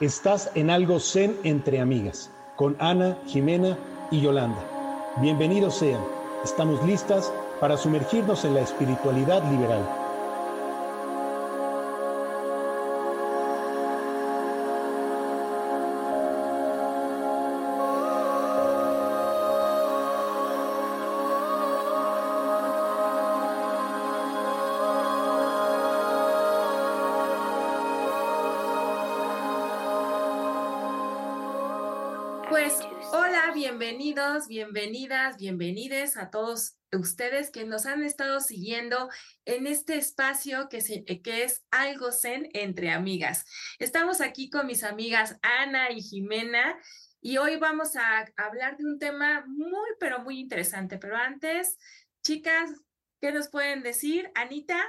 [0.00, 3.76] Estás en algo zen entre amigas, con Ana, Jimena
[4.12, 4.62] y Yolanda.
[5.20, 6.00] Bienvenidos sean.
[6.44, 10.07] Estamos listas para sumergirnos en la espiritualidad liberal.
[34.48, 39.10] Bienvenidas, bienvenides a todos ustedes que nos han estado siguiendo
[39.44, 43.44] en este espacio que, se, que es Algo Zen entre amigas.
[43.78, 46.78] Estamos aquí con mis amigas Ana y Jimena
[47.20, 50.96] y hoy vamos a hablar de un tema muy, pero muy interesante.
[50.96, 51.78] Pero antes,
[52.22, 52.70] chicas,
[53.20, 54.30] ¿qué nos pueden decir?
[54.34, 54.80] Anita.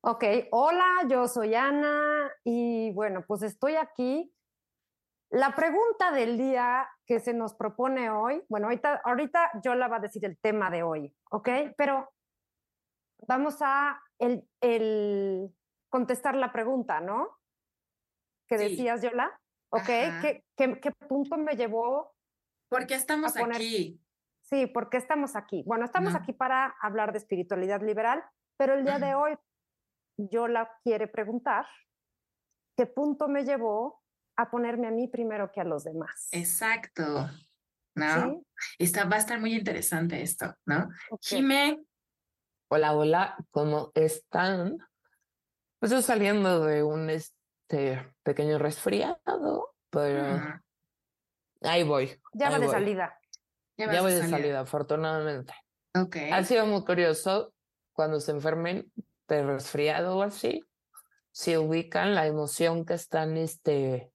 [0.00, 4.32] Ok, hola, yo soy Ana y bueno, pues estoy aquí
[5.30, 9.96] la pregunta del día que se nos propone hoy, bueno, ahorita, ahorita yo la va
[9.96, 11.48] a decir el tema de hoy, ¿ok?
[11.76, 12.10] Pero
[13.26, 15.54] vamos a el, el
[15.90, 17.36] contestar la pregunta, ¿no?
[18.48, 18.64] Que Sí.
[18.70, 19.38] decías, Yola,
[19.70, 19.86] ¿ok?
[20.22, 22.14] ¿Qué, qué, qué punto me llevó?
[22.70, 24.00] Porque estamos A poner- aquí.
[24.42, 25.62] Sí, ¿por qué estamos aquí?
[25.66, 26.18] Bueno, estamos No.
[26.18, 28.24] aquí para hablar de espiritualidad liberal,
[28.56, 29.36] pero el día de hoy
[30.16, 31.66] Yola quiere preguntar,
[32.78, 34.02] ¿qué punto me llevó
[34.38, 36.28] a ponerme a mí primero que a los demás?
[36.32, 37.28] Exacto.
[37.94, 38.42] ¿No?
[38.56, 38.84] ¿Sí?
[38.84, 40.88] Está, va a estar muy interesante esto, ¿no?
[41.10, 41.20] Ok.
[41.22, 41.80] Jime,
[42.70, 44.76] Hola, hola, ¿cómo están?
[45.80, 50.62] Pues yo saliendo de un este pequeño resfriado, pero mm,
[51.62, 52.20] ahí voy.
[52.34, 52.74] Ya va ahí de voy.
[52.74, 53.18] salida.
[53.78, 54.30] ya voy de salir.
[54.30, 55.54] salida, afortunadamente.
[55.98, 56.16] Ok.
[56.30, 57.54] Ha sido muy curioso
[57.94, 58.92] cuando se enfermen
[59.28, 60.62] de resfriado o así,
[61.32, 64.12] si ubican la emoción que están este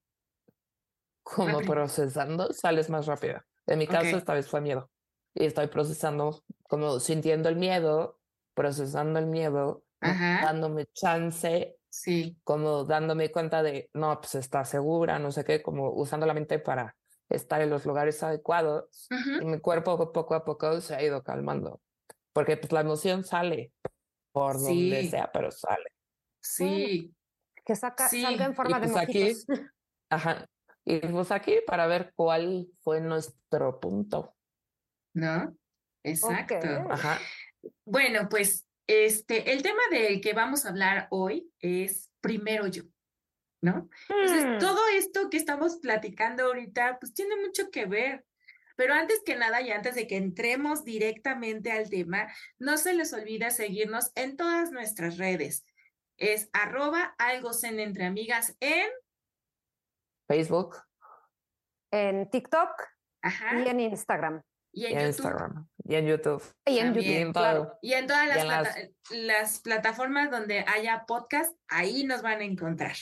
[1.24, 1.72] como Rápido.
[1.72, 3.42] procesando, sales más rápido.
[3.66, 4.14] En mi caso, Ok.
[4.18, 4.90] esta vez fue miedo.
[5.34, 8.20] Y estoy procesando, como sintiendo el miedo,
[8.54, 10.40] procesando el miedo, Ajá.
[10.44, 12.38] dándome chance, Sí.
[12.44, 16.58] como dándome cuenta de, no, pues está segura, no sé qué, como usando la mente
[16.60, 16.94] para
[17.28, 19.08] estar en los lugares adecuados.
[19.10, 19.42] Ujú.
[19.42, 21.80] Y mi cuerpo poco a poco se ha ido calmando.
[22.32, 23.72] Porque pues la emoción sale
[24.32, 25.08] por donde Sí.
[25.08, 25.90] sea, pero sale.
[26.42, 27.14] Sí.
[27.64, 29.46] Que saca, Sí, salga en forma de pues aquí- mojitos.
[30.10, 30.46] Ajá.
[30.84, 34.36] Y pues aquí para ver cuál fue nuestro punto.
[35.14, 35.56] ¿No?
[36.02, 36.56] Exacto.
[36.90, 37.18] Ajá.
[37.84, 42.82] Bueno, pues este, el tema del que vamos a hablar hoy es primero yo,
[43.62, 43.88] ¿no?
[44.08, 44.58] Entonces, Mm.
[44.58, 48.24] todo esto que estamos platicando ahorita, pues tiene mucho que ver.
[48.76, 52.26] Pero antes que nada y antes de que entremos directamente al tema,
[52.58, 55.64] no se les olvide seguirnos en todas nuestras redes.
[56.16, 58.88] Es arroba algo zen entre amigas en,
[60.28, 60.76] Facebook
[61.92, 62.70] En TikTok
[63.22, 64.42] ajá, y en Instagram.
[64.72, 65.06] y y en.
[65.06, 66.42] Instagram y en YouTube.
[66.66, 67.78] Y en También, Y en YouTube, claro.
[67.82, 72.22] Y en todas las, Y en las- plata- las plataformas donde haya podcast, ahí nos
[72.22, 72.96] van a encontrar.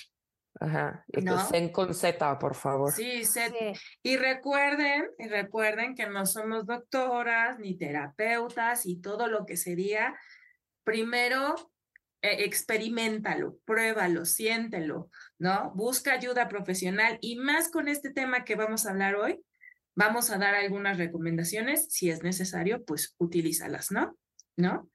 [0.61, 1.05] Ajá.
[1.09, 1.35] Y ¿No?
[1.37, 2.93] pues Zen con Z, por favor.
[2.93, 3.73] Sí, se- Sí.
[4.03, 10.15] y recuerden, y recuerden que no somos doctoras ni terapeutas y todo lo que sería,
[10.85, 11.55] primero
[12.23, 15.73] experimentalo, pruébalo, siéntelo, ¿no?
[15.75, 19.45] Busca ayuda profesional y más con este tema que vamos a hablar hoy,
[19.95, 24.17] vamos a dar algunas recomendaciones, si es necesario, pues utilízalas, ¿no?
[24.57, 24.89] ¿No?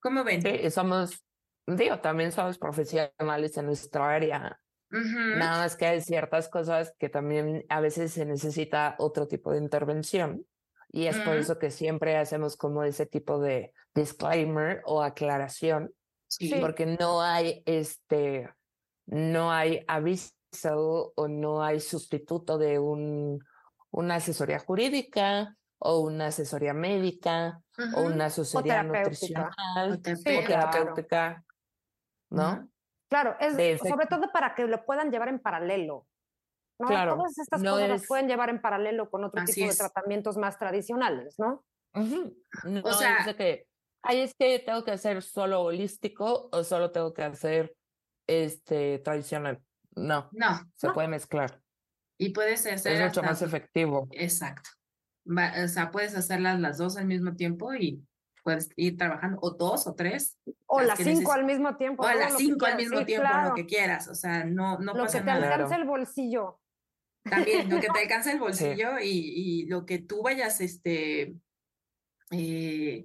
[0.00, 0.42] ¿Cómo ven?
[0.42, 1.24] Sí, somos,
[1.66, 4.58] digo, también somos profesionales en nuestra área.
[4.90, 9.52] Ujú, Nada más que hay ciertas cosas que también a veces se necesita otro tipo
[9.52, 10.44] de intervención.
[10.94, 15.90] Y es por eso que siempre hacemos como ese tipo de disclaimer o aclaración,
[16.38, 18.52] sí, porque no hay este,
[19.06, 23.42] no hay aviso o no hay sustituto de un,
[23.90, 27.60] una asesoría jurídica o una asesoría médica
[27.94, 29.52] o una asesoría nutricional
[29.92, 31.44] o terapéutica,
[32.30, 32.68] ¿no?
[33.08, 36.06] Claro, es De sobre todo para que lo puedan llevar en paralelo.
[36.78, 36.86] ¿no?
[36.88, 39.72] Claro, Todas estas no cosas las pueden llevar en paralelo con otro Así tipo de
[39.72, 39.78] es.
[39.78, 41.64] tratamientos más tradicionales, ¿no?
[41.94, 43.66] No O sea- es de que,
[44.02, 47.74] ay, es que tengo que hacer solo holístico o solo tengo que hacer
[48.26, 49.60] este tradicional.
[49.94, 50.92] No, No, se No.
[50.94, 51.60] puede mezclar.
[52.18, 54.06] y puedes hacer Es mucho hasta- más efectivo.
[54.12, 54.70] Exacto.
[55.26, 58.00] Va- o sea, puedes hacerlas las dos al mismo tiempo y
[58.44, 62.02] puedes ir trabajando, o dos o tres, O Las las cinco neces- al mismo tiempo.
[62.04, 63.48] o las cinco al mismo Sí, tiempo, claro.
[63.50, 64.08] lo que quieras.
[64.08, 65.52] O sea, no, no Lo pasa que te nada.
[65.54, 66.60] alcance el bolsillo.
[67.24, 71.34] También, lo que te alcanza el bolsillo y, y lo que tú vayas este,
[72.30, 73.04] eh,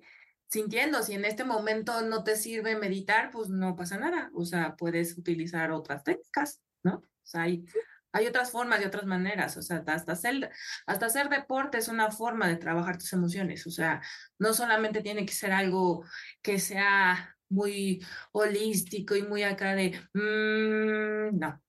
[0.49, 1.03] sintiendo.
[1.03, 4.29] Si en este momento no te sirve meditar, pues no pasa nada.
[4.33, 6.95] O sea, puedes utilizar otras técnicas, ¿no?
[6.97, 7.65] O sea, hay
[8.13, 10.49] hay otras formas y otras maneras, o sea, hasta hacer,
[10.87, 14.01] hasta hacer deporte es una forma de trabajar tus emociones, o sea,
[14.39, 16.03] no solamente tiene que ser algo
[16.41, 21.61] que sea muy holístico y muy acá de, mm, no,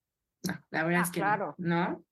[0.44, 1.54] no, la verdad Ah, es que claro.
[1.58, 2.04] no.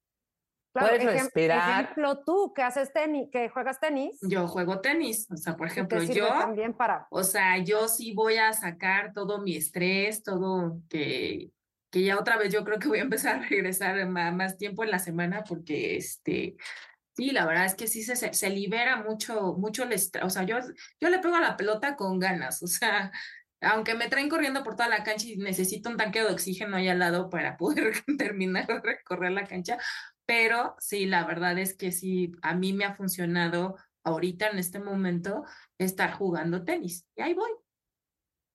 [0.77, 1.83] Claro, Puedes ejem- respirar.
[1.85, 6.01] Ejemplo, tú que haces tenis, que juegas tenis, Yo juego tenis, o sea, por ejemplo,
[6.03, 7.07] yo, también para.
[7.09, 11.49] o sea, yo sí voy a sacar todo mi estrés, todo que,
[11.89, 14.83] que ya otra vez yo creo que voy a empezar a regresar ma- más, tiempo
[14.83, 16.55] en la semana porque este,
[17.15, 20.29] sí, la verdad es que sí se, se, se libera mucho, mucho el estrés, o
[20.29, 20.57] sea, yo,
[21.01, 23.11] yo le pego a la pelota con ganas, o sea,
[23.61, 26.87] aunque me traen corriendo por toda la cancha y necesito un tanque de oxígeno ahí
[26.89, 29.79] al lado para poder terminar de recorrer la cancha,
[30.27, 34.79] pero sí, la verdad es que sí, a mí me ha funcionado ahorita en este
[34.79, 35.43] momento
[35.79, 37.07] estar jugando tenis.
[37.15, 37.49] Y ahí voy.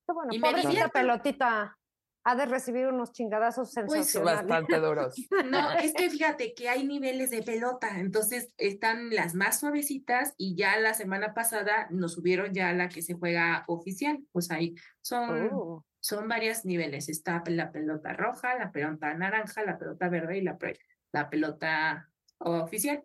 [0.06, 0.92] Qué bueno, y me divierto.
[0.92, 1.78] pelotita
[2.24, 4.46] ha de recibir unos chingadazos Pues, sensacionales.
[4.48, 5.14] Bastante duros.
[5.50, 10.54] No, es que fíjate que hay niveles de pelota, entonces están las más suavecitas y
[10.54, 15.48] ya la semana pasada nos subieron ya la que se juega oficial, pues ahí son,
[15.52, 20.42] Oh, son varios niveles, está la pelota roja, la pelota naranja, la pelota verde y
[20.42, 20.78] la, pre-
[21.12, 23.04] la pelota oficial.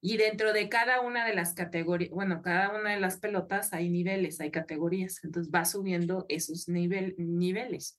[0.00, 3.88] Y dentro de cada una de las categorías, bueno, cada una de las pelotas hay
[3.88, 7.98] niveles, hay categorías, entonces va subiendo esos nivel, niveles,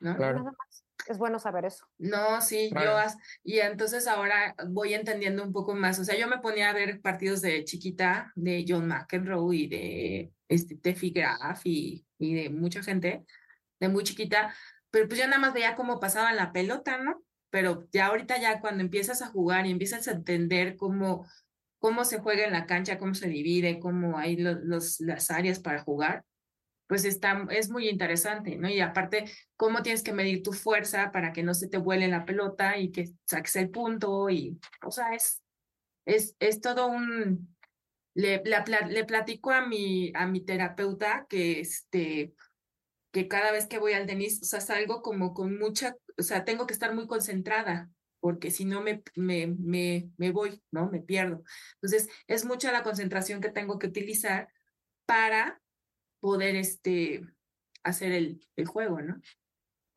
[0.00, 0.16] ¿no?
[0.16, 0.38] Claro.
[0.38, 0.84] Nada más.
[1.06, 1.86] Es bueno saber eso.
[1.98, 3.12] No, sí, yo, Claro.
[3.42, 7.00] y entonces ahora voy entendiendo un poco más, o sea, yo me ponía a ver
[7.00, 12.82] partidos de chiquita de John McEnroe y de este, Steffi Graf y, y de mucha
[12.82, 13.24] gente,
[13.78, 14.54] de muy chiquita,
[14.90, 17.22] pero pues ya nada más veía cómo pasaban la pelota, ¿no?
[17.50, 21.26] Pero ya ahorita ya cuando empiezas a jugar y empiezas a entender cómo,
[21.78, 25.60] cómo se juega en la cancha, cómo se divide, cómo hay lo- los, las áreas
[25.60, 26.24] para jugar,
[26.86, 28.68] pues está, es muy interesante, ¿no?
[28.68, 29.24] Y aparte,
[29.56, 32.90] cómo tienes que medir tu fuerza para que no se te vuele la pelota y
[32.90, 35.42] que saques el punto y, o sea, es,
[36.06, 37.56] es, es todo un,
[38.14, 42.34] le, pla- le platico a mi, a mi terapeuta que este,
[43.12, 46.44] que cada vez que voy al tenis, o sea, salgo como con mucha, o sea,
[46.44, 47.90] tengo que estar muy concentrada,
[48.20, 50.90] porque si no me, me, me, me voy, ¿no?
[50.90, 51.42] Me pierdo.
[51.74, 54.48] Entonces, es mucha la concentración que tengo que utilizar
[55.06, 55.60] para
[56.20, 57.22] poder, este,
[57.82, 59.20] hacer el, el juego, ¿no?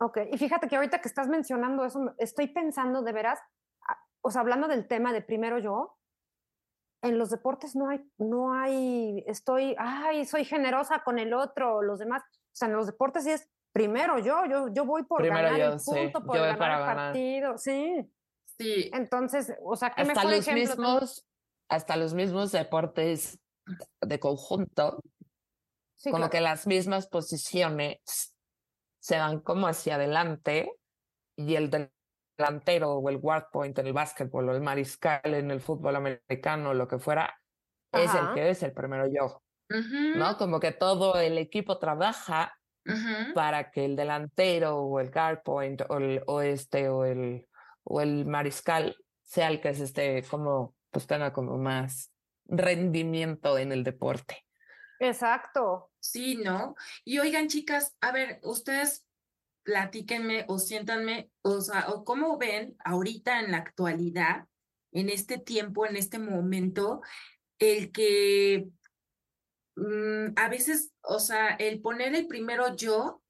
[0.00, 3.38] Ok, y fíjate que ahorita que estás mencionando eso, estoy pensando de veras,
[3.86, 5.98] ah, o sea, hablando del tema de primero yo,
[7.02, 11.98] en los deportes no hay, no hay, estoy, ay, soy generosa con el otro, los
[11.98, 15.48] demás, o sea, en los deportes sí es primero yo, yo, yo voy por Primero
[15.50, 16.96] ganar yo, el sí, punto, por yo ganar para el ganar.
[17.12, 18.08] partido, sí.
[18.56, 20.76] Sí, Entonces, o sea, qué Hasta mejor los ejemplo.
[20.76, 21.26] mismos,
[21.68, 23.40] hasta los mismos deportes
[24.00, 25.00] de conjunto,
[25.96, 26.30] Sí, como claro.
[26.30, 28.36] que las mismas posiciones
[29.00, 30.70] se van como hacia adelante
[31.36, 31.92] y el del-
[32.38, 36.74] delantero o el guard point en el básquetbol o el mariscal en el fútbol americano,
[36.74, 37.40] lo que fuera,
[37.92, 38.34] es el Ajá.
[38.34, 39.40] que es el primero yo,
[39.70, 40.36] ujú, ¿no?
[40.36, 42.52] Como que todo el equipo trabaja
[43.34, 47.46] para que el delantero o el guard point o, el, o este o el,
[47.82, 52.12] o el mariscal sea el que se esté como, pues tenga como más
[52.46, 54.44] rendimiento en el deporte.
[55.00, 55.90] Exacto.
[55.98, 56.76] Sí, ¿no?
[57.04, 59.06] Y oigan, chicas, a ver, ustedes
[59.62, 64.46] platíquenme o siéntanme, o sea, o cómo ven ahorita en la actualidad,
[64.92, 67.00] en este tiempo, en este momento,
[67.58, 68.68] el que
[69.76, 73.22] mm, a veces, o sea, el poner el primero yo,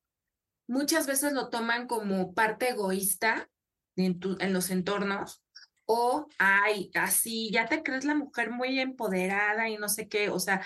[0.69, 3.51] muchas veces lo toman como parte egoísta
[3.97, 5.43] en, tu- en los entornos.
[5.87, 10.39] O, ay, así, ya te crees la mujer muy empoderada y no sé qué, o
[10.39, 10.63] sea,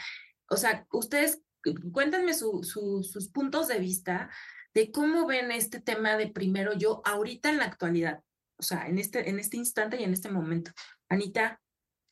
[0.49, 4.31] o sea, ustedes cu- cuéntenme su, su- sus puntos de vista
[4.75, 8.23] de cómo ven este tema de primero yo ahorita en la actualidad,
[8.59, 10.71] o sea, en este, en este instante y en este momento.
[11.09, 11.61] Anita,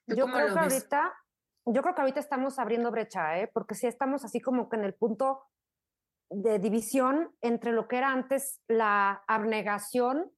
[0.09, 0.75] ¿tú Yo cómo creo lo que ves?
[0.75, 1.13] ahorita,
[1.67, 3.51] yo creo que ahorita estamos abriendo brecha, ¿eh?
[3.53, 5.43] Porque sí estamos así como que en el punto
[6.31, 10.33] de división entre lo que era antes la abnegación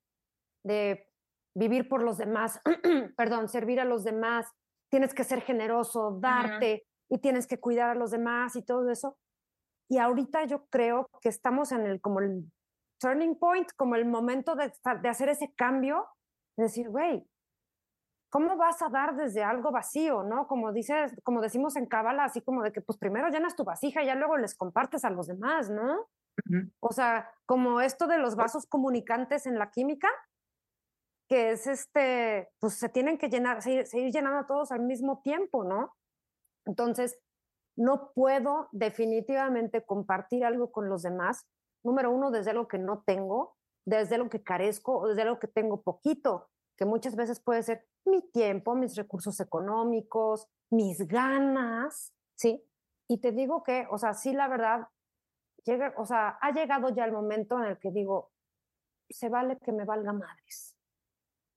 [0.65, 1.09] de
[1.55, 2.61] vivir por los demás,
[3.17, 4.47] perdón, servir a los demás,
[4.91, 9.19] tienes que ser generoso, darte y tienes que cuidar a los demás y todo eso.
[9.91, 12.51] Y ahorita yo creo que estamos en el como el
[13.01, 14.73] turning point, como el momento de,
[15.09, 16.07] hacer ese cambio,
[16.57, 17.27] de decir, güey,
[18.31, 20.47] ¿cómo vas a dar desde algo vacío, no?
[20.47, 24.03] Como dices, como decimos en Cábala, así como de que pues primero llenas tu vasija
[24.03, 26.09] y ya luego les compartes a los demás, ¿no?
[26.81, 30.09] O sea, como esto de los vasos comunicantes en la química,
[31.29, 35.65] que es este, pues se tienen que llenar, seguir, seguir llenando todos al mismo tiempo,
[35.65, 35.95] ¿no?
[36.65, 37.19] Entonces,
[37.77, 41.47] no puedo definitivamente compartir algo con los demás,
[41.85, 43.57] número uno, desde algo que no tengo,
[43.87, 46.49] desde lo que carezco o desde algo que tengo poquito.
[46.79, 52.65] Que muchas veces puede ser mi tiempo, mis recursos económicos, mis ganas, ¿sí?
[53.09, 54.89] Y te digo que, o sea, sí, la verdad,
[55.65, 58.31] llega, o sea, ha llegado ya el momento en el que digo,
[59.11, 60.77] se vale que me valga madres.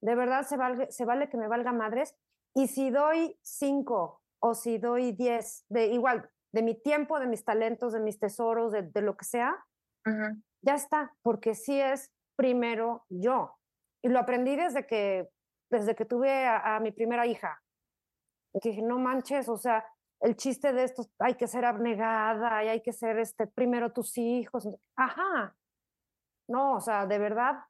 [0.01, 2.17] De verdad se vale, se vale que me valga madres.
[2.55, 7.45] Y si doy cinco o si doy diez, de igual, de mi tiempo, de mis
[7.45, 9.63] talentos, de mis tesoros, de, lo que sea,
[10.63, 13.60] ya está, porque sí es primero yo.
[14.03, 15.29] Y lo aprendí desde que,
[15.69, 17.61] desde que tuve a, mi primera hija.
[18.61, 19.85] Que dije, no manches, o sea,
[20.19, 24.17] el chiste de esto, hay que ser abnegada y hay que ser este, primero tus
[24.17, 24.67] hijos.
[24.95, 25.55] Ajá.
[26.47, 27.63] No, o sea, de verdad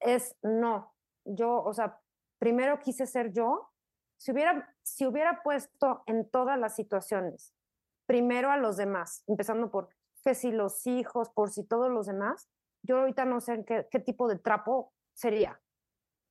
[0.00, 0.94] es no.
[1.24, 2.00] Yo, o sea,
[2.38, 3.70] primero quise ser yo.
[4.18, 7.54] Si hubiera, si hubiera puesto en todas las situaciones,
[8.06, 9.90] primero a los demás, empezando por
[10.26, 12.48] que si los hijos, por si todos los demás,
[12.82, 15.60] yo ahorita no sé qué, qué tipo de trapo sería.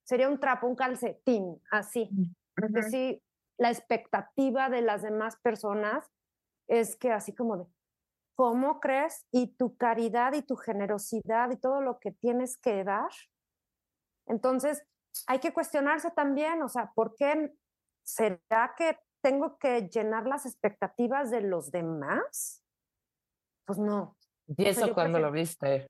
[0.05, 2.09] Sería un trapo, un calcetín, así.
[2.55, 3.24] Porque sí,
[3.57, 6.09] la expectativa de las demás personas
[6.67, 7.65] es que así como de,
[8.35, 9.25] ¿cómo crees?
[9.31, 13.09] Y tu caridad y tu generosidad y todo lo que tienes que dar.
[14.27, 14.85] Entonces,
[15.27, 17.53] hay que cuestionarse también, o sea, ¿por qué
[18.03, 22.63] será que tengo que llenar las expectativas de los demás?
[23.65, 24.15] Pues no.
[24.47, 25.88] ¿Y eso cuando lo viste?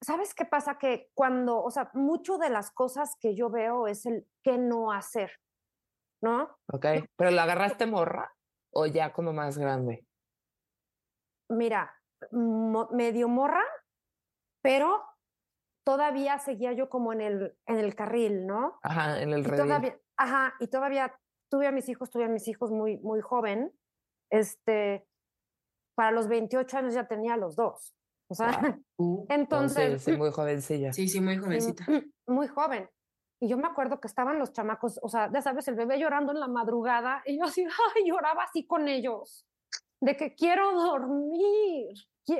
[0.00, 0.78] ¿Sabes qué pasa?
[0.78, 4.92] Que cuando, o sea, mucho de las cosas que yo veo es el qué no
[4.92, 5.32] hacer,
[6.22, 6.56] ¿no?
[6.72, 6.86] Ok,
[7.16, 8.32] pero ¿la agarraste morra
[8.72, 10.06] o ya como más grande?
[11.50, 11.94] Mira,
[12.30, 13.64] medio morra,
[14.62, 15.02] pero
[15.84, 18.78] todavía seguía yo como en el, en el carril, ¿no?
[18.82, 22.70] Ajá, en el todavía, Ajá, y todavía tuve a mis hijos, tuve a mis hijos
[22.70, 23.72] muy, muy joven.
[24.30, 25.08] Este,
[25.96, 27.96] para los 28 años ya tenía los dos.
[28.28, 30.02] O sea, uh, entonces...
[30.02, 30.92] Sí, muy jovencilla.
[30.92, 31.86] Sí, sí, muy jovencita.
[32.26, 32.88] Muy joven.
[33.40, 36.32] Y yo me acuerdo que estaban los chamacos, o sea, ya sabes, el bebé llorando
[36.32, 37.64] en la madrugada y yo así,
[37.96, 39.46] ay, lloraba así con ellos,
[40.00, 41.94] de que quiero dormir,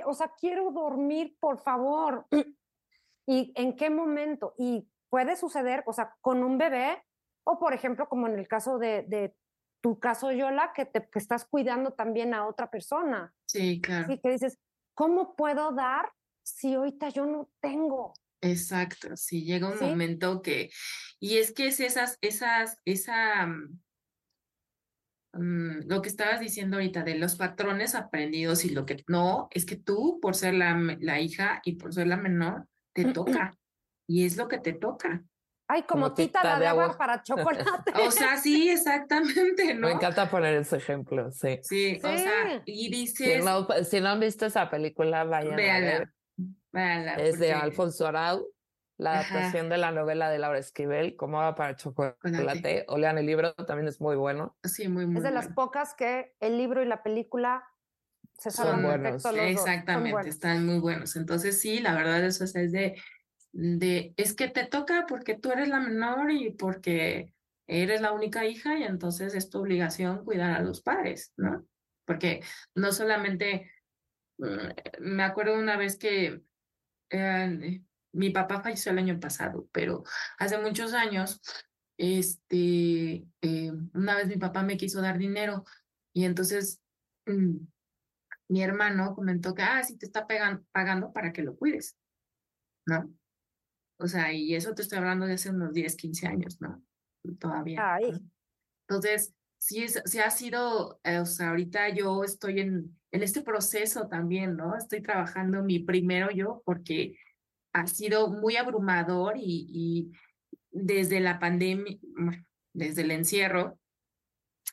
[0.04, 2.26] o sea, quiero dormir, por favor.
[3.26, 4.54] ¿Y en qué momento?
[4.56, 7.02] Y puede suceder, o sea, con un bebé,
[7.44, 9.34] o por ejemplo, como en el caso de, de
[9.82, 13.32] tu caso, Yola, que te que estás cuidando también a otra persona.
[13.46, 14.12] Sí, claro.
[14.12, 14.58] Y que dices,
[14.98, 16.10] ¿cómo puedo dar
[16.42, 18.14] si ahorita yo no tengo?
[18.40, 20.70] Exacto, sí, llega un momento que,
[21.20, 23.80] y es que es esas, esas, esa, mm,
[25.34, 29.64] mm, lo que estabas diciendo ahorita de los patrones aprendidos y lo que no, es
[29.64, 33.56] que tú, por ser la, la hija y por ser la menor, te toca,
[34.08, 35.24] y es lo que te toca.
[35.70, 37.92] Ay, como, tita, de, agua, para chocolate.
[38.00, 39.88] o sea, sí, exactamente, ¿no?
[39.88, 41.60] Me encanta poner ese ejemplo, sí.
[41.62, 43.44] Sí, o sea, y dices...
[43.86, 47.26] Si no, han visto esa película, vayan véanla, a ver.
[47.26, 48.48] Es de Alfonso Arau,
[48.96, 52.86] la adaptación de la novela de Laura Esquivel, Cómo va para chocolate.
[52.88, 54.56] O lean el libro, también es muy bueno.
[54.64, 57.62] Sí, muy, muy Es de las pocas que el libro y la película
[58.38, 59.22] se son buenos.
[59.24, 61.14] Exactamente, están muy buenos.
[61.16, 62.96] Entonces, sí, la verdad, eso es de
[63.60, 67.34] de es que te toca porque tú eres la menor y porque
[67.66, 71.66] eres la única hija y entonces es tu obligación cuidar a los padres, ¿no?
[72.04, 72.40] Porque
[72.76, 73.68] no solamente,
[74.38, 76.40] mm, me acuerdo una vez que
[77.10, 80.04] eh, mi papá falleció el año pasado, pero
[80.38, 81.40] hace muchos años,
[81.96, 85.64] este, eh, una vez mi papá me quiso dar dinero
[86.12, 86.80] y entonces
[87.26, 87.56] mm,
[88.50, 90.28] mi hermano comentó que, ah, sí te está
[90.70, 91.96] pagando para que lo cuides,
[92.86, 93.17] ¿no?
[93.98, 96.82] O sea, y eso te estoy hablando de hace unos 10, 15 años, ¿no?
[97.38, 97.98] Todavía.
[98.88, 103.42] Entonces, sí, es, sí ha sido, eh, o sea, ahorita yo estoy en, en este
[103.42, 104.76] proceso también, ¿no?
[104.76, 107.18] Estoy trabajando mi primero yo porque
[107.72, 110.12] ha sido muy abrumador y, y
[110.70, 111.98] desde la pandemia,
[112.72, 113.78] desde el encierro,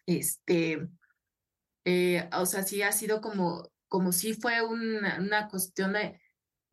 [0.05, 0.87] este,
[1.85, 6.19] eh, o sea, sí ha sido como, como si fue una, una cuestión de,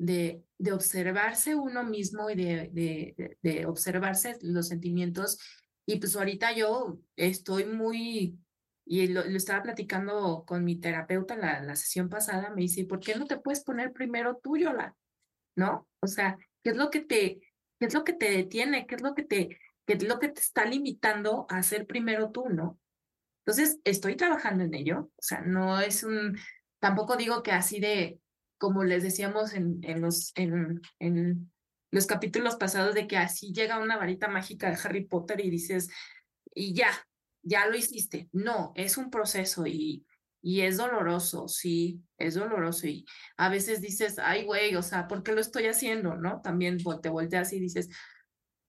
[0.03, 5.39] de, de observarse uno mismo y de, de, de, observarse los sentimientos.
[5.87, 8.37] Y pues ahorita yo estoy muy,
[8.85, 13.15] y lo, estaba platicando con mi terapeuta la, la sesión pasada, me dice, ¿por qué
[13.15, 14.97] no te puedes poner primero tú, Yola?
[15.57, 15.89] ¿No?
[16.01, 17.41] O sea, ¿qué es lo que te,
[17.79, 18.87] qué es lo que te detiene?
[18.89, 22.33] ¿Qué es lo que te, qué es lo que te está limitando a hacer primero
[22.33, 22.81] tú, ¿no?
[23.45, 26.39] Entonces, estoy trabajando en ello, o sea, no es un,
[26.81, 28.21] tampoco digo que así de,
[28.63, 31.53] como les decíamos en, en, los, en, en
[31.91, 35.91] los capítulos pasados, de que así llega una varita mágica de Harry Potter y dices,
[36.55, 36.87] y ya,
[37.43, 38.29] ya lo hiciste.
[38.31, 40.07] No, es un proceso y,
[40.41, 42.87] y es doloroso, sí, es doloroso.
[42.87, 43.05] Y
[43.37, 46.15] a veces dices, ay, güey, o sea, ¿por qué lo estoy haciendo?
[46.15, 46.41] ¿No?
[46.41, 47.89] También te volteas y dices,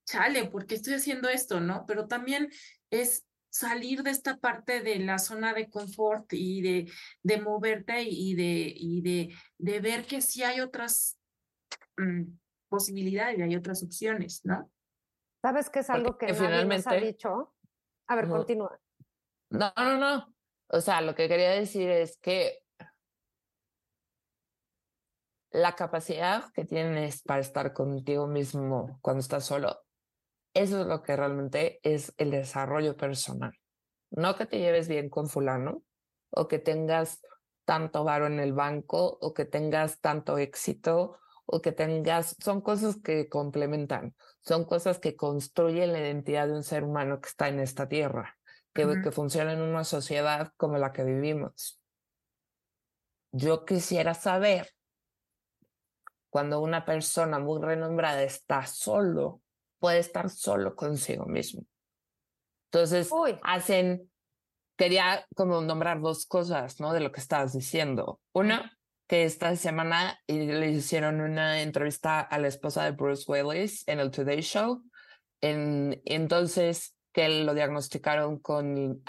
[0.08, 1.86] chale, ¿por qué estoy haciendo esto, no?
[1.86, 2.50] Pero también
[2.90, 6.92] es salir de esta parte de la zona de confort y de,
[7.22, 11.20] de moverte y de, y de, de ver que sí hay otras
[11.98, 12.24] mm,
[12.68, 14.72] posibilidades y hay otras opciones, ¿no?
[15.44, 17.54] ¿Sabes qué es algo que, finalmente, nos ha dicho?
[18.08, 18.80] A ver, continúa.
[19.52, 20.36] No, no, no.
[20.70, 22.64] O sea, lo que quería decir es que
[25.52, 29.78] la capacidad que tienes para estar contigo mismo cuando estás solo,
[30.54, 33.54] eso es lo que realmente es el desarrollo personal.
[34.12, 35.84] No que te lleves bien con fulano
[36.30, 37.22] o que tengas
[37.66, 42.98] tanto varo en el banco o que tengas tanto éxito o que tengas, son cosas
[43.04, 47.60] que complementan, son cosas que construyen la identidad de un ser humano que está en
[47.60, 48.38] esta tierra,
[48.74, 51.82] que, que funciona en una sociedad como la que vivimos.
[53.32, 54.70] Yo quisiera saber
[56.30, 59.43] cuando una persona muy renombrada está solo,
[59.84, 61.66] puede estar solo consigo mismo.
[62.72, 63.12] Entonces,
[63.42, 64.10] hacen,
[64.78, 66.94] quería como nombrar dos cosas, ¿no?
[66.94, 68.22] De lo que estabas diciendo.
[68.32, 68.78] Una,
[69.10, 74.10] que esta semana le hicieron una entrevista a la esposa de Bruce Willis en el
[74.10, 74.82] Today Show.
[75.42, 79.04] En, entonces, que lo diagnosticaron con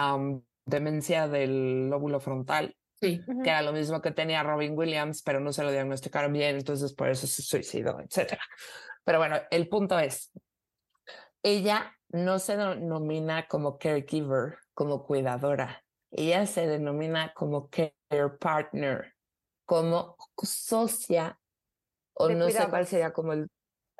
[0.66, 5.62] demencia del lóbulo frontal que era lo mismo que tenía Robin Williams, pero no se
[5.62, 8.38] lo diagnosticaron bien, entonces por eso se suicidó, etc.
[9.04, 10.30] Pero bueno, el punto es,
[11.44, 17.94] ella no se denomina como caregiver, como cuidadora, ella se denomina como care
[18.40, 19.14] partner,
[19.64, 21.38] como socia,
[22.14, 23.48] o no sé cuál sería como el,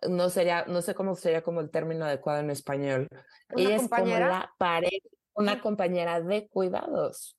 [0.09, 3.09] no sería, no sé cómo sería como el término adecuado en español.
[3.51, 7.37] Ella es como la pareja, una compañera de cuidados.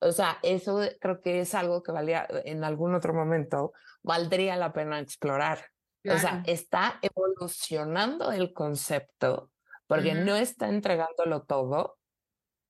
[0.00, 4.72] O sea, eso creo que es algo que valía en algún otro momento, valdría la
[4.72, 5.70] pena explorar.
[6.08, 9.50] O sea, está evolucionando el concepto
[9.86, 11.98] porque no está entregándolo todo.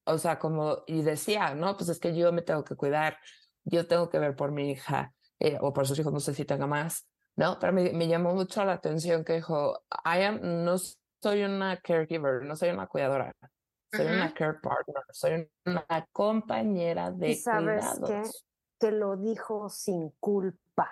[0.05, 3.19] O sea, como, y decía, no, pues es que yo me tengo que cuidar,
[3.65, 6.45] yo tengo que ver por mi hija eh, o por sus hijos, no sé si
[6.45, 7.59] tenga más, ¿no?
[7.59, 10.77] Pero me, me llamó mucho la atención que dijo, I am, no
[11.21, 13.35] soy una caregiver, no soy una cuidadora,
[13.93, 18.47] soy una care partner, soy una compañera de ¿Y sabes cuidados.
[18.79, 20.91] Que lo dijo sin culpa.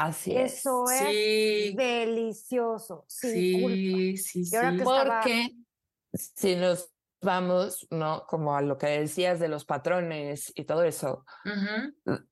[0.00, 0.60] Así es.
[0.60, 4.16] Eso es delicioso, sin sí, culpa.
[4.22, 5.50] Sí, sí, Porque
[6.14, 8.24] si nos vamos, ¿no?
[8.26, 11.26] Como a lo que decías de los patrones y todo eso,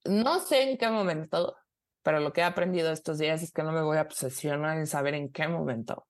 [0.05, 1.57] no sé en qué momento,
[2.03, 4.87] pero lo que he aprendido estos días es que no me voy a obsesionar en
[4.87, 6.07] saber en qué momento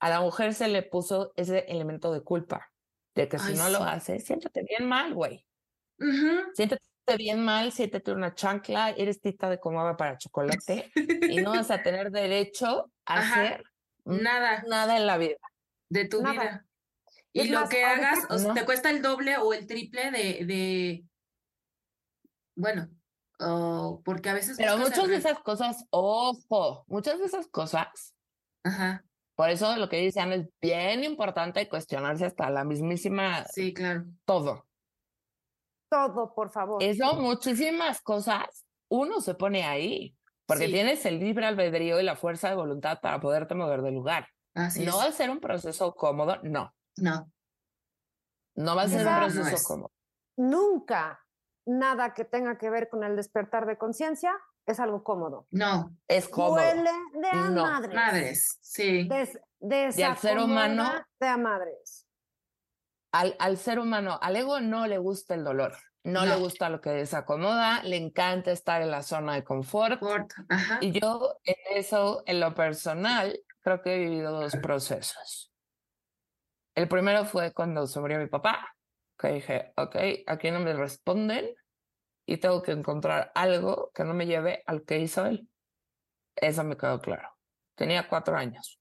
[0.00, 2.70] a la mujer se le puso ese elemento de culpa,
[3.14, 5.46] de que si no lo hace, siéntate bien mal, güey.
[6.54, 6.82] Siéntate
[7.16, 11.70] bien mal, siéntate una chancla, eres tita de cómo va para chocolate y no vas
[11.70, 13.64] a tener derecho a hacer
[14.04, 14.64] nada.
[14.68, 15.36] Nada en la vida.
[15.88, 16.66] De tu vida.
[17.32, 21.04] Y lo que hagas, te cuesta el doble o el triple de, de...
[22.56, 22.88] bueno,
[24.04, 24.56] porque a veces...
[24.56, 28.14] Pero muchas de esas cosas, ojo, muchas de esas cosas
[28.64, 29.04] Ajá.
[29.34, 33.44] Por eso lo que dicen es bien importante cuestionarse hasta la mismísima.
[33.46, 34.04] Sí, claro.
[34.24, 34.66] Todo.
[35.90, 36.82] Todo, por favor.
[36.82, 42.48] Eso, muchísimas cosas, uno se pone ahí, porque tienes el libre albedrío y la fuerza
[42.48, 44.28] de voluntad para poderte mover del lugar.
[44.54, 46.72] Así no va a ser un proceso cómodo, no.
[46.96, 47.30] No.
[48.54, 49.92] No va a ser un proceso cómodo.
[50.36, 51.20] Nunca
[51.66, 54.32] nada que tenga que ver con el despertar de conciencia
[54.66, 55.46] es algo cómodo.
[55.50, 55.96] No.
[56.06, 56.54] Es cómodo.
[56.54, 57.94] Huele de a madres.
[57.94, 59.08] Madres, sí.
[59.08, 60.90] De, y al ser humano.
[61.18, 61.99] De a madres.
[63.12, 65.74] Al, al ser humano, al ego no le gusta el dolor.
[66.02, 70.00] No, le gusta lo que desacomoda, le encanta estar en la zona de confort.
[70.80, 75.52] Y yo en eso, en lo personal, creo que he vivido dos procesos.
[76.74, 78.74] El primero fue cuando se murió mi papá,
[79.18, 79.96] que dije, ok,
[80.26, 81.54] aquí no me responden,
[82.24, 85.50] y tengo que encontrar algo que no me lleve al que hizo él.
[86.34, 87.36] Eso me quedó claro.
[87.74, 88.79] Tenía cuatro años.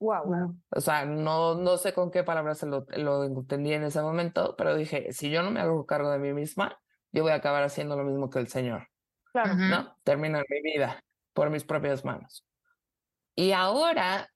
[0.00, 0.56] Wow.
[0.70, 4.76] O sea, no, no sé con qué palabras lo, lo entendí en ese momento, pero
[4.76, 6.78] dije, si yo no me hago cargo de mí misma,
[7.10, 8.88] yo voy a acabar haciendo lo mismo que el Señor.
[9.32, 9.54] Claro.
[9.56, 9.96] ¿No?
[10.04, 12.44] Terminar mi vida por mis propias manos.
[13.34, 14.30] Y ahora,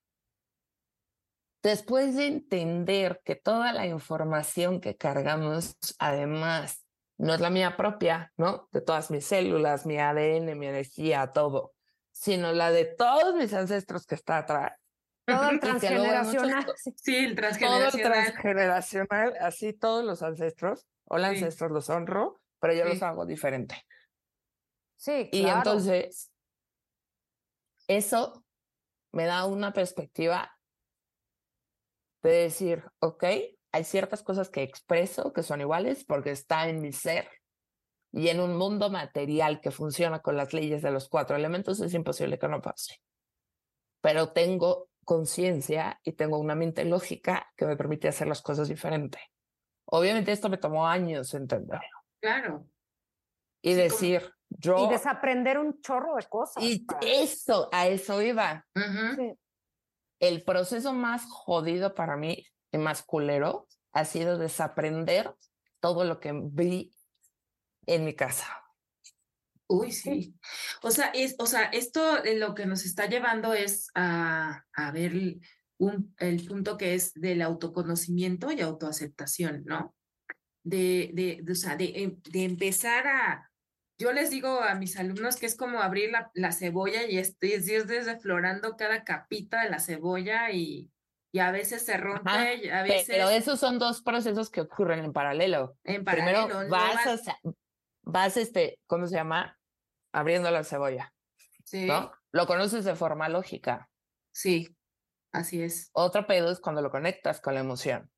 [1.61, 6.85] después de entender que toda la información que cargamos, además
[7.17, 8.67] no es la mía propia, ¿no?
[8.71, 11.73] De todas mis células, mi ADN, mi energía, todo,
[12.11, 14.73] sino la de todos mis ancestros que está atrás.
[15.27, 16.65] Todo el transgeneracional.
[16.95, 17.91] Sí, el transgeneracional.
[17.91, 20.85] Todo el transgeneracional, así todos los ancestros.
[21.05, 23.75] Hola, ancestros, los honro, pero yo los hago diferente.
[24.97, 26.31] Sí, Y entonces,
[27.87, 28.45] eso
[29.11, 30.57] me da una perspectiva
[32.21, 33.23] de decir, ok,
[33.71, 37.29] hay ciertas cosas que expreso que son iguales porque está en mi ser
[38.13, 41.93] y en un mundo material que funciona con las leyes de los cuatro elementos es
[41.93, 43.01] imposible que no pase.
[44.01, 49.19] Pero tengo conciencia y tengo una mente lógica que me permite hacer las cosas diferente.
[49.85, 51.87] Obviamente esto me tomó años entenderlo.
[52.21, 52.65] Claro.
[53.61, 54.85] Y decir, yo...
[54.85, 56.63] Y desaprender un chorro de cosas.
[56.63, 58.65] Y eso, a eso iba.
[60.19, 65.33] El proceso más jodido para mí y más culero ha sido desaprender
[65.79, 66.93] todo lo que vi
[67.85, 68.62] en mi casa.
[69.73, 70.35] Uy, sí.
[70.83, 75.13] O sea, es, o sea, esto lo que nos está llevando es a, a ver
[75.79, 79.95] un, el punto que es del autoconocimiento y autoaceptación, ¿no?
[80.63, 83.51] De, de, de o sea, de, em, de, empezar a,
[83.97, 87.35] yo les digo a mis alumnos que es como abrir la, la cebolla y es,
[87.41, 90.91] es ir desflorando cada capita de la cebolla y,
[91.31, 93.07] y a veces se rompe, y a veces...
[93.07, 95.75] Pero esos son dos procesos que ocurren en paralelo.
[95.83, 96.45] En paralelo.
[96.45, 97.39] Primero vas, a,
[98.03, 99.57] vas, este, ¿cómo se llama?
[100.13, 101.13] Abriendo la cebolla.
[101.65, 101.85] Sí.
[101.85, 102.11] ¿No?
[102.31, 103.89] Lo conoces de forma lógica.
[104.31, 104.75] Sí,
[105.31, 105.89] así es.
[105.93, 108.09] Otro pedo es cuando lo conectas con la emoción.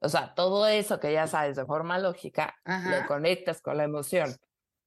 [0.00, 3.00] O sea, todo eso que ya sabes de forma lógica, Ajá.
[3.00, 4.36] lo conectas con la emoción.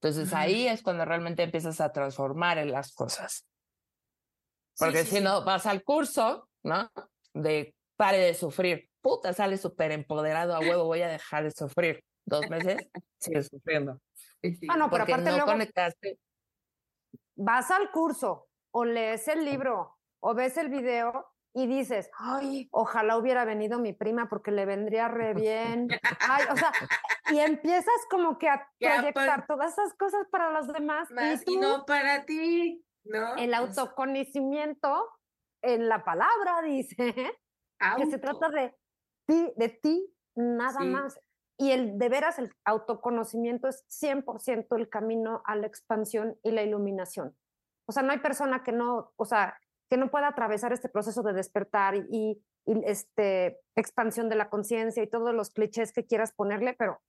[0.02, 0.44] Entonces Ajá.
[0.44, 3.46] ahí es cuando realmente empiezas a transformar en las cosas.
[4.78, 5.24] Porque Sí, sí, si sí.
[5.24, 6.90] no, vas al curso, ¿no?
[7.34, 8.90] De pare de sufrir.
[9.02, 12.04] Puta, sale súper empoderado a huevo, voy a dejar de sufrir.
[12.26, 12.88] Dos meses,
[13.20, 14.00] sigues sufriendo.
[14.70, 16.18] Ah, no, pero Porque aparte no luego conectaste.
[17.40, 23.18] Vas al curso o lees el libro o ves el video y dices, ay, ojalá
[23.18, 25.88] hubiera venido mi prima porque le vendría re bien.
[26.22, 26.72] Ay, o sea,
[27.30, 31.10] y empiezas como que a proyectar todas esas cosas para los demás.
[31.12, 33.36] Más, y tú, y no para ti, ¿no?
[33.38, 35.10] el Pues, autoconocimiento
[35.64, 36.96] en la palabra dice
[37.98, 38.76] que se trata de
[39.26, 40.88] ti, de ti, nada Sí.
[40.88, 41.20] más.
[41.62, 46.64] Y el de veras, el autoconocimiento es 100% el camino a la expansión y la
[46.64, 47.36] iluminación.
[47.86, 51.22] O sea, no hay persona que no, o sea, que no pueda atravesar este proceso
[51.22, 56.76] de despertar y, este, expansión de la conciencia y todos los clichés que quieras ponerle,
[56.76, 57.02] pero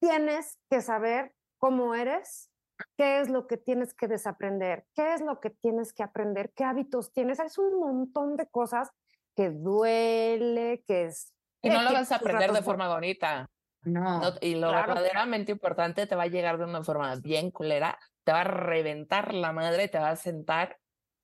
[0.00, 2.50] tienes que saber cómo eres,
[2.96, 6.64] qué es lo que tienes que desaprender, qué es lo que tienes que aprender, qué
[6.64, 7.38] hábitos tienes.
[7.38, 8.92] Es un montón de cosas
[9.36, 11.34] que duele, que es...
[11.60, 13.50] Y no lo vas a aprender de forma bonita.
[13.82, 14.20] No.
[14.20, 14.88] No, y lo claro.
[14.94, 19.32] verdaderamente importante te va a llegar de una forma bien culera, te va a reventar
[19.34, 20.78] la madre, te va a sentar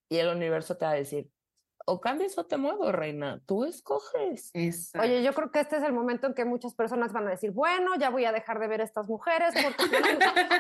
[0.09, 1.31] y el universo te va a decir,
[1.87, 4.51] o cambias o te muevo, reina, tú escoges.
[4.55, 5.07] Exacto.
[5.07, 7.51] Oye, yo creo que este es el momento en que muchas personas van a decir,
[7.51, 9.85] bueno, ya voy a dejar de ver a estas mujeres porque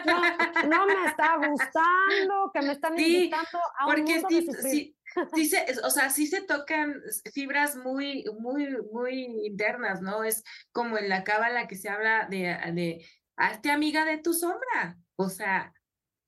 [0.06, 4.28] no, no- no me está gustando, que me están Sí, invitando a un Porque mundo
[4.28, 4.62] de sufrir.
[4.72, 4.96] sí,
[5.34, 7.00] sí se, o sea, sí se tocan
[7.32, 10.24] fibras muy, muy, muy internas, ¿no?
[10.24, 14.96] Es como en la cábala que se habla de, de hazte amiga de tu sombra.
[15.16, 15.72] O sea,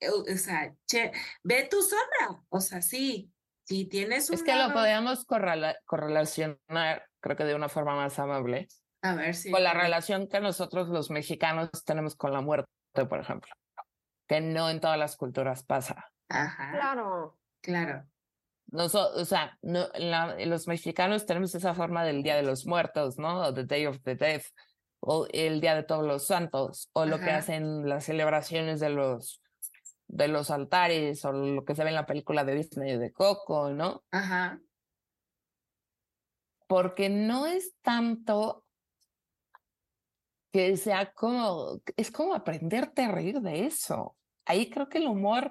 [0.00, 2.42] eh, o, o sea, che, ve tu sombra.
[2.48, 3.32] O sea, sí,
[3.64, 7.96] si tienes un Es que lo lado- podemos correla- correlacionar, creo que de una forma
[7.96, 8.68] más amable,
[9.02, 9.50] A ver, sí.
[9.50, 12.68] con la relación que nosotros los mexicanos tenemos con la muerte,
[13.08, 13.50] por ejemplo,
[14.28, 16.10] que no en todas las culturas pasa.
[16.28, 17.38] Ajá, Claro.
[17.60, 18.06] claro.
[18.72, 23.18] Noso- o sea, no, la- los mexicanos tenemos esa forma del Día de los Muertos,
[23.18, 23.40] ¿no?
[23.42, 24.42] O the Day of the Dead,
[25.00, 27.38] o el Día de Todos los Santos, o lo que Ajá.
[27.38, 29.40] hacen las celebraciones de los
[30.08, 33.70] de los altares, o lo que se ve en la película de Disney de Coco,
[33.70, 34.04] ¿no?
[34.12, 34.60] Ajá.
[36.68, 38.64] Porque no es tanto
[40.52, 44.16] que sea como, es como aprenderte a reír de eso.
[44.44, 45.50] Ahí creo que el humor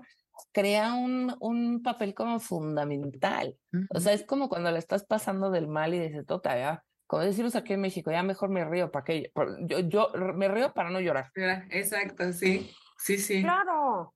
[0.52, 3.58] crea un, un papel como fundamental.
[3.90, 7.24] O sea, es como cuando le estás pasando del mal y dices, tota, ya, como
[7.24, 10.90] decimos aquí en México, ya mejor me río para que yo, yo me río para
[10.90, 11.32] no llorar.
[11.70, 12.72] Exacto, sí.
[12.98, 13.42] Sí, sí.
[13.42, 14.14] Claro.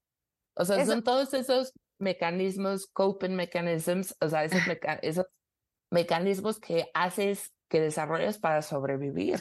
[0.55, 5.27] O sea, Eso- son todos esos mecanismos, coping mechanisms, o sea, esos, meca- esos
[5.91, 9.39] mecanismos que haces, que desarrollas para sobrevivir.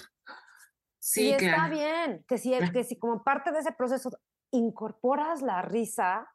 [1.00, 1.70] Sí, y está claro.
[1.74, 4.10] bien, que si, que si como parte de ese proceso
[4.50, 6.28] incorporas la risa,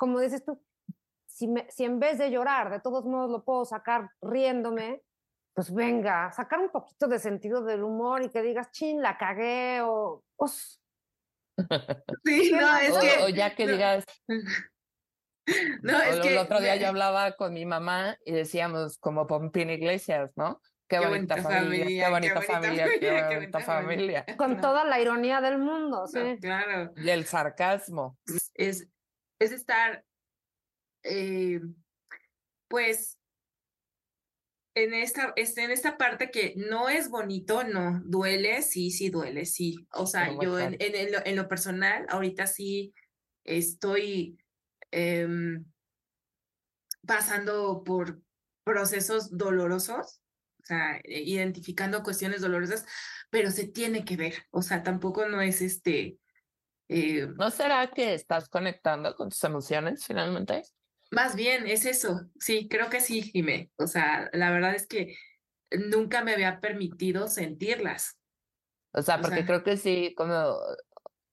[0.00, 0.64] como dices tú,
[1.26, 5.02] si, me- si en vez de llorar, de todos modos lo puedo sacar riéndome,
[5.54, 9.80] pues venga, sacar un poquito de sentido del humor y que digas, chin, la cagué
[9.82, 10.24] o...
[10.36, 10.80] pues,
[12.24, 13.22] Sí, no, es o, que.
[13.24, 13.72] o ya que no.
[13.72, 14.04] digas,
[15.82, 16.38] No, o es el que.
[16.38, 20.60] otro día yo hablaba con mi mamá y decíamos como Pompín Iglesias, ¿no?
[20.88, 23.60] Qué, Qué bonita, bonita familia, familia, qué bonita bonita familia, qué familia, qué bonita bonita
[23.60, 24.22] familia.
[24.24, 24.36] familia.
[24.36, 24.60] con Claro.
[24.62, 26.18] toda la ironía del mundo, sí.
[26.18, 26.92] No, claro.
[26.96, 28.16] Y el sarcasmo.
[28.54, 28.88] es,
[29.40, 30.04] es estar,
[31.02, 31.60] eh,
[32.68, 33.18] pues,
[34.74, 39.88] en esta, en esta parte que no es bonito, no, duele, sí, sí duele, sí.
[39.92, 42.94] O sea, yo en, en, lo, en, lo, personal, ahorita sí
[43.44, 44.38] estoy
[44.92, 45.64] em,
[47.04, 48.22] pasando por
[48.62, 50.20] procesos dolorosos,
[50.62, 52.86] o sea, identificando cuestiones dolorosas,
[53.30, 56.19] pero se tiene que ver, o sea, tampoco no es este...
[56.92, 60.64] Eh, ¿No será que estás conectando con tus emociones finalmente?
[61.12, 62.22] Más bien, es eso.
[62.40, 63.70] Sí, creo que sí, Jimé.
[63.76, 65.16] O sea, la verdad es que
[65.70, 68.18] nunca me había permitido sentirlas.
[68.92, 70.56] O sea, porque creo que sí, como,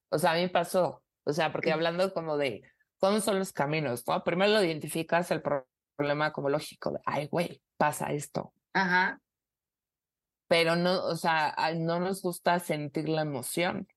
[0.09, 1.03] o sea, a mí pasó.
[1.23, 2.61] O sea, porque hablando como de
[2.99, 4.23] cómo son los caminos, ¿no?
[4.23, 8.53] Primero lo identificas el problema como lógico, de, ay, güey, pasa esto.
[8.73, 9.19] Ajá.
[10.47, 13.87] Pero no, o sea, no nos gusta sentir la emoción.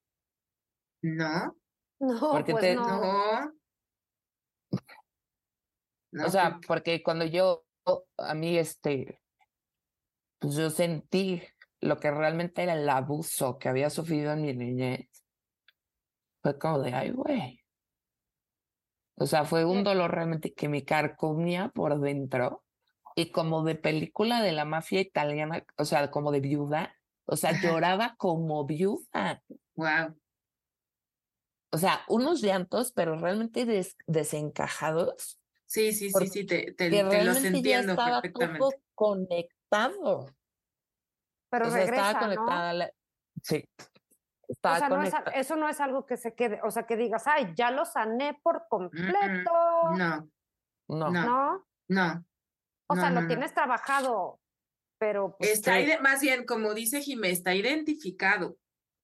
[1.03, 1.57] No.
[2.01, 3.53] No, porque pues no
[6.19, 7.65] o sea, porque cuando yo,
[8.19, 9.21] a mí, este,
[10.39, 11.43] pues yo sentí
[11.81, 15.09] lo que realmente era el abuso que había sufrido en mi niñez,
[16.43, 17.61] fue como de, ay, güey.
[19.17, 22.65] O sea, fue un dolor realmente que me carcomía por dentro
[23.15, 27.53] y como de película de la mafia italiana, o sea, como de viuda, o sea,
[27.61, 29.43] lloraba como viuda.
[29.77, 30.20] Wow.
[31.73, 33.67] O sea, unos llantos, pero realmente
[34.07, 38.59] desencajados Sí, sí, sí, sí, te, te, te los entiendo estaba perfectamente.
[38.59, 40.27] Todo conectado.
[41.49, 42.73] Pero o sea, regresa, estaba conectada.
[42.73, 42.79] ¿no?
[42.81, 42.93] La...
[43.41, 43.65] Sí.
[44.49, 45.37] Estaba o sea, no es, conectada.
[45.37, 48.37] eso no es algo que se quede, o sea, que digas, ay, ya lo sané
[48.43, 49.53] por completo.
[49.97, 50.29] No.
[50.89, 51.11] No.
[51.13, 51.65] No.
[51.87, 52.25] No.
[52.89, 54.41] O no, sea, no, lo tienes trabajado,
[54.99, 55.37] pero.
[55.39, 58.57] Pues, está más bien, como dice Jimé, está identificado.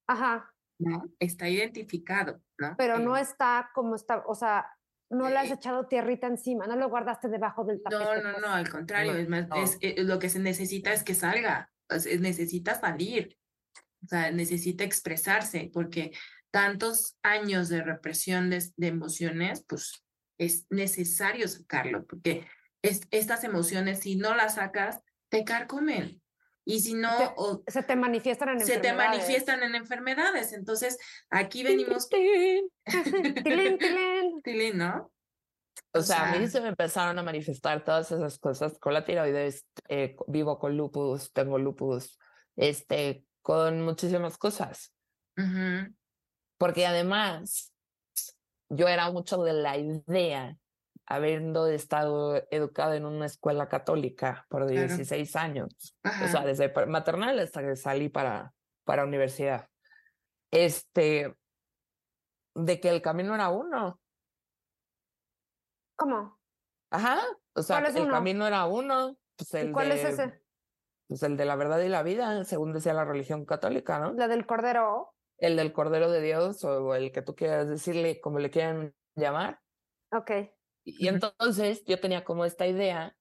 [0.08, 0.52] Ajá.
[0.78, 1.04] ¿No?
[1.18, 2.74] Está identificado, ¿no?
[2.76, 4.66] Pero eh, no está como está, o sea,
[5.10, 8.04] no le has echado tierrita encima, no lo guardaste debajo del tapete.
[8.04, 8.42] No, no, pues.
[8.42, 9.56] no, al contrario, no, es más, no.
[9.56, 13.38] es, es, lo que se necesita es que salga, es, necesita salir,
[14.04, 16.12] o sea, necesita expresarse, porque
[16.50, 20.04] tantos años de represión de, de emociones, pues
[20.38, 22.46] es necesario sacarlo, porque
[22.82, 26.22] estas emociones, si no las sacas, te carcomen.
[26.68, 29.10] Y si no, se, o, se te manifiestan en se enfermedades.
[29.10, 30.52] te manifiestan en enfermedades.
[30.52, 30.98] Entonces,
[31.30, 32.08] aquí venimos.
[32.10, 34.42] tilín, tilín.
[34.42, 35.12] tilín, ¿no?
[35.92, 38.94] O, o sea, sea, a mí se me empezaron a manifestar todas esas cosas con
[38.94, 42.18] la tiroides, eh, vivo con lupus, tengo lupus,
[42.56, 44.92] este, con muchísimas cosas.
[45.36, 45.94] Uh -huh.
[46.58, 47.72] Porque además,
[48.68, 50.56] yo era mucho de la idea
[51.06, 55.46] habiendo estado educada en una escuela católica por 16 claro.
[55.46, 56.24] años, Ajá.
[56.24, 58.52] o sea, desde maternal hasta que salí para,
[58.84, 59.68] para universidad,
[60.50, 61.34] este,
[62.54, 64.00] de que el camino era uno.
[65.96, 66.38] ¿Cómo?
[66.90, 67.20] Ajá,
[67.54, 68.12] o sea, el uno?
[68.12, 69.16] camino era uno.
[69.36, 70.42] Pues el ¿Y cuál de, es ese?
[71.08, 74.12] Pues el de la verdad y la vida, según decía la religión católica, ¿no?
[74.12, 75.14] La del Cordero.
[75.38, 79.60] El del Cordero de Dios o el que tú quieras decirle, como le quieran llamar.
[80.12, 80.30] Ok.
[80.88, 83.16] Y entonces yo tenía como esta idea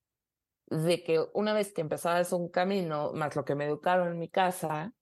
[0.68, 4.30] de que una vez que empezabas un camino, más lo que me educaron en mi
[4.30, 4.94] casa,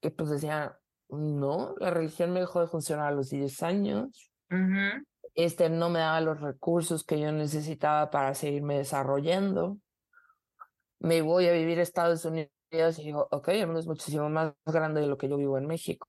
[0.00, 4.32] y pues decía, no, la religión me dejó de funcionar a los 10 años.
[4.50, 5.04] Uh -huh.
[5.34, 9.78] Este no me daba los recursos que yo necesitaba para seguirme desarrollando.
[11.00, 12.50] Me voy a vivir a Estados Unidos
[12.98, 15.66] y digo, ok, el mundo es muchísimo más grande de lo que yo vivo en
[15.66, 16.08] México,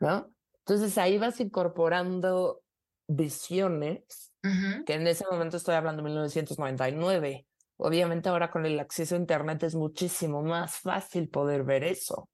[0.00, 0.28] ¿no?
[0.66, 2.63] Entonces ahí vas incorporando
[3.06, 4.84] visiones, uh -huh.
[4.84, 7.46] que en ese momento estoy hablando de 1999.
[7.76, 12.28] Obviamente ahora con el acceso a Internet es muchísimo más fácil poder ver eso.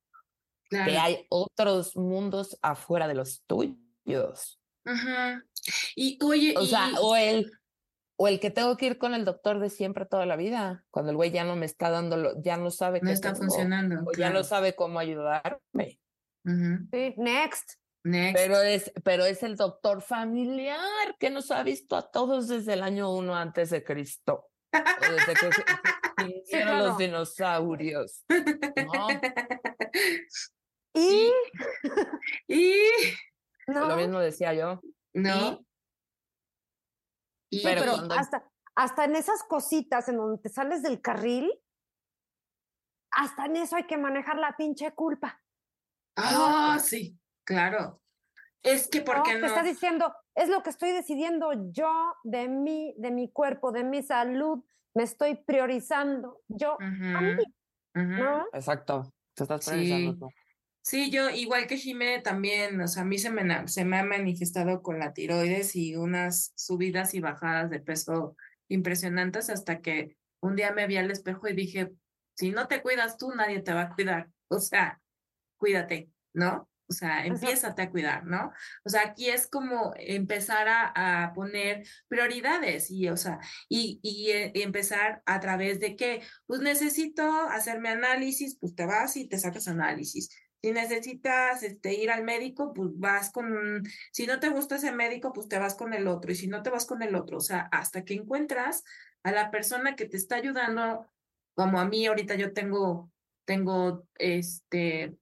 [0.69, 0.91] Claro.
[0.91, 4.61] Que hay otros mundos afuera de los tuyos.
[4.85, 5.43] Uh -huh.
[5.97, 6.67] Y oye, o y...
[6.67, 7.51] sea, o el,
[8.17, 11.11] o el que tengo que ir con el doctor de siempre toda la vida, cuando
[11.11, 13.47] el güey ya no me está dando, lo, ya no sabe no qué está tengo,
[13.47, 14.03] funcionando.
[14.03, 14.19] o claro.
[14.19, 15.99] ya no sabe cómo ayudarme.
[16.45, 16.89] Uh -huh.
[16.93, 17.80] Sí, next.
[18.03, 18.37] Next.
[18.37, 22.83] Pero es, pero es el doctor familiar que nos ha visto a todos desde el
[22.83, 24.49] año uno antes de Cristo.
[24.73, 25.65] O desde que se
[26.47, 26.87] sí, claro.
[26.87, 28.25] los dinosaurios.
[28.29, 29.09] ¿no?
[30.93, 31.33] Y,
[32.49, 32.75] y...
[33.67, 33.87] No.
[33.87, 34.81] Lo mismo decía yo.
[35.15, 35.65] No.
[37.49, 38.15] Y, pero, pero cuando...
[38.17, 41.49] hasta, hasta en esas cositas en donde te sales del carril,
[43.13, 45.41] hasta en eso hay que manejar la pinche culpa.
[46.17, 46.83] Ah, no.
[46.83, 48.01] sí, claro.
[48.63, 49.41] Es que porque no, no.
[49.41, 53.85] Te estás diciendo, es lo que estoy decidiendo yo de mí, de mi cuerpo, de
[53.85, 54.63] mi salud,
[54.95, 57.17] me estoy priorizando yo uh -huh.
[57.17, 57.45] a mí.
[57.95, 58.19] Uh -huh.
[58.19, 58.47] ¿no?
[58.53, 60.19] Exacto, te estás priorizando sí.
[60.19, 60.29] tú.
[60.83, 64.05] Sí, yo igual que Jimé también, o sea, a mí se me, se me ha
[64.05, 68.37] manifestado con la tiroides y unas subidas y bajadas de peso
[68.69, 71.93] impresionantes hasta que un día me vi al espejo y dije,
[72.35, 74.31] si no te cuidas tú, nadie te va a cuidar.
[74.49, 75.01] O sea,
[75.59, 76.70] cuídate, ¿no?
[76.91, 78.53] O sea, empiézate a cuidar, ¿no?
[78.85, 84.63] O sea, aquí es como empezar a, poner prioridades y, o sea, y, eh, y,
[84.63, 89.69] empezar a través de qué, pues necesito hacerme análisis, pues te vas y te sacas
[89.69, 90.31] análisis.
[90.63, 95.33] Si necesitas este, ir al médico, pues vas con, si no te gusta ese médico,
[95.33, 96.33] pues te vas con el otro.
[96.33, 98.83] Y si no te vas con el otro, o sea, hasta que encuentras
[99.23, 101.07] a la persona que te está ayudando,
[101.55, 103.13] como a mí ahorita yo tengo,
[103.45, 105.17] tengo este,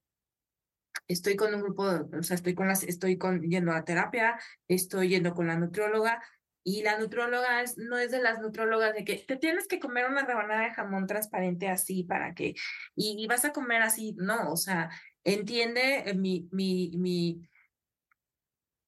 [1.08, 5.08] estoy con un grupo, o sea, estoy con las, estoy con, yendo a terapia, estoy
[5.08, 6.22] yendo con la nutrióloga,
[6.62, 10.06] y la nutrióloga es, no es de las nutriólogas de que te tienes que comer
[10.06, 12.54] una rebanada de jamón transparente así para que,
[12.94, 14.90] y, vas a comer así, no, o sea,
[15.24, 17.48] entiende eh, mi, mi, mi,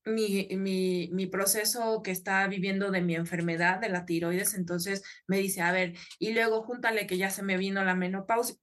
[0.05, 5.39] mi, mi, mi, proceso que está viviendo de mi enfermedad de la tiroides, entonces me
[5.39, 8.57] dice, a ver, y luego júntale que ya se me vino la menopausia,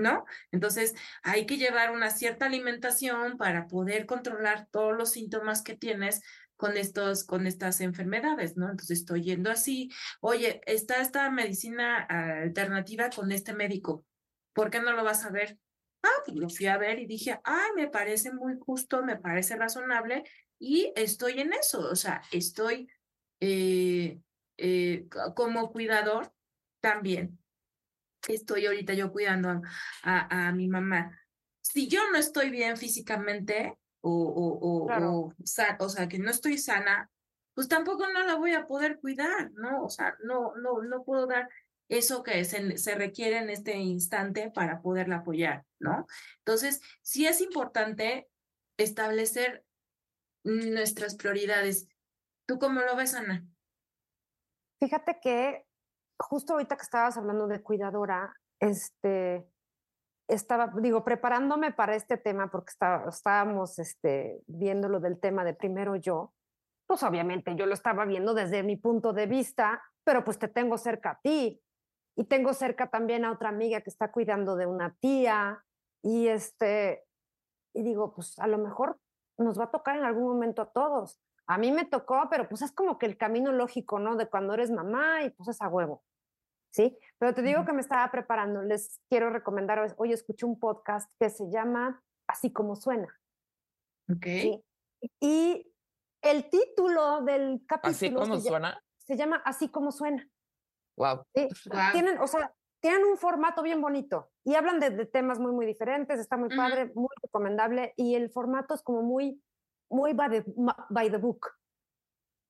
[0.00, 0.24] ¿no?
[0.50, 6.22] Entonces, hay que llevar una cierta alimentación para poder controlar todos los síntomas que tienes
[6.60, 8.70] con estos, con estas enfermedades, ¿no?
[8.70, 11.98] Entonces estoy yendo así, oye, está esta medicina
[12.42, 14.04] alternativa con este médico,
[14.52, 15.58] ¿por qué no lo vas a ver?
[16.02, 19.56] Ah, pues lo fui a ver y dije, ay, me parece muy justo, me parece
[19.56, 20.22] razonable
[20.58, 22.88] y estoy en eso, o sea, estoy
[23.40, 24.20] eh,
[24.58, 26.30] eh, como cuidador
[26.80, 27.38] también
[28.28, 29.62] estoy ahorita yo cuidando
[30.02, 31.18] a, a, mi mamá.
[31.60, 35.34] Si yo no estoy bien físicamente o, o, o,
[35.78, 37.10] o, sea, que no estoy sana,
[37.54, 39.84] pues tampoco no la voy a poder cuidar, ¿no?
[39.84, 41.48] O sea, no, no, no puedo dar
[41.88, 46.06] eso que se, se requiere en este instante para poderla apoyar, ¿no?
[46.38, 48.28] Entonces, sí es importante
[48.78, 49.64] establecer
[50.44, 51.88] nuestras prioridades.
[52.46, 53.44] ¿Tú cómo lo ves, Ana?
[54.78, 55.66] Fíjate que
[56.28, 59.46] justo ahorita que estabas hablando de cuidadora, este,
[60.28, 62.72] estaba, digo, preparándome para este tema porque
[63.08, 66.32] estábamos este, viendo lo del tema de primero yo,
[66.86, 70.78] pues obviamente yo lo estaba viendo desde mi punto de vista, pero pues te tengo
[70.78, 71.60] cerca a ti
[72.16, 75.64] y tengo cerca también a otra amiga que está cuidando de una tía
[76.02, 77.04] y este,
[77.74, 78.98] y digo, pues a lo mejor
[79.38, 81.20] nos va a tocar en algún momento a todos.
[81.46, 84.16] A mí me tocó, pero pues es como que el camino lógico, ¿no?
[84.16, 86.02] De cuando eres mamá y pues es a huevo.
[86.70, 86.96] ¿Sí?
[87.18, 91.30] Pero te digo que me estaba preparando, les quiero recomendar, hoy escuché un podcast que
[91.30, 93.08] se llama Así como suena.
[94.10, 94.26] Ok.
[95.20, 95.72] Y
[96.22, 97.90] el título del capítulo...
[97.90, 98.80] ¿Así como suena?
[98.98, 100.28] se llama Así como suena.
[100.96, 101.24] Wow.
[101.92, 106.20] Tienen, o sea, tienen un formato bien bonito y hablan de, temas muy, muy diferentes,
[106.20, 109.42] está muy padre, muy recomendable y el formato es como muy,
[109.90, 110.44] muy by the,
[110.90, 111.48] by the book.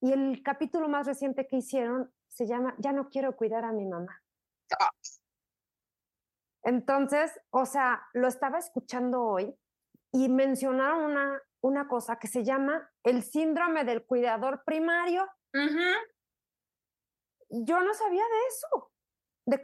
[0.00, 3.86] Y el capítulo más reciente que hicieron se llama Ya no quiero cuidar a mi
[3.86, 4.22] mamá.
[4.78, 4.90] Ah.
[6.62, 9.54] Entonces, o sea, lo estaba escuchando hoy
[10.12, 15.26] y mencionaron una, una cosa que se llama el síndrome del cuidador primario.
[17.50, 18.92] Yo no sabía de eso.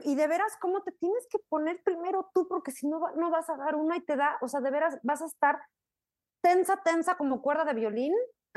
[0.04, 2.48] y de veras, ¿cómo te tienes que poner primero tú?
[2.48, 4.98] Porque si no, no vas a dar una y te da, o sea, de veras
[5.02, 5.60] vas a estar
[6.42, 8.14] tensa, tensa como cuerda de violín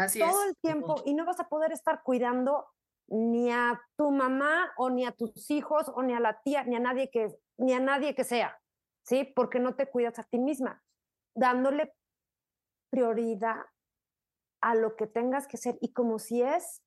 [0.07, 2.67] todo el tiempo y no vas a poder estar cuidando
[3.07, 6.75] ni a tu mamá o ni a tus hijos o ni a la tía, ni
[6.75, 8.59] a nadie que, ni a nadie que sea,
[9.03, 9.23] ¿sí?
[9.35, 10.83] Porque no te cuidas a ti misma,
[11.35, 11.93] dándole
[12.91, 13.65] prioridad
[14.61, 16.81] a lo que tengas que hacer y como si es,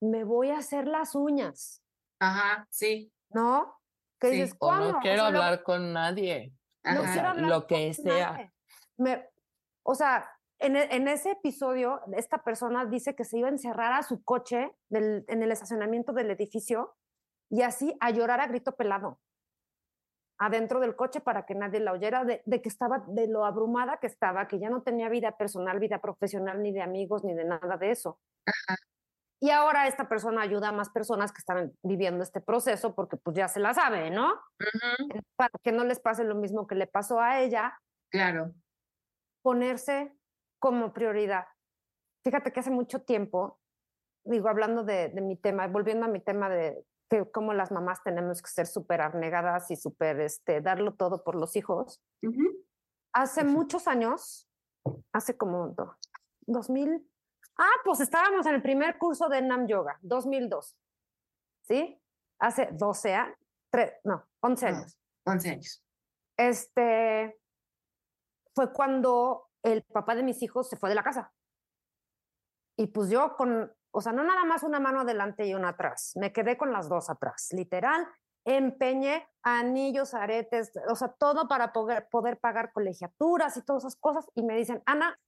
[0.00, 1.82] me voy a hacer las uñas.
[2.20, 3.12] Ajá, sí.
[3.30, 3.76] ¿No?
[4.20, 4.92] Que dices, ¿cuándo?
[4.92, 6.52] no quiero hablar con nadie.
[7.36, 8.52] lo que sea.
[9.84, 14.02] o sea, e, en, ese episodio, esta persona dice que se iba a encerrar a
[14.02, 16.96] su coche en el estacionamiento del edificio
[17.50, 19.18] y así a llorar a grito pelado
[20.38, 24.06] adentro del coche para que nadie la oyera de, que estaba, de lo abrumada que
[24.06, 27.76] estaba, que ya no tenía vida personal, vida profesional, ni de amigos, ni de nada
[27.76, 28.20] de eso.
[29.40, 33.36] Y ahora esta persona ayuda a más personas que están viviendo este proceso porque pues
[33.36, 34.34] ya se la sabe, ¿no?
[35.36, 37.76] Para que no les pase lo mismo que le pasó a ella.
[38.10, 38.52] Claro.
[39.42, 40.12] Ponerse
[40.58, 41.46] como prioridad.
[42.24, 43.58] Fíjate que hace mucho tiempo,
[44.24, 48.42] digo, hablando de, mi tema, volviendo a mi tema de que como las mamás tenemos
[48.42, 52.02] que ser súper abnegadas y súper, este, darlo todo por los hijos.
[53.14, 54.48] Hace muchos años,
[55.12, 55.74] hace como
[56.42, 57.10] 2000,
[57.56, 60.78] ah, pues estábamos en el primer curso de Nam Yoga, 2002,
[61.62, 62.00] ¿sí?
[62.38, 63.36] Hace 12 años,
[64.04, 64.98] no, 11 años.
[65.24, 65.84] 11 años.
[66.36, 67.40] Este,
[68.54, 71.32] fue cuando el papá de mis hijos se fue de la casa.
[72.76, 76.12] Y pues yo con, o sea, no nada más una mano adelante y una atrás,
[76.16, 78.06] me quedé con las dos atrás, literal.
[78.44, 84.26] empeñé anillos, aretes, o sea, todo para poder, poder pagar colegiaturas y todas esas cosas.
[84.34, 85.18] Y me dicen, Ana,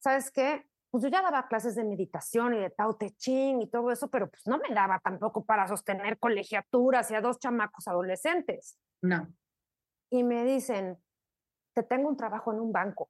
[0.00, 0.68] ¿sabes qué?
[0.90, 4.08] Pues yo ya daba clases de meditación y de Tao Te Ching y todo eso,
[4.08, 8.78] pero pues no me daba tampoco para sostener colegiaturas y a dos chamacos adolescentes.
[9.02, 9.28] No.
[10.10, 10.98] Y me dicen,
[11.74, 13.08] te tengo un trabajo en un banco,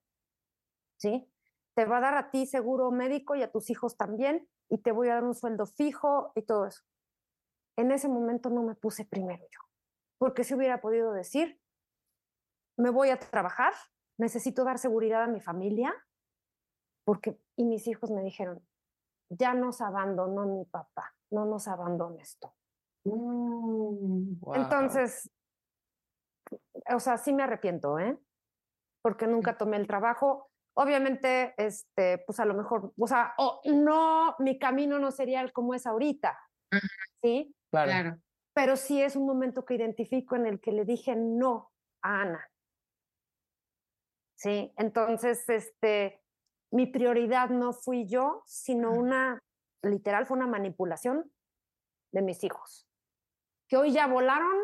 [1.01, 1.29] ¿sí?
[1.75, 4.93] Te va a dar a ti seguro médico y a tus hijos también, y te
[4.93, 6.83] voy a dar un sueldo fijo y todo eso.
[7.77, 9.61] En ese momento no me puse primero yo,
[10.19, 11.61] porque si hubiera podido decir,
[12.77, 13.73] me voy a trabajar,
[14.19, 15.95] necesito dar seguridad a mi familia,
[17.05, 18.65] porque, y mis hijos me dijeron,
[19.31, 22.49] ya nos abandonó mi papá, no nos abandones tú.
[23.05, 25.31] Mm, Entonces,
[26.93, 28.19] o sea, sí me arrepiento, ¿eh?
[29.03, 30.50] Porque nunca tomé el trabajo.
[30.75, 35.75] Obviamente, este, pues a lo mejor, o sea, no, mi camino no sería el como
[35.75, 36.39] es ahorita,
[37.23, 37.55] ¿sí?
[37.71, 38.19] Claro.
[38.55, 41.71] Pero sí es un momento que identifico en el que le dije no
[42.03, 42.51] a Ana.
[44.37, 46.23] Sí, entonces, este,
[46.73, 49.39] mi prioridad no fui yo, sino una,
[49.83, 51.31] literal, fue una manipulación
[52.13, 52.89] de mis hijos,
[53.69, 54.57] que hoy ya volaron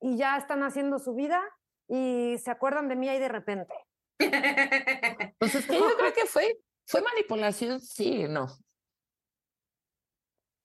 [0.00, 1.40] y ya están haciendo su vida
[1.88, 3.74] y se acuerdan de mí ahí de repente.
[4.18, 8.46] Pues es que yo creo que fue, fue manipulación, sí, no.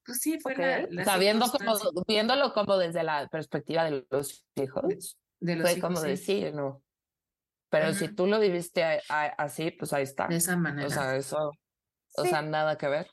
[0.06, 1.76] Pues sí, fue la, la Sabiendo como,
[2.08, 6.08] viéndolo como desde la perspectiva de los hijos, de los fue hijos, como sí.
[6.08, 6.82] decir, no.
[7.70, 10.28] Pero si tú lo viviste a- a- así, pues ahí está.
[10.28, 10.88] De esa manera.
[10.88, 11.52] O sea, eso,
[12.16, 13.12] o sea, nada que ver.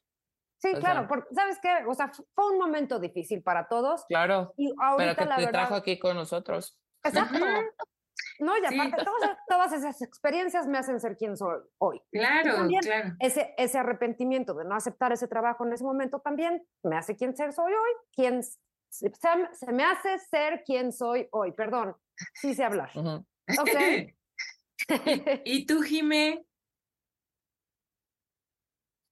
[0.63, 1.71] Sí, O claro, sea- porque, ¿sabes qué?
[1.89, 5.47] O sea, fu- fue un momento difícil para todos Claro, y pero que la te
[5.47, 5.51] verdad...
[5.51, 6.79] trajo aquí con nosotros.
[7.03, 7.45] Exacto.
[8.41, 8.79] No, y Sí.
[8.79, 12.01] aparte, todas, todas esas experiencias me hacen ser quien soy hoy.
[12.11, 13.15] Claro, también- claro.
[13.21, 17.37] Ese, ese arrepentimiento de no aceptar ese trabajo en ese momento también me hace quien
[17.37, 19.13] ser soy hoy, quien se,
[19.53, 21.97] se me hace ser quien soy hoy, perdón,
[22.35, 22.91] sí sé hablar.
[22.97, 24.15] Ok.
[25.45, 26.45] ¿Y tú, Jimé?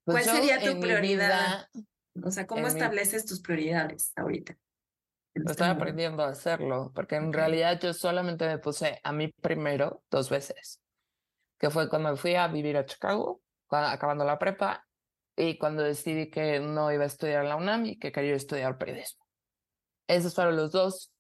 [0.05, 1.68] Pues ¿Cuál sería tu prioridad?
[1.73, 4.57] vida O sea, ¿cómo mi- estableces tus prioridades ahorita?
[5.35, 5.64] Momento.
[5.64, 10.80] aprendiendo a hacerlo, porque en realidad yo solamente me puse a mí primero dos veces,
[11.59, 14.87] que fue cuando me fui a vivir a Chicago, cua- acabando la prepa,
[15.35, 18.76] y cuando decidí que no iba a estudiar en la UNAM y que quería estudiar
[18.76, 19.24] periodismo.
[20.07, 21.12] Esos fueron los dos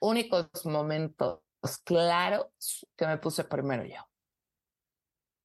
[0.00, 1.40] únicos momentos
[1.84, 4.08] claros que me puse primero yo.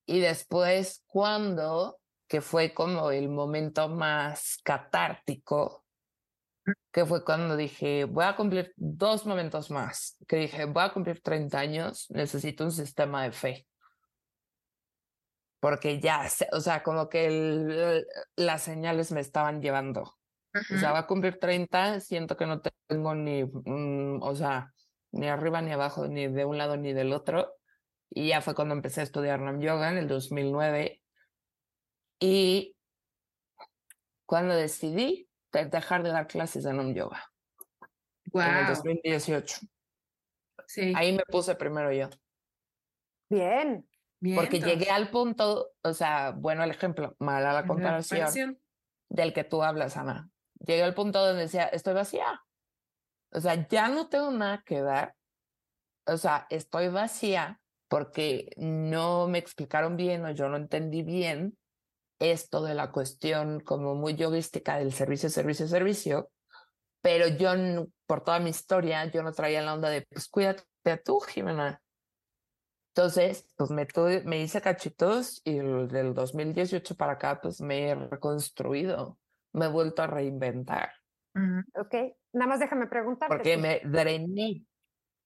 [0.06, 5.87] Y después, cuando, que fue como el momento más catártico,
[6.92, 11.22] que fue cuando dije, voy a cumplir dos momentos más, que dije, voy a cumplir
[11.22, 13.68] 30 años, necesito un sistema de fe.
[15.60, 18.06] Porque ya, o sea, como que el-
[18.36, 20.02] las señales me estaban llevando.
[20.76, 24.74] O sea, va a cumplir 30, siento que no tengo ni, mm, o sea,
[25.12, 27.54] ni arriba ni abajo, ni de un lado ni del otro.
[28.10, 31.02] Y ya fue cuando empecé a estudiar Nam Yoga en el 2009.
[32.20, 32.76] Y
[34.26, 35.27] cuando decidí de-
[35.66, 37.24] dejar de dar clases de Nam Yoga
[38.34, 39.58] en el Guau, 2018.
[40.68, 42.10] sí, Ahí me puse primero yo,
[43.30, 43.88] Bien.
[44.36, 44.70] porque vientos.
[44.70, 48.62] llegué al punto, o sea, bueno, el ejemplo, mala la La comparación comparación.
[49.10, 50.30] del que tú hablas, Ana.
[50.60, 52.42] Llegué al punto donde decía, estoy vacía.
[53.32, 55.16] O sea, ya no tengo nada que dar.
[56.06, 61.58] O sea, estoy vacía porque no me explicaron bien o yo no entendí bien
[62.20, 66.32] esto de la cuestión como muy yoguística del servicio, servicio, servicio.
[67.02, 67.52] Pero yo,
[68.06, 70.64] por toda mi historia, yo no traía la onda de, pues cuídate
[71.04, 71.82] tú, Jimena.
[72.96, 77.90] Entonces, pues me, tuve- me hice cachitos y el- del 2018 para acá, pues me
[77.90, 79.20] he reconstruido,
[79.54, 80.92] me he vuelto a reinventar,
[81.36, 81.62] Ujú.
[81.82, 81.94] Ok.
[82.34, 83.38] Nada más déjame preguntarte.
[83.38, 84.66] porque ¿tú me drené,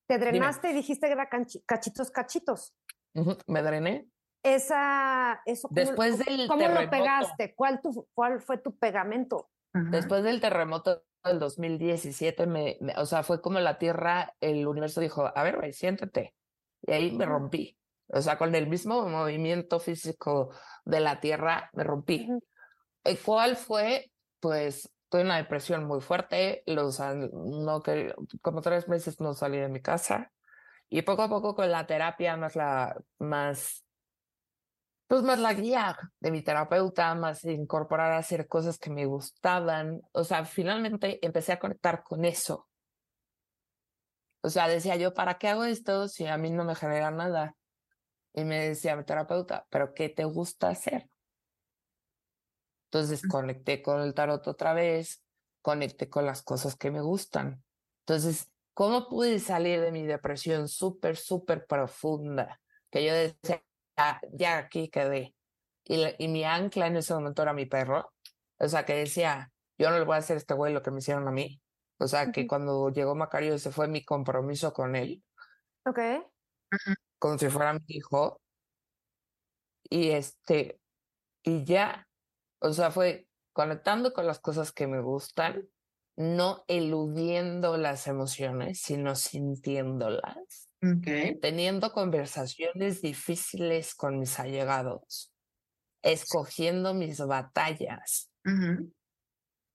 [0.07, 1.29] ¿Te drenaste y dijiste que era
[1.65, 2.75] cachitos, cachitos?
[3.13, 4.07] ujú, me drené.
[4.43, 6.91] Esa, eso, ¿cómo, Después cómo- del ¿cómo lo terremoto.
[6.91, 7.55] pegaste?
[7.55, 9.49] ¿Cuál, tu, ¿Cuál fue tu pegamento?
[9.73, 9.89] Ajá.
[9.91, 14.99] Después del terremoto del 2017, me, me- o sea, fue como la tierra, el universo
[15.01, 16.33] dijo, a ver, güey, siéntate.
[16.81, 17.77] Y ahí me rompí.
[18.07, 20.49] O sea, con el mismo movimiento físico
[20.83, 22.25] de la tierra, me rompí.
[22.27, 22.41] Ujú.
[23.05, 24.11] ¿Y ¿Cuál fue?
[24.39, 29.69] Pues tuve una depresión muy fuerte, los, no que, como tres meses no salí de
[29.69, 30.31] mi casa
[30.89, 33.85] y poco a poco con la terapia más la más
[35.11, 40.01] pues más la guía de mi terapeuta, más incorporar a hacer cosas que me gustaban,
[40.13, 42.69] o sea, finalmente empecé a conectar con eso.
[44.41, 47.57] O sea, decía yo, ¿para qué hago esto si a mí no me genera nada?
[48.33, 51.09] Y me decía mi terapeuta, ¿pero qué te gusta hacer?
[52.85, 55.25] Entonces conecté con el tarot otra vez,
[55.61, 57.61] conecté con las cosas que me gustan.
[58.05, 62.61] Entonces, ¿cómo pude salir de mi depresión súper, súper profunda?
[62.89, 63.61] Que yo decía,
[64.33, 65.35] ya, aquí quedé.
[65.85, 68.13] Y, y mi ancla en ese momento era mi perro.
[68.59, 70.91] O sea, que decía, yo no le voy a hacer a este güey lo que
[70.91, 71.61] me hicieron a mí.
[71.99, 75.23] O sea, que cuando llegó Macario, ese fue mi compromiso con él.
[75.85, 75.99] Ok.
[77.19, 78.41] Como si fuera mi hijo.
[79.89, 80.79] Y este,
[81.43, 82.07] y ya,
[82.59, 85.69] o sea, fue conectando con las cosas que me gustan,
[86.15, 90.70] no eludiendo las emociones, sino sintiéndolas.
[91.41, 95.31] Teniendo conversaciones difíciles con mis allegados,
[96.01, 98.31] escogiendo mis batallas.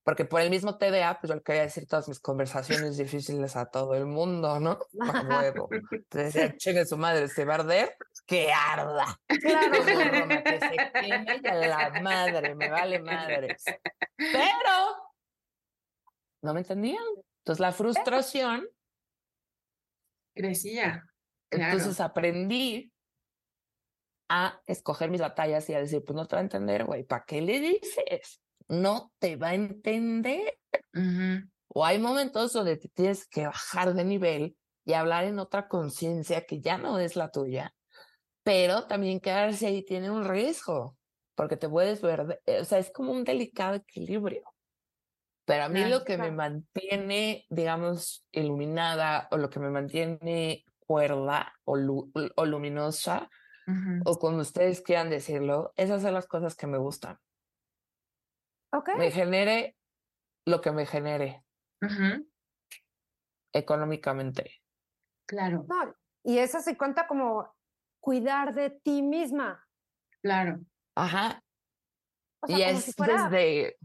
[0.06, 3.66] Porque por el mismo TDA, pues yo le quería decir todas mis conversaciones difíciles a
[3.66, 4.78] todo el mundo, ¿no?
[5.00, 5.68] A huevo.
[5.72, 7.96] Entonces decía, chingue su madre, ¿se va a arder?
[8.24, 9.20] ¡Que arda!
[9.26, 13.64] Claro, que se queme la madre, me vale madres.
[14.16, 15.12] Pero
[16.42, 17.02] no me entendían.
[17.38, 18.68] Entonces la frustración.
[20.36, 21.04] Crecía.
[21.50, 22.92] Entonces aprendí
[24.28, 27.24] a escoger mis batallas y a decir, pues no te va a entender, güey, ¿para
[27.24, 28.40] qué le dices?
[28.68, 30.58] no te va a entender.
[31.68, 36.46] O hay momentos donde te tienes que bajar de nivel y hablar en otra conciencia
[36.46, 37.74] que ya no es la tuya,
[38.42, 40.96] pero también quedarse ahí tiene un riesgo,
[41.34, 44.44] porque te puedes ver, o sea, es como un delicado equilibrio.
[45.46, 51.54] Pero a mí lo que me mantiene, digamos, iluminada o lo que me mantiene cuerda
[51.64, 53.30] o, luminosa,
[54.04, 57.18] o como ustedes quieran decirlo, esas son las cosas que me gustan.
[58.98, 59.76] Me genere
[60.44, 61.44] lo que me genere.
[63.52, 64.62] Económicamente.
[65.26, 65.64] Claro.
[66.24, 67.54] y eso se cuenta como
[68.00, 69.64] cuidar de ti misma.
[70.22, 70.60] Claro.
[70.96, 71.40] Ajá.
[72.48, 73.76] y es desde.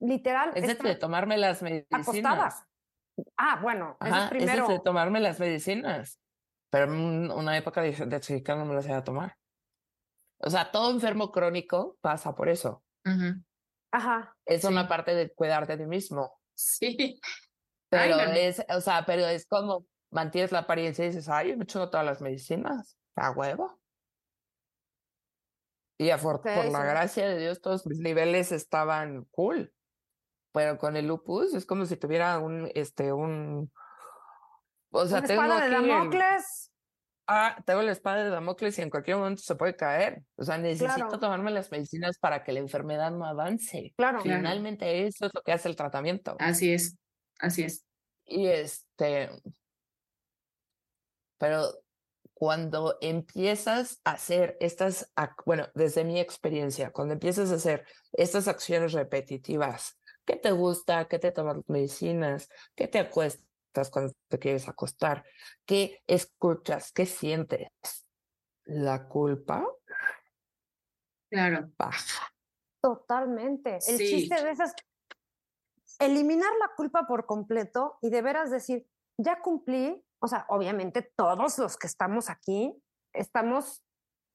[0.00, 0.52] Literal.
[0.54, 2.08] Es desde tomarme las medicinas.
[2.08, 2.64] Acostadas.
[3.36, 4.62] Ah, bueno, es primero.
[4.62, 6.20] Es desde tomarme las medicinas.
[6.70, 9.36] Pero en una época de, de chica no me las iba a tomar.
[10.38, 12.82] O sea, todo enfermo crónico pasa por eso.
[13.92, 14.36] Ajá.
[14.46, 16.40] Es una parte de cuidarte de ti mismo.
[16.54, 17.20] Sí.
[17.90, 21.64] Pero es, o sea, pero es como mantienes la apariencia y dices, ay, yo me
[21.64, 22.96] echo todas las medicinas.
[23.16, 23.80] A huevo.
[25.98, 29.74] Y por la gracia de Dios, todos mis niveles estaban cool.
[30.52, 33.70] Pero con el lupus es como si tuviera un, este, un.
[34.90, 36.70] O sea, tengo de Damocles
[37.30, 40.22] ah, tengo la espada de Damocles y en cualquier momento se puede caer.
[40.36, 43.94] O sea, necesito tomarme las medicinas para que la enfermedad no avance.
[43.96, 44.20] Claro.
[44.20, 46.36] Finalmente eso es lo que hace el tratamiento.
[46.40, 46.98] Así es,
[47.38, 47.84] así es.
[48.24, 49.30] Y este,
[51.38, 51.70] pero
[52.34, 55.12] cuando empiezas a hacer estas,
[55.46, 61.06] bueno, desde mi experiencia, cuando empiezas a hacer estas acciones repetitivas, ¿qué te gusta?
[61.08, 62.48] ¿Qué te tomas medicinas?
[62.74, 63.50] ¿Qué te acuestas?
[63.90, 65.24] cuando te quieres acostar.
[65.64, 66.92] ¿Qué escuchas?
[66.92, 67.68] ¿Qué sientes?
[68.64, 69.64] ¿La culpa?
[71.30, 71.70] Claro.
[71.78, 72.32] Baja.
[72.82, 73.78] Totalmente.
[73.86, 74.74] El chiste de esas,
[75.98, 78.86] eliminar la culpa por completo y de veras decir,
[79.18, 82.74] ya cumplí, o sea, obviamente todos los que estamos aquí
[83.12, 83.84] estamos,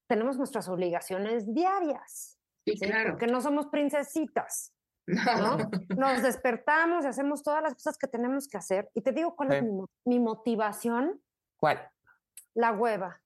[0.07, 2.39] tenemos nuestras obligaciones diarias.
[2.65, 3.11] Sí, claro.
[3.11, 4.74] Porque no somos princesitas.
[5.39, 5.57] ¿no?
[5.95, 8.89] Nos despertamos y hacemos todas las cosas que tenemos que hacer.
[8.93, 9.63] Y te digo cuál es
[10.05, 11.21] mi, motivación.
[11.57, 11.89] ¿Cuál?
[12.53, 13.21] La hueva.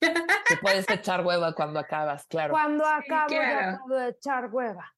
[0.00, 2.52] Te puedes echar hueva cuando acabas, claro.
[2.52, 4.92] Cuando acabo, ya puedo echar hueva.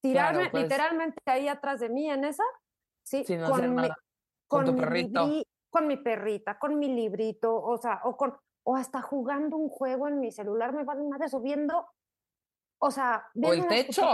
[0.00, 0.64] Tirarme pues.
[0.64, 2.42] literalmente ahí atrás de mí en esa,
[3.04, 3.88] sí, con, mi,
[4.48, 5.28] con, tu perrito.
[5.70, 10.08] con mi perrita, con mi librito, o sea, o con o hasta jugando un juego
[10.08, 11.88] en mi celular, me vale madre subiendo,
[12.78, 14.12] o sea, o el techo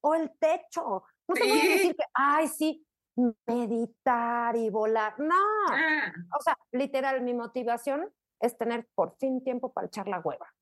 [0.00, 1.04] o el techo.
[1.26, 2.86] No te voy a decir que, ay, sí,
[3.46, 5.18] meditar y volar.
[5.18, 5.34] No.
[5.70, 6.12] Ah.
[6.38, 10.54] O sea, literal, mi motivación es tener por fin tiempo para echar la hueva.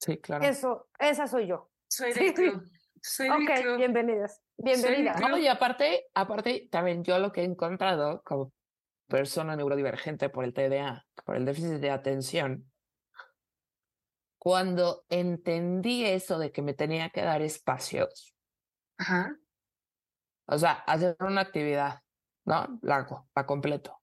[0.00, 0.44] Sí, claro.
[0.44, 1.70] Eso, esa soy yo.
[1.88, 2.62] Soy de club.
[3.00, 4.42] Soy ok, bienvenidas.
[4.56, 5.20] Bienvenidas.
[5.20, 8.52] No, y aparte, aparte, también yo lo que he encontrado como
[9.08, 12.70] persona neurodivergente por el TDA, por el déficit de atención,
[14.38, 18.35] cuando entendí eso de que me tenía que dar espacios
[18.98, 19.36] Ajá.
[20.46, 22.02] O sea, hacer una actividad,
[22.44, 22.78] ¿no?
[22.82, 24.00] La hago, la completo.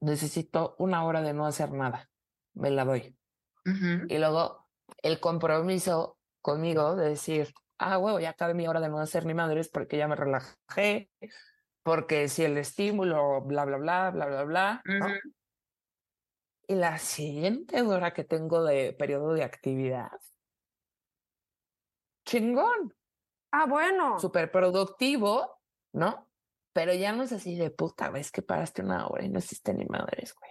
[0.00, 2.10] Necesito una hora de no hacer nada.
[2.54, 3.16] Me la doy.
[3.64, 4.68] Y luego
[5.02, 9.34] el compromiso conmigo de decir, ah, huevo, ya acabé mi hora de no hacer ni
[9.34, 11.10] madres porque ya me relajé,
[11.82, 14.82] porque si el estímulo, bla, bla, bla, bla, bla, bla.
[16.66, 20.10] Y la siguiente hora que tengo de periodo de actividad,
[22.24, 22.94] chingón.
[23.52, 24.18] Ah, bueno.
[24.18, 25.60] Súper productivo,
[25.92, 26.30] ¿no?
[26.72, 29.38] pero ya no es así de puta, güey, es que paraste una hora y no
[29.38, 30.50] hiciste ni madres, güey.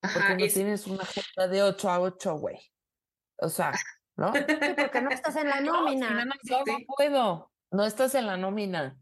[0.00, 2.58] Porque no tienes una agenda de 8 a 8, güey.
[3.38, 3.72] O sea,
[4.16, 4.32] ¿no?
[4.32, 6.24] porque no estás en la nómina.
[6.24, 7.52] No, no, puedo.
[7.70, 8.96] No estás en la nómina.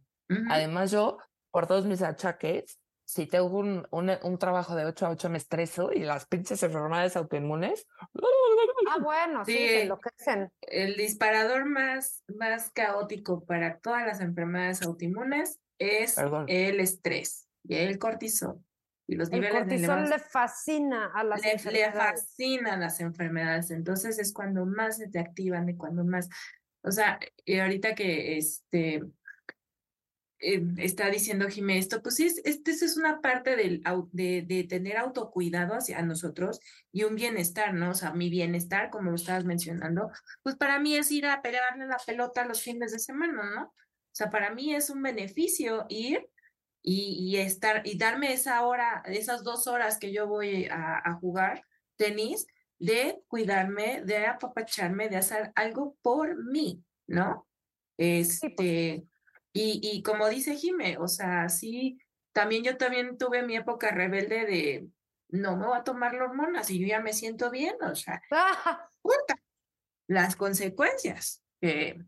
[0.50, 1.18] Además, yo,
[1.50, 5.92] por todos mis achaques, si tengo un, un, trabajo de 8 a 8 me estreso
[5.92, 7.86] y las pinches enfermedades autoinmunes.
[8.90, 10.50] Ah, bueno, sí, sí enloquecen.
[10.60, 16.16] El disparador más, más caótico para todas las enfermedades autoinmunes es
[16.48, 18.60] el estrés y el cortisol.
[19.06, 21.94] Y los el cortisol le fascina a las enfermedades.
[21.94, 23.70] Le fascinan las enfermedades.
[23.70, 26.28] Entonces es cuando más se te activan y cuando más.
[26.82, 29.00] O sea, y ahorita que este
[30.46, 33.82] eh, está diciendo Jiménez esto, pues sí, este, es una parte del,
[34.12, 36.60] de, de, tener autocuidado hacia nosotros
[36.92, 37.90] y un bienestar, ¿no?
[37.90, 40.08] O sea, mi bienestar, como lo estabas mencionando,
[40.44, 43.64] pues para mí es ir a pelearle la pelota los fines de semana, ¿no?
[43.64, 46.24] O sea, para mí es un beneficio ir
[46.80, 51.14] y, y estar y darme esa hora, esas dos horas que yo voy a, a
[51.14, 51.64] jugar
[51.96, 52.46] tenis,
[52.78, 57.48] de cuidarme, de apapacharme, de hacer algo por mí, ¿no?
[57.98, 59.06] Este,
[59.56, 61.98] y, y como dice Jime, o sea, sí,
[62.32, 64.88] también yo también tuve mi época rebelde de
[65.28, 68.22] no me voy a tomar la hormonas y yo ya me siento bien, o sea,
[70.08, 72.04] las consecuencias que,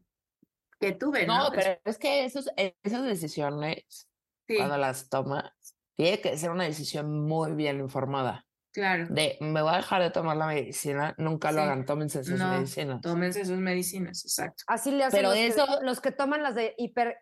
[0.81, 1.27] que tuve.
[1.27, 2.49] No, no pero es que esos,
[2.83, 4.09] esas decisiones,
[4.47, 5.53] cuando las tomas,
[5.97, 8.47] tiene que ser una decisión muy bien informada.
[8.79, 9.07] Claro.
[9.11, 13.01] De me voy a dejar de tomar la medicina, nunca lo hagan, tómense sus medicinas.
[13.01, 14.63] Tómense sus medicinas, exacto.
[14.69, 15.67] Así le hacen Pero los, eso...
[15.67, 17.17] que, los que toman las de hiper,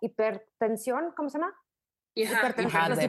[0.00, 1.54] hipertensión, ¿cómo se llama?
[2.14, 3.04] hipertensos,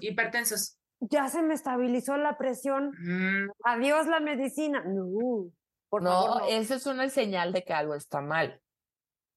[0.00, 0.78] hipertensos.
[1.00, 2.92] Ya se me estabilizó la presión.
[3.64, 4.84] Adiós la medicina.
[4.86, 5.50] No,
[5.88, 8.62] por no, favor, no, eso es una señal de que algo está mal.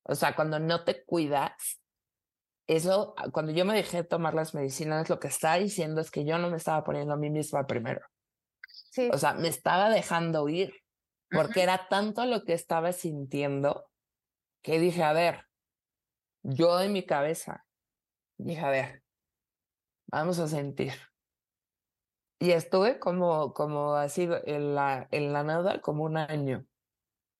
[0.03, 1.81] O sea, cuando no te cuidas,
[2.69, 6.11] eso, ah, cuando yo me dejé de tomar las medicinas, lo que está diciendo es
[6.11, 8.01] que yo no me estaba poniendo a mí misma primero.
[8.91, 9.09] Sí.
[9.11, 10.75] O sea, me estaba dejando ir,
[11.31, 13.89] porque era tanto lo que estaba sintiendo
[14.61, 15.45] que dije, a ver,
[16.43, 17.65] yo en mi cabeza,
[18.37, 19.03] dije, a ver,
[20.07, 20.93] vamos a sentir.
[22.37, 26.67] Y estuve como, como así en la, en la nada como un año.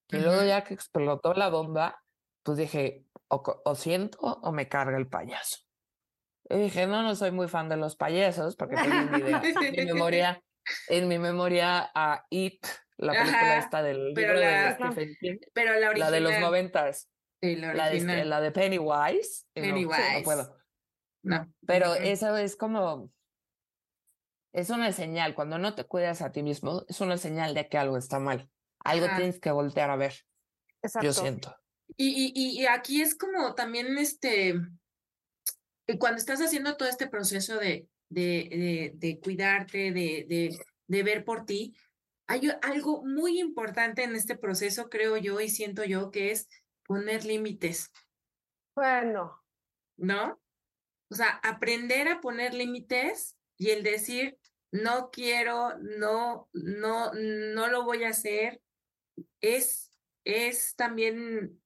[0.07, 2.03] Y luego ya que explotó la bomba,
[2.43, 5.57] pues dije, o, siento o me carga el payaso.
[6.49, 10.41] Y dije, no, no soy muy fan de los payasos, porque tengo en mi memoria,
[10.87, 12.65] en mi memoria a It,
[12.97, 16.39] la película esta del pero libro la, de Stephen King, pero la, la de los
[16.39, 17.09] noventas.
[17.41, 19.45] Sí, la, la, de, la de Pennywise.
[19.53, 20.17] Pennywise.
[20.17, 20.57] No, puedo.
[21.23, 21.53] No.
[21.65, 23.11] Pero eso es como,
[24.51, 27.77] es una señal, cuando no te cuidas a ti mismo, es una señal de que
[27.77, 28.49] algo está mal.
[28.83, 30.13] Algo tienes que voltear a ver.
[30.81, 31.05] Exacto.
[31.05, 31.55] Yo siento.
[32.01, 34.53] Y, y, y aquí es como también este,
[35.99, 41.45] cuando estás haciendo todo este proceso de, de, de, cuidarte, de, de, de ver por
[41.45, 41.75] ti,
[42.25, 46.47] hay algo muy importante en este proceso, creo yo, y siento yo, que es
[46.85, 47.91] poner límites.
[48.75, 49.43] Bueno.
[49.97, 50.39] ¿No?
[51.11, 54.37] O sea, aprender a poner límites y el decir,
[54.71, 58.61] no quiero, no, no, no lo voy a hacer,
[59.41, 59.91] es,
[60.23, 61.59] es también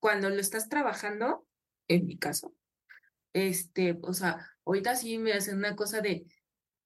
[0.00, 1.46] cuando lo estás trabajando,
[1.88, 2.54] en mi caso,
[3.32, 6.26] este, o sea, ahorita sí me hacen una cosa de,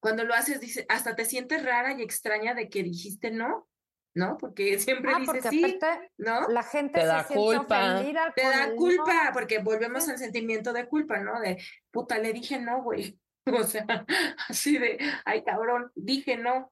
[0.00, 3.68] cuando lo haces, dice, hasta te sientes rara y extraña de que dijiste no,
[4.14, 4.36] ¿no?
[4.38, 5.78] Porque siempre ah, dices sí,
[6.18, 6.48] ¿no?
[6.48, 8.02] La gente te da culpa.
[8.34, 11.40] Te da culpa, porque volvemos al sentimiento de culpa, ¿no?
[11.40, 13.18] De, puta, le dije no, güey.
[13.52, 13.86] O sea,
[14.48, 16.70] así de, ay, cabrón, dije no.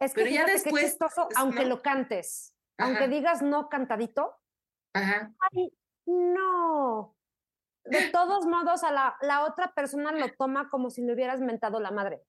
[0.00, 0.98] Es que Pero ya después,
[1.36, 4.34] aunque lo cantes, aunque digas no cantadito,
[4.94, 5.32] Ajá.
[5.52, 5.72] Ay,
[6.06, 7.16] no.
[7.84, 11.80] De todos modos, a la, la otra persona lo toma como si le hubieras mentado
[11.80, 12.22] la madre.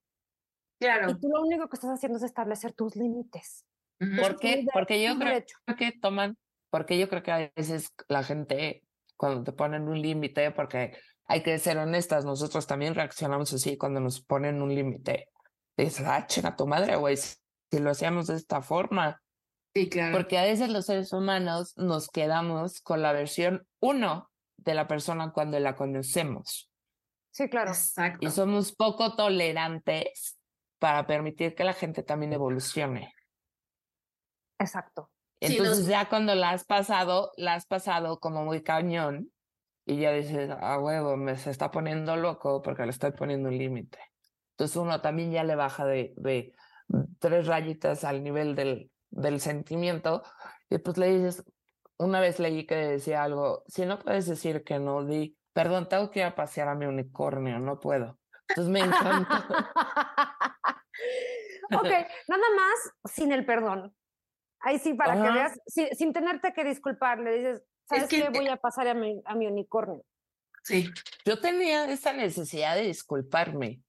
[0.80, 1.12] Claro.
[1.12, 3.66] Y tú lo único que estás haciendo es establecer tus límites.
[4.00, 4.66] ¿Por qué?
[4.74, 5.44] Porque yo creo
[5.78, 6.38] que toman,
[6.70, 8.84] porque yo creo que a veces la gente,
[9.18, 14.00] cuando te ponen un límite, porque hay que ser honestas, nosotros también reaccionamos así cuando
[14.00, 15.28] nos ponen un límite.
[15.76, 17.38] Dices, ah, chinga tu madre, güey, si
[17.80, 19.22] lo hacíamos de esta forma.
[19.74, 20.18] Sí, claro.
[20.18, 25.32] Porque a veces los seres humanos nos quedamos con la versión uno de la persona
[25.32, 26.70] cuando la conocemos.
[27.32, 27.72] Sí, claro.
[27.72, 28.26] Exacto.
[28.26, 30.40] Y somos poco tolerantes
[30.80, 33.14] para permitir que la gente también evolucione.
[34.60, 35.12] Exacto.
[35.40, 39.32] Entonces ya cuando la has pasado, la has pasado como muy cañón
[39.86, 43.58] y ya dices, a huevo, me se está poniendo loco porque le estoy poniendo un
[43.58, 44.00] límite.
[44.52, 46.54] Entonces uno también ya le baja de, de
[47.20, 50.24] tres rayitas al nivel del, del sentimiento,
[50.70, 51.44] y pues le dices,
[51.98, 56.10] una vez leí que decía algo, si no puedes decir que no, di perdón, tengo
[56.10, 58.18] que ir a pasear a mi unicornio, no puedo.
[58.48, 59.46] Entonces me encanta.
[61.72, 61.90] ok,
[62.28, 63.94] nada más sin el perdón.
[64.62, 68.30] Ahí sí, para que veas, sin, tenerte que disculpar, le dices, ¿sabes qué?
[68.30, 70.04] Voy a pasar a mi, a mi unicornio.
[70.64, 70.90] Sí.
[71.26, 73.82] Yo tenía esa necesidad de disculparme.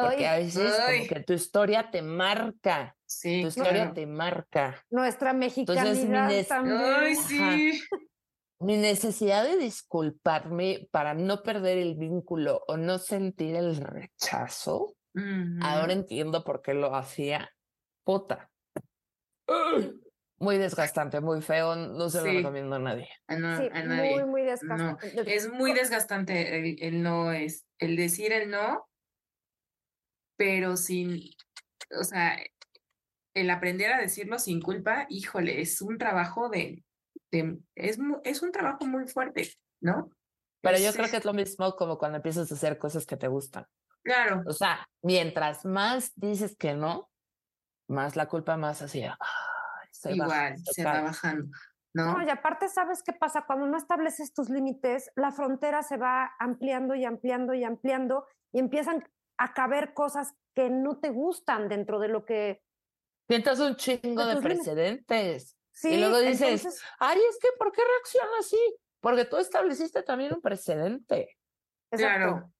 [0.00, 2.96] Porque a veces como que tu historia te marca.
[3.06, 4.84] Sí, tu historia te marca.
[4.90, 7.16] Nuestra mexicanidad también.
[7.16, 7.80] sí.
[8.60, 14.96] Mi necesidad de disculparme para no perder el vínculo o no sentir el rechazo,
[15.62, 17.50] ahora entiendo por qué lo hacía.
[18.02, 18.50] Puta.
[20.40, 23.08] Muy desgastante, muy feo, no se lo recomiendo a nadie.
[23.26, 25.34] A, sí, Muy, muy desgastante.
[25.34, 28.87] Es muy desgastante el, no, es el decir el no,
[30.38, 31.20] pero sin,
[32.00, 32.38] o sea,
[33.34, 36.84] el aprender a decirlo sin culpa, híjole, es un trabajo de,
[37.30, 40.10] de es, es un trabajo muy fuerte, ¿no?
[40.62, 43.28] Pero yo creo que es lo mismo como cuando empiezas a hacer cosas que te
[43.28, 43.66] gustan.
[44.02, 44.42] Claro.
[44.46, 47.10] O sea, mientras más dices que no,
[47.88, 49.04] más la culpa más así,
[50.04, 51.50] igual, se va bajando.
[51.94, 52.22] ¿No?
[52.22, 53.44] y aparte, ¿sabes qué pasa?
[53.44, 58.60] Cuando no estableces tus límites, la frontera se va ampliando y ampliando y ampliando y
[58.60, 59.02] empiezan
[59.38, 62.62] a caber cosas que no te gustan dentro de lo que...
[63.28, 65.56] Sientas un chingo de, precedentes.
[65.72, 68.76] Sí, y luego dices, ay, es que ¿por qué reacciona así?
[69.00, 71.36] Porque tú estableciste también un precedente.
[71.90, 72.52] Claro.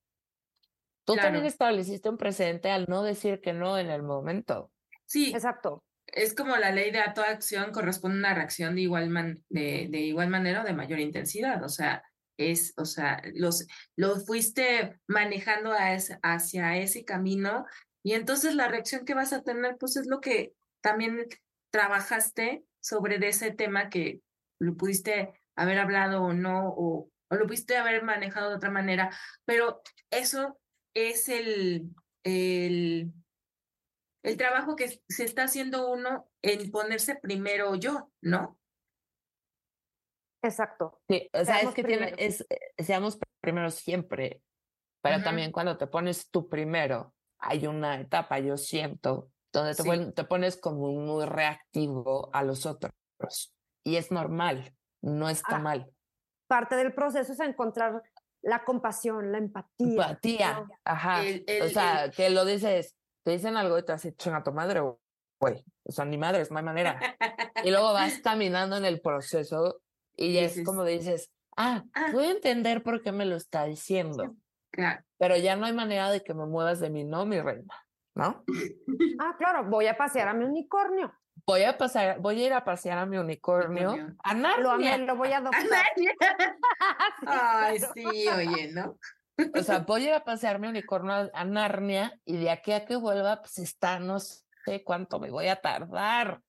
[1.04, 4.70] Tú también estableciste un precedente al no decir que no en el momento.
[5.06, 5.32] Sí.
[5.32, 9.44] Exacto es como la ley de a toda acción corresponde una reacción de igual, man,
[9.48, 11.62] de, de, igual manera o de mayor intensidad.
[11.62, 12.02] O sea,
[12.38, 13.66] es, o sea, los,
[13.96, 15.72] lo fuiste manejando
[16.22, 17.66] hacia ese camino
[18.02, 21.26] y entonces la reacción que vas a tener, pues es lo que también
[21.70, 24.22] trabajaste sobre ese tema que
[24.60, 29.10] lo pudiste haber hablado o no, o, o lo pudiste haber manejado de otra manera,
[29.44, 30.58] pero eso
[30.94, 31.90] es el,
[32.24, 33.12] el
[34.22, 38.58] el trabajo que se está haciendo uno en ponerse primero yo, ¿no?
[40.48, 41.00] Exacto.
[41.08, 44.42] Sí, o sea, es que tiene, es, eh, seamos primero siempre,
[45.02, 50.24] pero también cuando te pones tú primero, hay una etapa, yo siento, donde te, te
[50.24, 52.92] pones como muy reactivo a los otros.
[53.84, 55.92] Y es normal, no está ah, mal.
[56.46, 58.02] Parte del proceso es encontrar
[58.42, 59.86] la compasión, la empatía.
[59.86, 61.22] Empatía, ajá.
[61.64, 64.80] o sea, que lo dices, te dicen algo y te hace a tu madre,
[65.40, 65.64] güey.
[65.84, 67.00] O sea, ni madre, es no hay manera.
[67.64, 69.80] Y luego vas caminando en el proceso
[70.18, 74.34] y es como dices, ah, ah, voy a entender por qué me lo está diciendo.
[74.70, 75.02] Claro.
[75.16, 77.74] Pero ya no hay manera de que me muevas de mí, no, mi reina,
[78.14, 78.44] ¿no?
[79.20, 81.12] Ah, claro, voy a pasear a mi unicornio.
[81.46, 84.16] Voy a pasar, voy a ir a pasear a mi unicornio.
[84.22, 84.98] A Narnia.
[84.98, 85.86] Lo, lo voy a adoptar.
[87.26, 88.98] Ay, sí, oye, ¿no?
[89.54, 92.84] O sea, voy a ir a pasear mi unicornio a, Narnia y de aquí a
[92.84, 96.40] que vuelva, pues está, no sé cuánto me voy a tardar.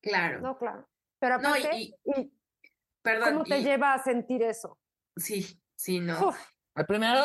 [0.00, 0.40] Claro.
[0.40, 0.88] No, claro.
[1.18, 1.94] Pero aparte, y,
[3.12, 4.78] perdón, ¿cómo te lleva a sentir eso?
[5.16, 6.34] Sí, sí, no.
[6.74, 7.24] Al primero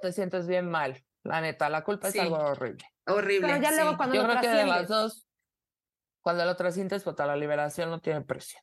[0.00, 2.84] te sientes bien mal, la neta, la culpa es algo horrible.
[3.06, 3.48] Horrible.
[3.48, 5.28] Pero ya luego cuando Yo creo que de las dos,
[6.22, 8.60] cuando lo trascientes, pues la liberación no tiene precio.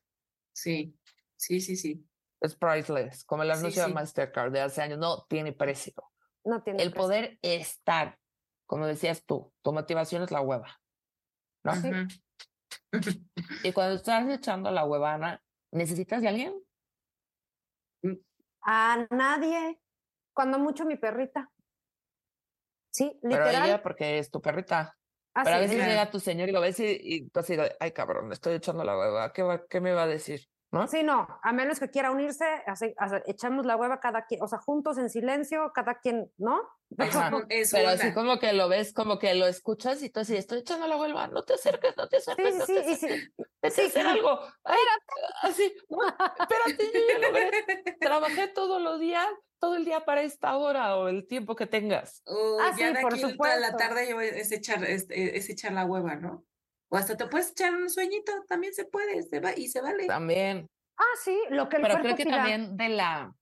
[0.54, 0.98] Sí,
[1.36, 2.08] sí, sí, sí
[2.46, 5.94] es priceless, como el anuncio de Mastercard de hace años, no tiene precio.
[6.44, 8.18] No tiene El poder estar,
[8.68, 10.80] como decías tú, tu motivación es la hueva,
[11.64, 11.74] ¿no?
[13.64, 16.54] y cuando estás echando la huevana, ¿necesitas de alguien?
[18.04, 18.16] Mm.
[18.62, 19.80] A nadie.
[20.34, 21.50] Cuando mucho mi perrita.
[22.92, 23.52] Sí, literal.
[23.52, 24.98] Pero ella porque es tu perrita.
[25.34, 27.92] Ah, Pero a veces llega tu señor y lo ves y, y tú así, ay
[27.92, 30.48] cabrón, estoy echando la hueva, ¿qué, va, qué me va a decir?
[30.88, 32.46] Sí, no, a menos que quiera unirse,
[33.26, 36.62] echamos la hueva cada quien, o sea, juntos en silencio, cada quien, ¿no?
[36.96, 40.88] Pero así como que lo ves, como que lo escuchas y tú así, estoy echando
[40.88, 42.66] la hueva, no te acerques, no te acerques.
[42.66, 43.70] Sí, sí, sí, sí.
[43.72, 44.40] sí, hacer algo.
[45.42, 45.76] así,
[46.40, 49.28] espérate, yo ya lo Trabajé todos los días,
[49.60, 52.24] todo el día para esta hora o el tiempo que tengas.
[52.28, 53.60] ah, sí, por supuesto.
[53.60, 56.44] la tarde es echar, es, es echar la hueva, ¿no?
[56.90, 60.06] O hasta te puedes echar un sueñito, también se puede, se va y se vale.
[60.08, 60.70] También.
[60.98, 63.36] Ah, sí, lo que el Pero creo que también de la,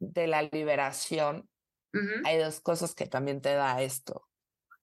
[0.00, 1.48] de la liberación
[2.24, 4.28] hay dos cosas que también te da esto.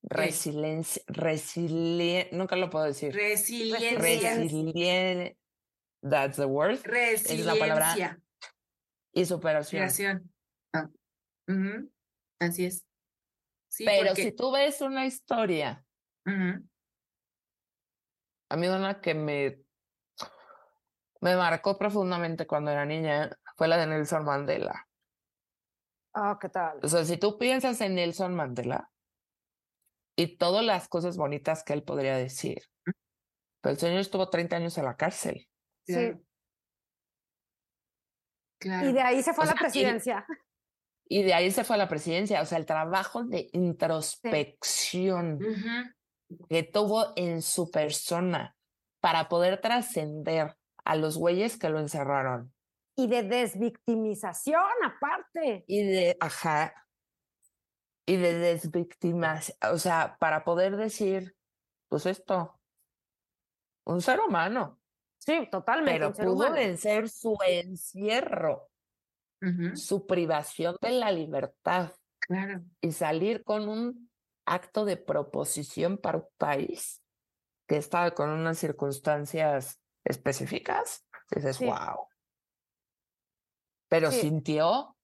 [0.03, 3.13] Resiliencia, resiliencia, nunca lo puedo decir.
[3.13, 3.97] Resiliencia.
[3.97, 5.35] Resiliencia.
[6.01, 6.79] That's the word.
[6.83, 7.33] Resiliencia.
[7.33, 8.19] Es la palabra.
[9.13, 9.89] Y superación.
[9.89, 10.33] Superación.
[10.73, 10.89] Ah.
[12.39, 12.85] Así es.
[13.67, 15.85] Sí, Pero si tú ves una historia
[18.49, 19.61] a mí una que me,
[21.21, 24.87] me marcó profundamente cuando era niña fue la de Nelson Mandela.
[26.13, 26.79] Ah, ¿qué tal?
[26.81, 28.91] O sea, si tú piensas en Nelson Mandela
[30.15, 32.61] y todas las cosas bonitas que él podría decir,
[33.61, 35.49] pero el señor estuvo 30 años en la cárcel.
[35.85, 36.13] Sí.
[38.59, 38.89] Claro.
[38.89, 40.25] Y de ahí se fue O a la sea, presidencia.
[41.07, 42.41] Y de ahí se fue a la presidencia.
[42.41, 45.39] O sea, el trabajo de introspección.
[46.49, 48.55] Que tuvo en su persona
[48.99, 52.53] para poder trascender a los güeyes que lo encerraron.
[52.97, 55.65] Y de desvictimización, aparte.
[55.67, 56.87] Y de, ajá,
[58.07, 61.35] y de desvictimas, o sea, para poder decir,
[61.89, 62.59] pues esto,
[63.85, 64.79] un ser humano,
[65.17, 65.93] Sí, totalmente.
[65.93, 66.55] pero un ser pudo humano.
[66.55, 68.69] vencer su encierro,
[69.75, 72.61] su privación de la libertad Claro.
[72.81, 74.04] y salir con un
[74.45, 77.03] acto de proposición para un país
[77.67, 81.65] que estaba con unas circunstancias específicas, dices, Sí.
[81.65, 82.07] wow.
[83.89, 84.21] Pero Sí.
[84.21, 84.97] sintió,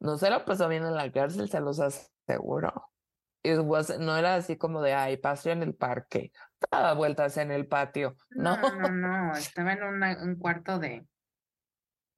[0.00, 2.90] no se lo pasó bien en la cárcel, se los aseguro.
[3.42, 6.32] It was- no era así como de, ay, paseo en el parque,
[6.70, 8.16] daba vueltas en el patio.
[8.30, 9.32] No, No, no, no.
[9.56, 11.06] Estaba en una- un cuarto de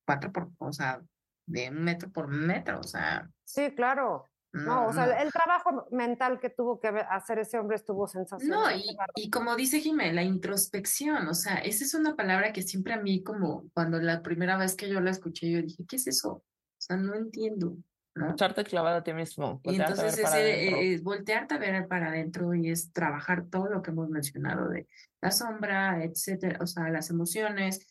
[0.07, 1.01] cuatro por, o sea,
[1.47, 2.81] de un metro por metro.
[2.81, 4.30] O sea, Sí, claro.
[4.53, 5.13] No, no, o sea, no.
[5.13, 8.59] el trabajo mental que tuvo que hacer ese hombre estuvo sensacional.
[8.59, 8.85] No, y,
[9.15, 13.01] y como dice Jimé, la introspección, o sea, esa es una palabra que siempre a
[13.01, 16.33] mí, como cuando la primera vez que yo la escuché, yo dije, ¿qué es eso?
[16.33, 16.45] O
[16.79, 17.77] sea, no entiendo,
[18.17, 18.33] ¿no?
[18.33, 19.61] echarte clavado a ti mismo.
[19.63, 23.91] Y entonces eh, es voltearte a ver para adentro y es trabajar todo lo que
[23.93, 24.89] hemos mencionado de
[25.21, 27.87] la sombra, etcétera, o sea, las emociones.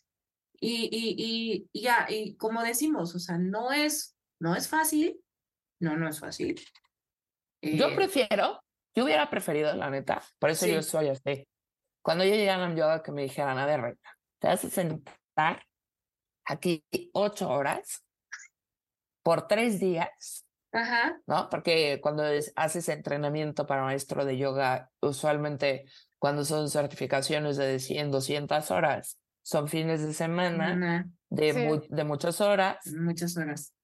[0.60, 5.18] Y, y, y, y ya, y como decimos, o sea, no es, no es fácil,
[5.80, 6.60] no, no es fácil.
[7.62, 8.62] Yo Eh, prefiero,
[8.94, 11.46] yo hubiera preferido, la neta, por eso yo soy así.
[12.02, 13.98] Cuando yo llegué a la yoga, que me dijeran, a ver, Reina,
[14.38, 15.62] te vas a sentar
[16.46, 18.02] aquí ocho horas
[19.22, 21.48] por tres días, Ajá, ¿no?
[21.50, 25.84] Porque cuando es- haces entrenamiento para maestro de yoga, usualmente
[26.18, 31.58] cuando son certificaciones de 100, 200 horas, son fines de semana de, Sí.
[31.60, 32.78] mu- de muchas horas.
[32.94, 33.74] muchas horas.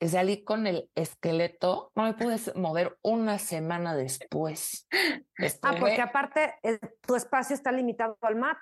[0.00, 4.86] Y salí con el esqueleto, no me pude mover una semana después.
[4.92, 8.58] Ah, Estuve- porque aparte eh, tu espacio está limitado al mat.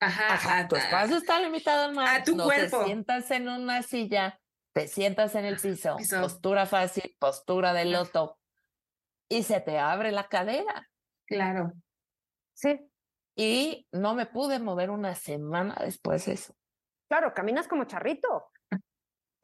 [0.00, 2.20] Ajá, Ajá, a- tu a- espacio está limitado al mar.
[2.20, 2.78] a tu no cuerpo.
[2.80, 4.40] te sientas en una silla,
[4.74, 6.20] te sientas en el piso, Piso.
[6.20, 8.38] postura fácil, postura de loto,
[9.28, 10.88] y se te abre la cadera.
[11.26, 11.72] Claro.
[12.54, 12.90] Sí,
[13.38, 16.54] Y no me pude mover una semana después de eso.
[17.08, 18.50] claro, caminas como charrito.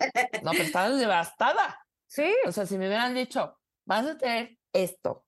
[0.42, 1.78] No, pero estaba devastada.
[2.06, 5.24] Sí, O sea, si me hubieran dicho, vas a tener esto,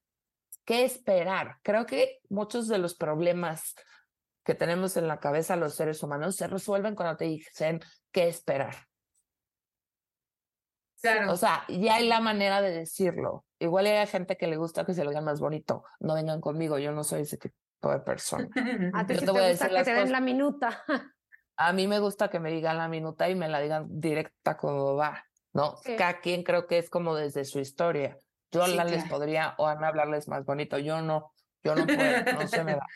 [0.64, 1.58] ¿qué esperar?
[1.62, 3.74] Creo que muchos de los problemas
[4.44, 7.80] que tenemos en la cabeza los seres humanos se resuelven cuando te dicen
[8.12, 8.76] qué esperar.
[11.00, 11.32] Claro.
[11.32, 13.44] O sea, ya hay la manera de decirlo.
[13.58, 15.84] Igual hay gente que le gusta que se lo digan más bonito.
[16.00, 18.48] No vengan conmigo, yo no soy ese tipo de persona.
[18.94, 20.82] a ti Yo te voy a te gusta decir que te den la minuta.
[21.56, 24.96] A mí me gusta que me digan la minuta y me la digan directa como
[24.96, 25.76] va, ¿no?
[25.78, 25.96] Sí.
[25.96, 28.18] Cada quien creo que es como desde su historia.
[28.50, 29.08] Yo Sí, les claro.
[29.08, 30.78] podría o Ana hablarles más bonito.
[30.78, 31.32] Yo no,
[31.62, 32.86] yo no puedo, no se me da.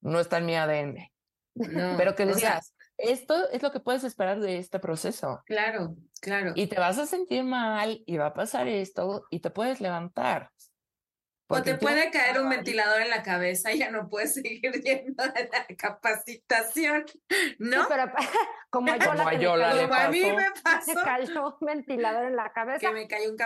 [0.00, 1.10] No está en mi ADN.
[1.54, 5.42] No, Pero que les sea, digas, esto es lo que puedes esperar de este proceso.
[5.46, 6.52] Claro, claro.
[6.54, 10.50] Y te vas a sentir mal y va a pasar esto y te puedes levantar.
[11.46, 14.72] O te yo puede caer un ventilador en la cabeza y ya no puedes seguir
[14.82, 17.04] yendo a la capacitación,
[17.58, 17.82] ¿no?
[17.82, 18.12] Sí, pero
[18.70, 20.36] como a Yola, Como a Yola cayó- Como a mí pasó.
[20.36, 22.78] me pasó cayó un ventilador en la cabeza.
[22.80, 23.36] que me cayó un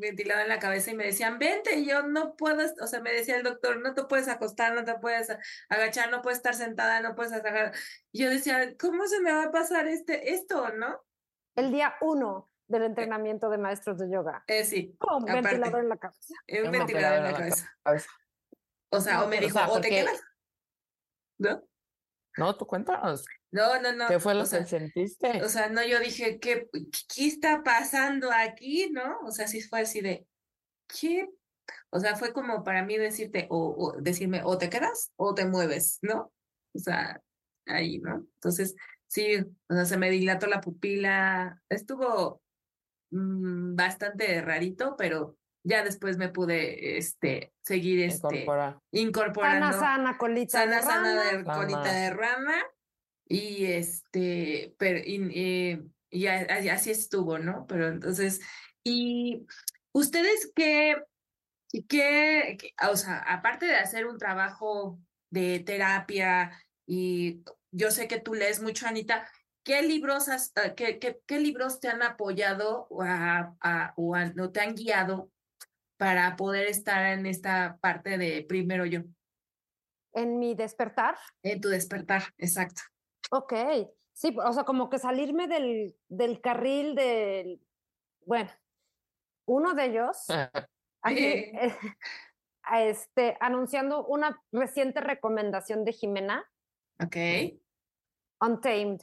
[0.00, 3.12] ventilador en la cabeza y me decían, vente, y yo no puedo, o sea, me
[3.12, 5.28] decía el doctor, no te puedes acostar, no te puedes
[5.68, 7.72] agachar, no puedes estar sentada, no puedes sacar.
[8.12, 11.00] Y yo decía, ¿cómo se me va a pasar este, esto, no?
[11.56, 14.44] El día uno del entrenamiento de maestros de yoga.
[14.46, 15.42] Eh, sí, Con aparte.
[15.42, 16.34] ventilador en la cabeza.
[16.46, 17.78] eh, un Un ventilador en la ventilador en la cabeza.
[17.82, 18.10] cabeza.
[18.90, 20.20] O sea, No, o me o dijo, sea, o te quedas,
[21.38, 21.62] ¿no?
[22.36, 23.24] No, tú cuéntanos.
[23.50, 24.08] No, no, no.
[24.08, 25.42] ¿Qué fue o lo sea, que sentiste?
[25.42, 26.68] O sea, no, yo dije, ¿qué,
[27.14, 28.90] qué está pasando aquí?
[28.92, 29.18] ¿No?
[29.24, 30.26] O sea, sí fue así de,
[30.86, 31.28] ¿qué?
[31.90, 35.44] O sea, fue como para mí decirte, o, o decirme, o te quedas o te
[35.46, 36.32] mueves, ¿no?
[36.74, 37.20] O sea,
[37.66, 38.26] ahí, ¿no?
[38.34, 38.74] Entonces,
[39.06, 39.36] sí,
[39.68, 42.42] o sea, se me dilató la pupila, estuvo
[43.10, 48.70] mm, bastante rarito, pero ya después me pude, este, seguir, este, Incorpora.
[48.70, 50.58] Sana, incorporando sana, colita.
[50.58, 51.38] sana, de sana rana.
[51.38, 52.54] de colita de rana.
[53.26, 57.66] Y este, pero, y, eh, y así estuvo, ¿no?
[57.66, 58.40] Pero entonces,
[58.82, 59.46] y
[59.92, 60.96] ustedes qué,
[61.88, 64.98] qué, qué- o sea, aparte de hacer un trabajo
[65.30, 66.52] de terapia,
[66.86, 69.28] y yo sé que tú lees mucho, Anita,
[69.68, 74.74] ¿qué libros, has, ah, qué, qué, libros te han apoyado o, a, o te han
[74.74, 75.30] guiado
[75.98, 79.00] para poder estar en esta parte de primero yo?
[80.14, 81.16] En mi despertar.
[81.42, 82.80] En tu despertar, exacto.
[83.30, 83.52] Ok,
[84.14, 87.60] sí, o sea, como que salirme del, del carril del,
[88.24, 88.50] bueno,
[89.46, 90.16] uno de ellos,
[91.02, 91.76] aquí, eh,
[92.72, 96.50] este, anunciando una reciente recomendación de Jimena.
[97.00, 97.16] Ok.
[98.40, 99.00] Untamed,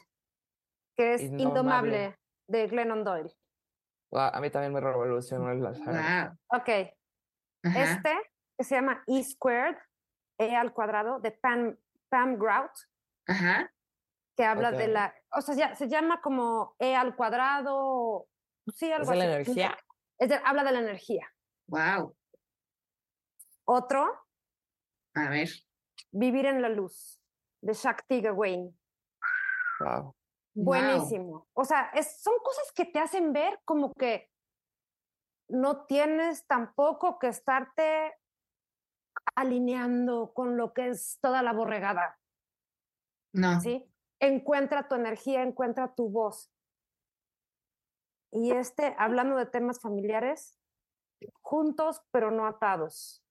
[0.96, 2.18] que es Indomable,
[2.48, 3.32] de Glennon Doyle.
[4.12, 6.36] a mí también me revolucionó el saga.
[6.48, 6.70] Ok.
[7.64, 8.14] Este,
[8.58, 9.78] que se llama E Squared,
[10.40, 11.76] E al cuadrado, de Pam,
[12.10, 12.72] Pam Grout.
[13.28, 13.72] Ajá.
[14.38, 18.28] Que habla de la, o sea, ya, se llama como E al cuadrado,
[18.74, 19.78] sí, algo ¿Es de la energía?
[20.44, 21.28] habla de la energía.
[21.68, 22.16] Wow.
[23.66, 24.26] Otro.
[25.16, 25.50] A ver.
[26.12, 27.20] Vivir en la luz,
[27.62, 28.78] de Shakti Gawain.
[29.80, 30.16] Wow.
[30.56, 31.48] Buenísimo.
[31.54, 34.32] O sea, es, son cosas que te hacen ver como que
[35.50, 38.14] no tienes tampoco que estarte
[39.36, 42.20] alineando con lo que es toda la borregada.
[43.34, 43.60] No.
[43.60, 43.86] ¿Sí?
[44.20, 46.50] Encuentra tu energía, encuentra tu voz.
[48.32, 50.58] Y este, hablando de temas familiares,
[51.42, 53.24] juntos pero no atados.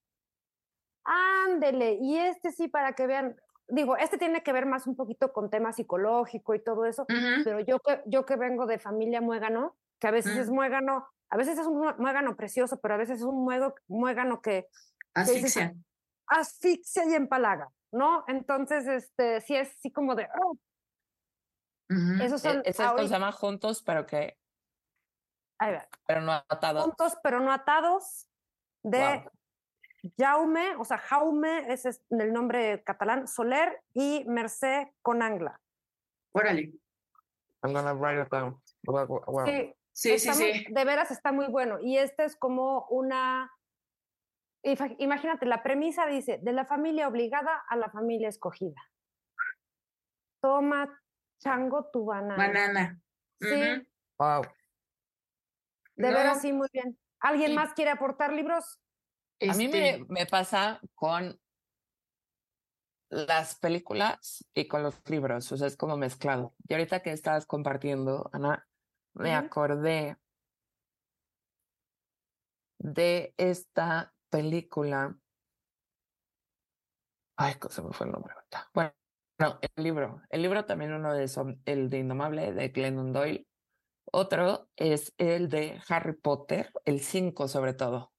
[1.05, 3.37] Ándele, y este sí, para que vean,
[3.69, 7.07] digo, este tiene que ver más un poquito con tema psicológico y todo eso,
[7.45, 10.55] pero yo que, yo que vengo de familia muégano, que a veces es mm.
[10.55, 13.47] muégano, a veces es un muégano precioso, pero a veces es un
[13.89, 14.69] muégano que...
[15.15, 15.75] Asfixia.
[16.27, 18.25] asfixia y empalaga, ¿no?
[18.27, 20.29] Entonces, este, sí es así como de...
[20.43, 20.57] Oh".
[22.21, 22.63] Esos son...
[22.65, 24.37] E se llama juntos, pero que...
[26.07, 26.85] Pero no atados.
[26.85, 28.29] Juntos, pero no atados,
[28.83, 29.25] de
[30.19, 35.61] Jaume, o sea, Jaume es el nombre catalán, Soler y Mercé Conangla.
[36.33, 36.73] Órale.
[37.63, 38.61] I'm gonna write it down.
[39.93, 41.79] Sí, sí, sí, de veras está muy bueno.
[41.81, 43.51] Y este es como una.
[44.63, 48.81] Imagínate, la premisa dice: de la familia obligada a la familia escogida.
[50.43, 51.01] Toma,
[51.41, 52.37] chango, tu banana.
[52.37, 53.01] Banana.
[53.41, 53.89] Sí.
[54.19, 54.43] Wow.
[55.97, 56.99] De veras, sí, muy bien.
[57.21, 58.79] ¿Alguien más quiere aportar libros?
[59.41, 61.39] A mí me, este me pasa con
[63.11, 66.55] las películas y con los libros, o sea, es como mezclado.
[66.69, 68.67] Y ahorita que estabas compartiendo, Ana,
[69.15, 70.17] me acordé
[72.79, 75.17] de esta película.
[77.37, 78.71] Ay, se me fue el nombre ahorita.
[78.75, 78.93] Bueno,
[79.39, 80.23] no, el libro.
[80.29, 81.31] El libro también uno de
[81.65, 83.47] el de Indomable, de Glennon Doyle.
[84.13, 88.13] Otro es el de Harry Potter, el 5 sobre todo.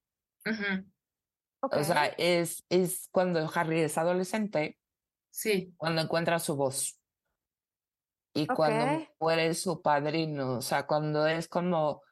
[1.72, 4.78] O sea, es, es cuando Harry es adolescente.
[5.32, 5.74] Sí.
[5.78, 7.00] Cuando encuentra su voz.
[8.34, 10.58] Y cuando muere su padrino.
[10.58, 12.04] O sea, cuando es como,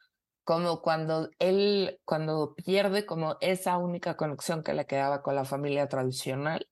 [0.43, 5.87] como cuando él, cuando pierde como esa única conexión que le quedaba con la familia
[5.87, 6.67] tradicional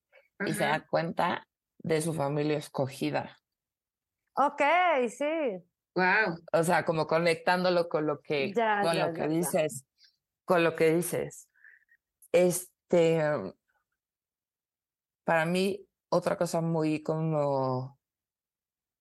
[0.46, 1.48] y se da cuenta
[1.80, 3.38] de su familia escogida.
[4.36, 4.62] Ok,
[5.10, 5.64] sí.
[5.96, 6.38] Wow.
[6.54, 9.86] O sea, como conectándolo con lo que, con lo que dices,
[10.46, 11.50] con lo que dices.
[12.92, 13.22] Este,
[15.24, 17.98] para mí, otra cosa muy como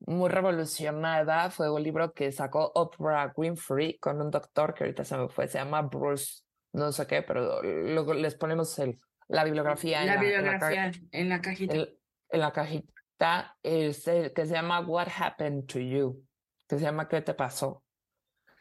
[0.06, 5.16] muy revolucionada fue un libro que sacó Oprah Winfrey con un doctor que ahorita se
[5.16, 8.96] me fue, se llama Bruce, no sé qué, pero luego les ponemos el,
[9.28, 10.04] la bibliografía.
[10.04, 11.74] La, en la en la, cajita.
[11.74, 16.24] en la cajita, es que se llama What Happened to You,
[16.68, 17.82] que se llama ¿Qué te pasó?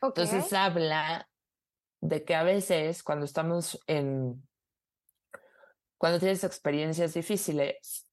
[0.02, 1.30] Entonces habla
[2.02, 4.49] de que a veces cuando estamos en,
[6.00, 8.08] cuando tienes experiencias difíciles,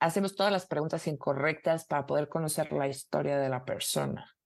[0.00, 4.36] hacemos todas las preguntas incorrectas para poder conocer la historia de la persona.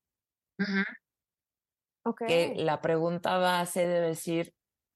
[2.27, 4.53] Que la pregunta base debe decir,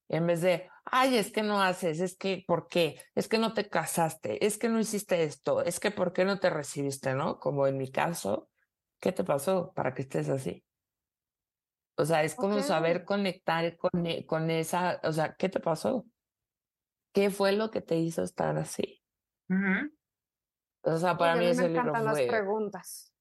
[0.08, 3.02] en vez de, ay, es que no haces, es que, ¿por qué?
[3.16, 6.40] Es que no te casaste, es que no hiciste esto, es que, ¿por qué no
[6.40, 7.40] te recibiste, no?
[7.40, 8.52] Como en mi caso,
[9.00, 10.64] ¿qué te pasó para que estés así?
[11.96, 16.06] O sea, es como saber conectar con, e, con esa, o sea, ¿qué te pasó?
[17.14, 19.04] ¿Qué fue lo que te hizo estar así?
[20.82, 22.04] O sea, para mí, ese libro fue...
[22.04, 23.14] las preguntas.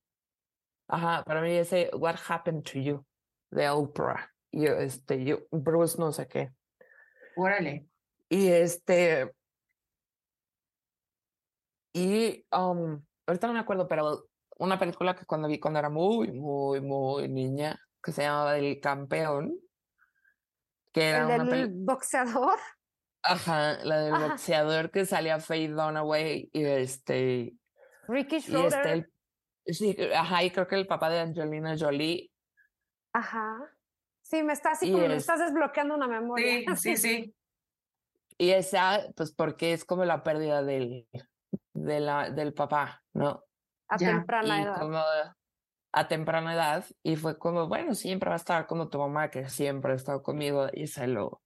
[0.88, 3.06] Ajá, para mí ese What Happened to You
[3.50, 4.30] de Oprah.
[4.50, 6.52] Y este, yo, Bruce no sé qué.
[7.36, 7.86] Órale.
[8.28, 9.32] Y este.
[11.92, 14.28] Y um, ahorita no me acuerdo, pero
[14.58, 18.80] una película que cuando vi cuando era muy, muy, muy niña, que se llamaba El
[18.80, 19.58] Campeón.
[20.92, 22.58] Que era ¿El del boxeador?
[23.22, 27.54] Ajá, la del boxeador que salía Faye Dunaway y este.
[28.06, 29.10] Ricky Schroeder.
[29.66, 32.30] Sí, ajá, y creo que el papá de Angelina Jolie.
[33.12, 33.58] Ajá.
[34.22, 36.74] Sí, me está así como me estás desbloqueando una memoria.
[36.76, 37.34] Sí, sí, sí.
[38.38, 41.08] Y esa, pues porque es como la pérdida del,
[41.74, 43.42] de la, del papá, ¿no?
[43.88, 44.78] A temprana edad.
[44.78, 45.02] Como
[45.92, 46.84] a temprana edad.
[47.02, 50.22] Y fue como, bueno, siempre va a estar como tu mamá, que siempre ha estado
[50.22, 51.42] conmigo, y se lo,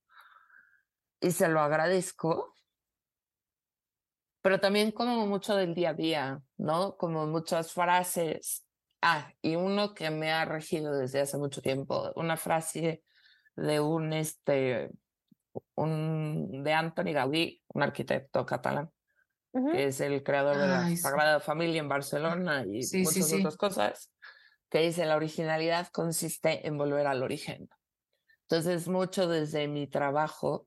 [1.22, 2.54] y se lo agradezco.
[4.42, 6.96] Pero también como mucho del día a día, ¿no?
[6.96, 8.66] Como muchas frases.
[9.00, 13.02] Ah, y uno que me ha regido desde hace mucho tiempo, una frase
[13.54, 14.90] de un, este,
[15.76, 18.90] un, de Anthony Gaudí, un arquitecto catalán,
[19.72, 24.12] que es el creador de la Sagrada Familia en Barcelona y muchas otras cosas,
[24.70, 27.68] que dice, la originalidad consiste en volver al origen.
[28.48, 30.66] Entonces, mucho desde mi trabajo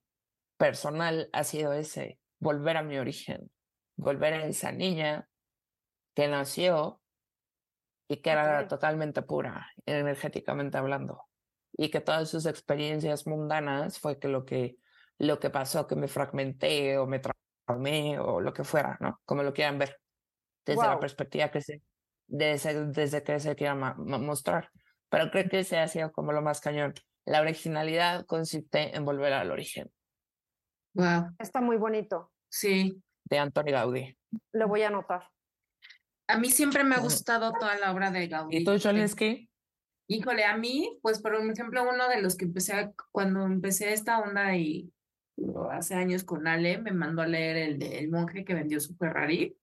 [0.57, 3.51] personal ha sido ese, volver a mi origen,
[3.95, 5.27] volver a esa niña
[6.13, 7.01] que nació
[8.07, 11.23] y que era totalmente pura, energéticamente hablando,
[11.73, 14.77] y que todas sus experiencias mundanas fue que lo que,
[15.17, 19.19] lo que pasó, que me fragmenté o me traumé o lo que fuera, ¿no?
[19.25, 19.99] Como lo quieran ver,
[20.65, 21.81] desde la perspectiva que se,
[22.27, 24.69] desde, desde que se quiera mostrar.
[25.09, 26.93] Pero creo que ese ha sido como lo más cañón.
[27.25, 29.91] La originalidad consiste en volver al origen.
[30.95, 31.35] Wow.
[31.39, 32.31] Está muy bonito.
[32.49, 33.01] Sí.
[33.25, 34.17] De Antonio Gaudí.
[34.53, 35.29] Lo voy a anotar.
[36.27, 38.57] A mí siempre me ha gustado toda la obra de Gaudí.
[38.57, 39.49] ¿Y tú, Jolensky?
[40.07, 44.55] Híjole, a mí, pues por ejemplo, uno de los que empecé cuando empecé esta onda
[44.55, 44.89] y
[45.71, 48.95] hace años con Ale, me mandó a leer el de El monje que vendió su
[48.95, 49.57] Ferrari.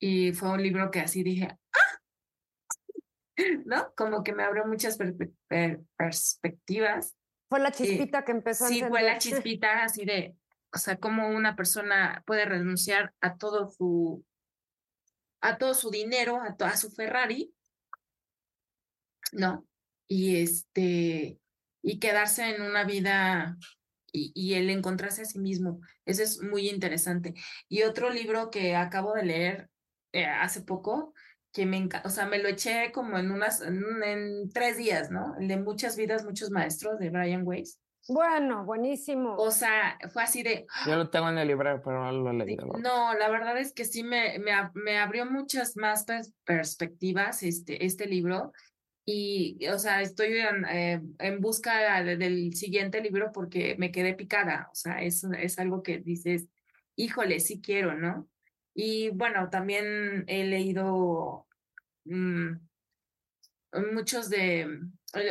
[0.00, 2.00] Y fue un libro que así dije, ¡ah!
[3.66, 3.92] ¿No?
[3.94, 7.14] Como que me abrió muchas perspectivas.
[7.52, 10.34] Fue la chispita que empezó a Sí, fue la chispita así de,
[10.72, 14.24] o sea, cómo una persona puede renunciar a todo su,
[15.42, 17.54] a todo su dinero, a toda su Ferrari,
[19.32, 19.66] ¿no?
[20.08, 21.38] Y este,
[21.82, 23.58] y quedarse en una vida
[24.10, 25.82] y, y, el encontrarse a sí mismo.
[26.06, 27.34] Eso es muy interesante.
[27.68, 29.70] Y otro libro que acabo de leer
[30.12, 31.12] eh, hace poco
[31.52, 35.36] que me encanta, o sea, me lo eché como en unas, en, tres días, ¿no?
[35.38, 37.78] El de Muchas vidas, muchos maestros de Brian Weiss.
[38.08, 39.36] Bueno, buenísimo.
[39.36, 40.66] O sea, fue así de...
[40.86, 42.66] Yo lo tengo en el libro, pero no lo he leído.
[42.66, 46.04] No, la verdad es que sí me, me, me abrió muchas más
[46.44, 48.52] perspectivas este, este libro.
[49.04, 54.68] Y, o sea, estoy en, eh, en busca del siguiente libro porque me quedé picada.
[54.72, 56.48] O sea, es, es algo que dices,
[56.96, 58.28] híjole, sí quiero, ¿no?
[58.74, 61.46] Y bueno, también he leído
[62.04, 62.52] mm,
[63.92, 64.80] muchos de,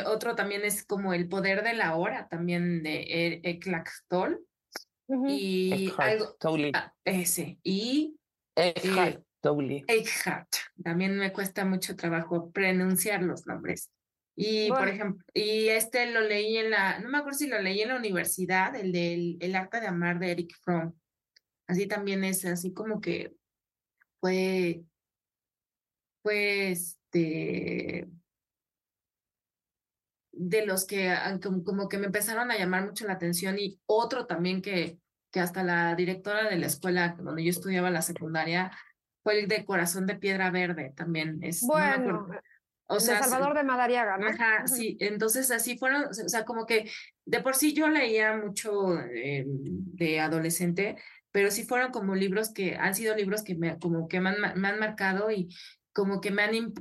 [0.06, 4.38] otro también es como El poder de la hora, también de Eckhart Tolle.
[5.28, 6.36] Y algo,
[6.74, 7.58] ah, ese.
[7.62, 8.16] Y
[8.54, 9.84] Eckhart Tolle.
[9.88, 10.48] Eckhart.
[10.82, 13.90] También me cuesta mucho trabajo pronunciar los nombres.
[14.34, 17.82] Y por ejemplo, y este lo leí en la, no me acuerdo si lo leí
[17.82, 20.94] en la universidad, el del El arte de amar de Eric Fromm
[21.66, 23.34] así también es, así como que
[24.20, 24.84] fue,
[26.22, 28.08] pues, de,
[30.32, 31.14] de los que
[31.64, 34.98] como, que me empezaron a llamar mucho la atención y otro también que,
[35.30, 38.70] que hasta la directora de la escuela donde yo estudiaba la secundaria
[39.22, 41.38] fue el de Corazón de Piedra Verde también.
[41.42, 42.28] Es, bueno,
[42.86, 44.26] o sea, Salvador de Madariaga, ¿no?
[44.26, 46.90] Ajá, sí, entonces así fueron, o sea, como que
[47.24, 50.96] de por sí yo leía mucho eh, de adolescente,
[51.32, 54.60] pero sí fueron como libros que han sido libros que me, como que me han,
[54.60, 55.48] me han marcado y
[55.92, 56.74] como que me han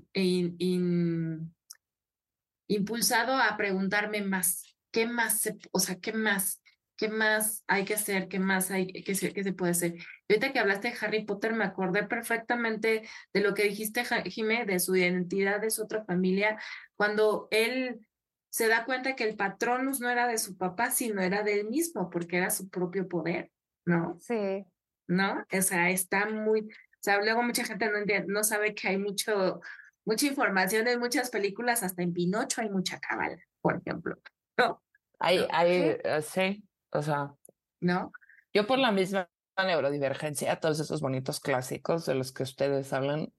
[2.67, 6.61] impulsado a preguntarme más, ¿qué más o sea, qué más,
[6.97, 9.95] qué más hay que hacer, qué más hay que se, qué se puede hacer?
[10.29, 14.79] Ahorita que hablaste de Harry Potter, me acordé perfectamente de lo que dijiste, Jimé, de
[14.79, 16.59] su identidad, de su otra familia,
[16.95, 18.05] cuando él
[18.49, 21.69] se da cuenta que el patronus no era de su papá, sino era de él
[21.69, 23.49] mismo, porque era su propio poder.
[23.85, 24.17] ¿No?
[24.19, 24.65] Sí.
[25.07, 25.45] ¿No?
[25.51, 29.59] O sea, está muy, o sea, luego mucha gente no no sabe que hay mucho,
[30.05, 34.17] mucha información en muchas películas, hasta en Pinocho hay mucha cabala, por ejemplo,
[34.57, 34.81] ¿no?
[35.19, 37.33] Hay, hay, eh, sí, o sea.
[37.79, 38.11] ¿No?
[38.53, 43.31] Yo por la misma neurodivergencia, todos esos bonitos clásicos de los que ustedes hablan,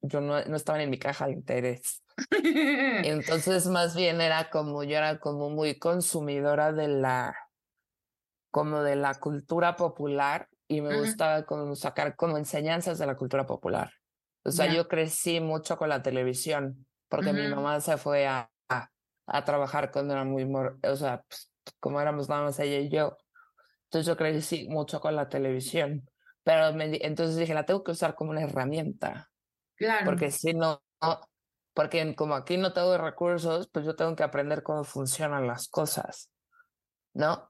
[0.00, 2.02] yo no, no estaba en mi caja de interés.
[3.04, 7.36] Entonces, más bien era como, yo era como muy consumidora de la
[8.58, 13.46] como de la cultura popular y me gustaba como sacar como enseñanzas de la cultura
[13.46, 13.92] popular.
[14.42, 19.44] O sea, yo crecí mucho con la televisión porque mi mamá se fue a, a,
[19.44, 23.16] trabajar cuando era muy, o sea, pues, como éramos nada más ella y yo.
[23.84, 26.10] Entonces yo crecí mucho con la televisión.
[26.42, 29.30] Pero me, entonces dije, la tengo que usar como una herramienta.
[29.76, 30.04] Claro.
[30.04, 30.82] Porque si no,
[31.74, 36.32] porque como aquí no tengo recursos, pues yo tengo que aprender cómo funcionan las cosas,
[37.14, 37.47] ¿no?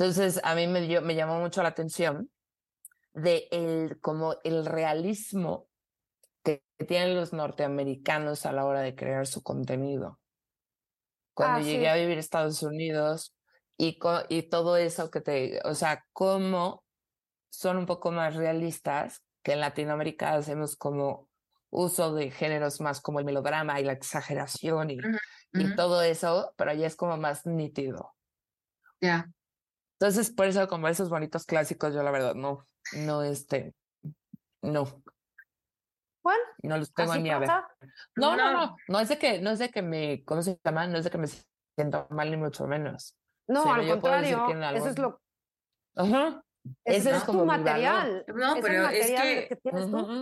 [0.00, 2.30] Entonces, a mí me, dio, me llamó mucho la atención
[3.12, 5.68] de el, como el realismo
[6.42, 10.18] que tienen los norteamericanos a la hora de crear su contenido.
[11.34, 11.86] Cuando Ah, llegué sí.
[11.86, 13.34] a vivir a Estados Unidos
[13.76, 13.98] y,
[14.30, 16.82] y todo eso que te, o sea, cómo
[17.50, 21.28] son un poco más realistas que en Latinoamérica hacemos como
[21.68, 24.98] uso de géneros más como el melodrama y la exageración y,
[25.76, 28.14] todo eso, pero allá es como más nítido.
[29.02, 29.28] Ya.
[30.00, 32.64] Entonces, por eso, como esos bonitos clásicos, yo la verdad no,
[32.94, 33.74] no, este,
[34.62, 35.02] no,
[36.22, 37.40] Bueno, no los tengo a ver.
[37.40, 37.68] pasa.
[38.16, 38.76] No, no, No.
[38.88, 40.86] no, es de que, no es de que me, ¿cómo se llama?
[40.86, 41.28] No es de que me
[41.76, 43.14] siento mal ni mucho menos.
[43.46, 45.20] No, al contrario, en eso es lo
[45.96, 46.42] Ajá.
[46.84, 48.24] Ese Ese es tu material.
[48.34, 49.58] No, es pero es que-.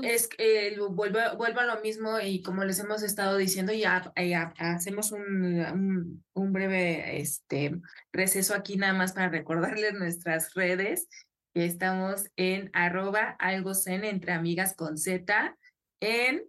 [0.02, 4.12] Es que eh, vuelvo, vuelvo a lo mismo y como les hemos estado diciendo, ya,
[4.16, 7.81] ya hacemos un, un, un breve este,
[8.12, 11.09] receso aquí nada más para recordarles nuestras redes,
[11.55, 15.56] que estamos en arroba algo zen entre amigas con Z,
[16.01, 16.44] en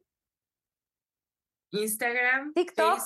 [1.71, 2.99] Instagram, TikTok.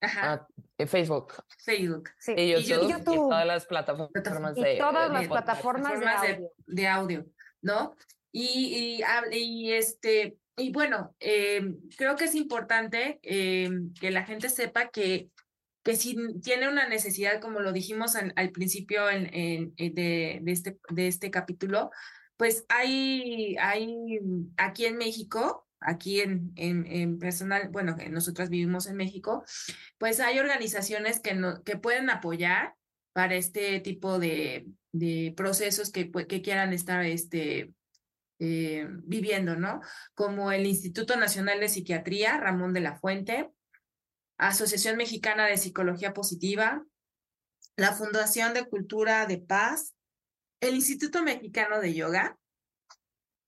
[0.00, 0.48] Ajá, Ah,
[0.78, 2.32] en Facebook Facebook, Sí.
[2.36, 6.28] y Y YouTube, y, todas las plataformas Y de, todas las plataformas de plataformas de-
[6.34, 6.50] audio.
[6.66, 7.26] de audio,
[7.62, 7.96] ¿no?
[8.32, 9.02] Y,
[9.32, 13.68] y, este, y bueno, eh, creo que es importante eh,
[14.00, 15.30] que la gente sepa que,
[15.82, 20.38] que si tiene una necesidad, como lo dijimos al, al principio en, en- en- de,
[20.42, 21.90] de este, de este capítulo,
[22.36, 24.20] pues hay, hay
[24.56, 29.44] aquí en México, aquí en, en, personal, bueno, nosotras vivimos en México,
[29.98, 32.74] pues hay organizaciones que, no, que pueden apoyar
[33.12, 37.72] para este tipo de, de procesos que, que quieran estar este,
[38.38, 39.80] eh, viviendo, ¿no?
[40.14, 43.50] Como el Instituto Nacional de Psiquiatría, Ramón de la Fuente,
[44.38, 46.82] Asociación Mexicana de Psicología Positiva,
[47.76, 49.94] la Fundación de Cultura de Paz,
[50.60, 52.38] el Instituto Mexicano de Yoga,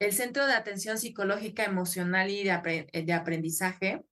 [0.03, 4.05] el Centro de Atención Psicológica Emocional y de, de Aprendizaje,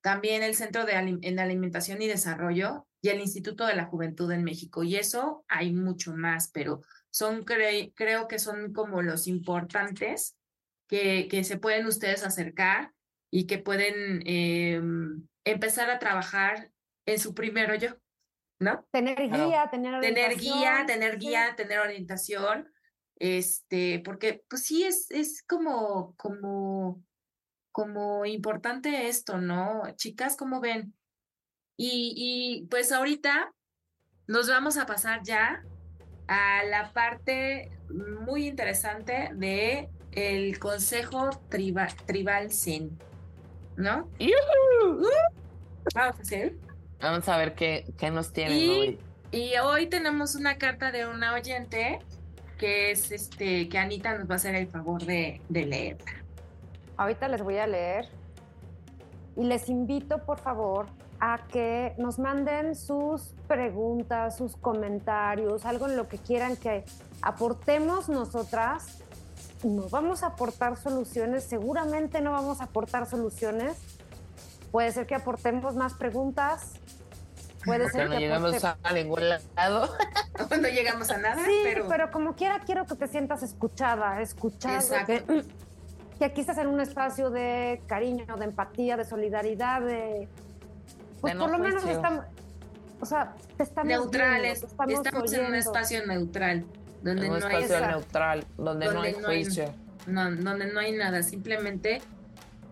[0.00, 4.30] también el Centro de Alim- en Alimentación y Desarrollo y el Instituto de la Juventud
[4.30, 4.84] en México.
[4.84, 10.36] Y eso hay mucho más, pero son cre- creo que son como los importantes
[10.88, 12.92] que, que se pueden ustedes acercar
[13.32, 14.80] y que pueden eh,
[15.44, 16.70] empezar a trabajar
[17.06, 17.96] en su primero yo,
[18.60, 18.86] ¿no?
[18.92, 19.48] Tener Claro.
[19.48, 21.18] guía, tener Tener guía, orientación, tener sí.
[21.26, 22.72] guía, tener orientación,
[23.16, 27.02] este, porque pues sí es, es como, como,
[27.72, 29.82] como importante esto, ¿no?
[29.96, 30.94] Chicas, ¿cómo ven?
[31.78, 33.52] Y, y pues ahorita
[34.26, 35.62] nos vamos a pasar ya
[36.28, 42.98] a la parte muy interesante de el Consejo Tribal, Tribal Zen,
[43.76, 44.10] ¿no?
[44.18, 45.06] ¡Yujú!
[45.94, 46.56] Vamos a hacer.
[47.00, 48.98] Vamos a ver qué, qué nos tienen Y- hoy.
[49.32, 51.98] Y hoy tenemos una carta de una oyente
[52.58, 55.98] que es este, que Anita nos va a hacer el favor de, de leer.
[56.96, 58.08] Ahorita les voy a leer
[59.36, 60.86] y les invito, por favor,
[61.20, 66.84] a que nos manden sus preguntas, sus comentarios, algo en lo que quieran que
[67.22, 68.98] aportemos nosotras.
[69.62, 73.76] No vamos a aportar soluciones, seguramente no vamos a aportar soluciones.
[74.70, 76.74] Puede ser que aportemos más preguntas.
[77.66, 79.90] Puede ser no que llegamos a ningún lado.
[80.50, 82.10] No llegamos a nada, Sí, pero, pero...
[82.10, 84.76] como quiera quiero que te sientas escuchada, escuchada.
[84.76, 85.06] Exacto.
[85.26, 85.44] Que,
[86.18, 90.28] que aquí estás en un espacio de cariño, de empatía, de solidaridad, de...
[91.20, 92.24] Pues De por no lo menos estamos...
[93.00, 94.60] O sea, te estamos neutrales.
[94.60, 96.64] viendo, te Estamos, en un espacio neutral,
[97.02, 99.74] donde En un no espacio neutral, donde, no donde hay no hay- juicio.
[100.06, 102.00] no, donde no hay nada, simplemente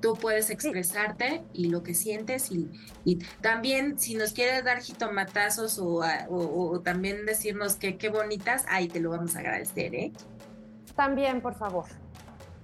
[0.04, 2.70] tú puedes expresarte y lo que sientes y,
[3.06, 8.10] y también si nos quieres dar jitomatazos o, a- o- o también decirnos que qué
[8.10, 10.12] bonitas, ahí te lo vamos a agradecer, ¿eh?
[10.94, 11.86] También, por favor.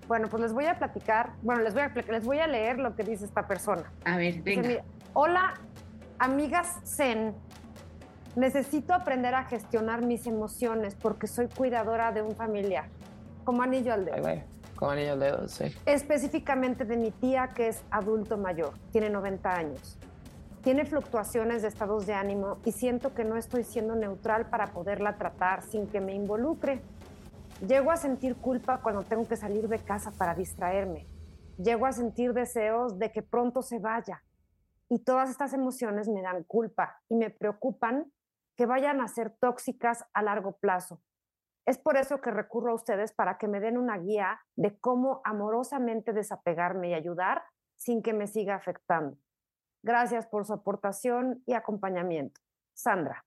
[0.07, 2.95] Bueno, pues les voy a platicar, bueno, les voy a, les voy a leer lo
[2.95, 3.91] que dice esta persona.
[4.05, 4.69] A ver, Dice, venga.
[4.69, 4.85] mira,
[5.15, 5.55] Hola,
[6.19, 7.35] amigas Zen.
[8.37, 12.91] Necesito aprender a gestionar mis emociones porque soy cuidadora de un familiar,
[13.45, 14.27] como anillo al dedo.
[14.27, 14.45] Ay,
[14.81, 15.67] Como anillo al sí.
[15.85, 19.99] Específicamente de mi tía que es adulto mayor, tiene 90 años.
[20.63, 25.19] Tiene fluctuaciones de estados de ánimo y siento que no estoy siendo neutral para poderla
[25.19, 26.81] tratar sin que me involucre.
[27.69, 31.07] Llego a sentir culpa cuando tengo que salir de casa para distraerme.
[31.63, 34.23] Llego a sentir deseos de que pronto se vaya.
[34.89, 38.11] Y todas estas emociones me dan culpa y me preocupan
[38.57, 41.03] que vayan a ser tóxicas a largo plazo.
[41.71, 45.21] Es por eso que recurro a ustedes para que me den una guía de cómo
[45.25, 47.45] amorosamente desapegarme y ayudar
[47.77, 49.17] sin que me siga afectando.
[49.81, 52.41] Gracias por su aportación y acompañamiento.
[52.75, 53.25] Sandra.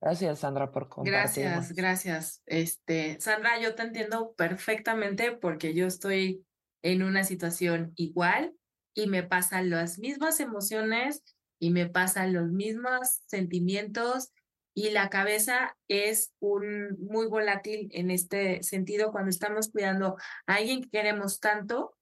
[0.00, 1.12] Gracias, Sandra, por compartir.
[1.12, 2.42] Gracias, gracias.
[2.44, 6.44] Este, Sandra, yo te entiendo perfectamente porque yo estoy
[6.82, 8.52] en una situación igual
[8.94, 11.22] y me pasan las mismas emociones
[11.60, 14.32] y me pasan los mismos sentimientos
[14.78, 20.82] y la cabeza es un muy volátil en este sentido cuando estamos cuidando a alguien
[20.82, 21.96] que queremos tanto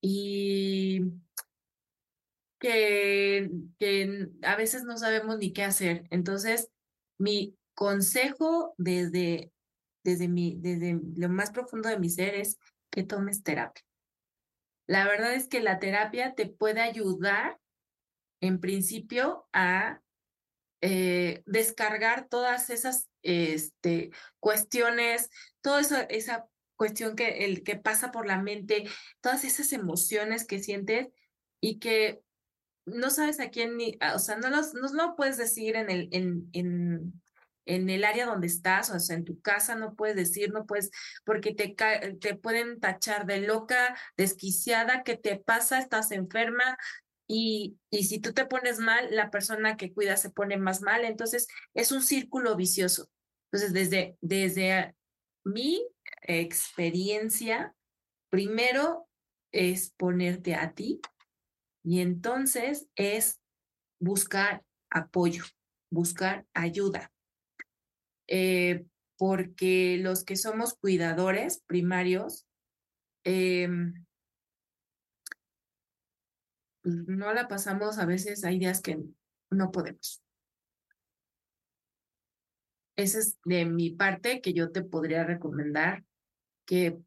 [0.00, 1.02] y
[2.58, 6.06] que, que a veces no sabemos ni qué hacer.
[6.08, 6.70] Entonces,
[7.18, 9.52] mi consejo desde,
[10.04, 12.58] desde, mi, desde lo más profundo de mi ser es
[12.90, 13.84] que tomes terapia.
[14.86, 17.58] La verdad es que la terapia te puede ayudar,
[18.40, 20.00] en principio, a
[20.86, 25.30] eh, descargar todas esas este, cuestiones,
[25.62, 26.46] toda esa,
[26.76, 28.84] cuestión que, el, que pasa por la mente,
[29.22, 31.08] todas esas emociones que sientes
[31.58, 32.20] y que
[32.84, 36.10] no sabes a quién ni, o sea, no, los, no lo puedes decir en el,
[36.12, 37.22] en, en,
[37.64, 40.90] en el área donde estás, o sea, en tu casa no puedes decir, no puedes,
[41.24, 41.74] porque te,
[42.20, 45.78] te pueden tachar de loca, desquiciada, ¿qué te pasa?
[45.78, 46.76] Estás enferma.
[47.26, 51.04] Y, y si tú te pones mal, la persona que cuida se pone más mal.
[51.04, 53.08] Entonces, es un círculo vicioso.
[53.50, 54.94] Entonces, desde, desde
[55.44, 55.86] mi
[56.22, 57.74] experiencia,
[58.30, 59.08] primero
[59.52, 61.00] es ponerte a ti
[61.84, 63.40] y entonces es
[64.00, 65.44] buscar apoyo,
[65.90, 67.12] buscar ayuda.
[68.26, 68.84] Eh,
[69.16, 72.46] porque los que somos cuidadores primarios,
[73.24, 74.04] em,
[76.84, 79.02] no la pasamos, a veces hay días que
[79.50, 80.22] no podemos.
[82.96, 86.04] Esa es de mi parte que yo te podría recomendar
[86.66, 86.98] que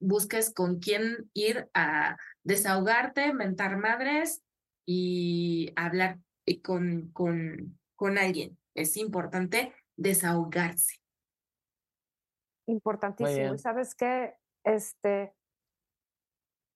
[0.00, 4.42] busques con quién ir a desahogarte, mentar madres
[4.86, 6.18] y hablar
[6.62, 8.58] con, con, con alguien.
[8.74, 10.96] Es importante desahogarse.
[12.66, 13.54] Importantísimo.
[13.54, 14.34] ¿Y sabes qué?
[14.64, 15.34] Este,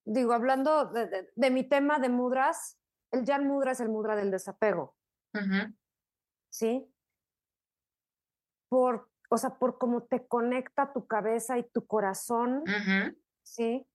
[0.05, 2.79] digo, hablando de, mi tema de mudras,
[3.11, 4.97] el Jan Mudra es el mudra del desapego.
[6.51, 6.87] ¿Sí?
[8.69, 12.63] Por, o sea, por cómo te conecta tu cabeza y tu corazón,
[13.43, 13.87] ¿sí?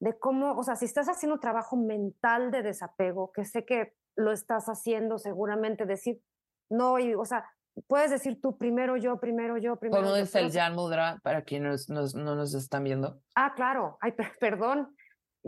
[0.00, 4.32] De cómo, o sea, si estás haciendo trabajo mental de desapego, que sé que lo
[4.32, 6.20] estás haciendo seguramente, decir,
[6.70, 7.48] no, y, o sea,
[7.86, 11.88] puedes decir tú primero yo, primero yo, primero ¿Cómo es el Jan Mudra para quienes
[11.88, 13.20] no nos están viendo?
[13.34, 13.98] Ah, claro.
[14.00, 14.94] Ay, perdón.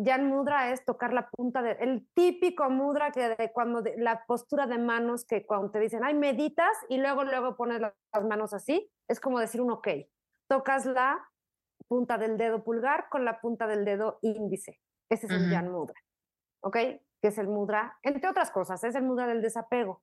[0.02, 4.66] Jan Mudra es tocar la punta de, el típico mudra que de cuando la postura
[4.66, 8.90] de manos que cuando te dicen, ay, meditas y luego, luego pones las manos así,
[9.08, 9.88] es como decir un ok.
[10.48, 11.18] Tocas la
[11.88, 14.80] punta del dedo pulgar con la punta del dedo índice.
[15.10, 16.00] Ese es el Jan Mudra.
[16.62, 16.76] ¿Ok?
[16.76, 20.02] Que es el mudra, entre otras cosas, es el mudra del desapego.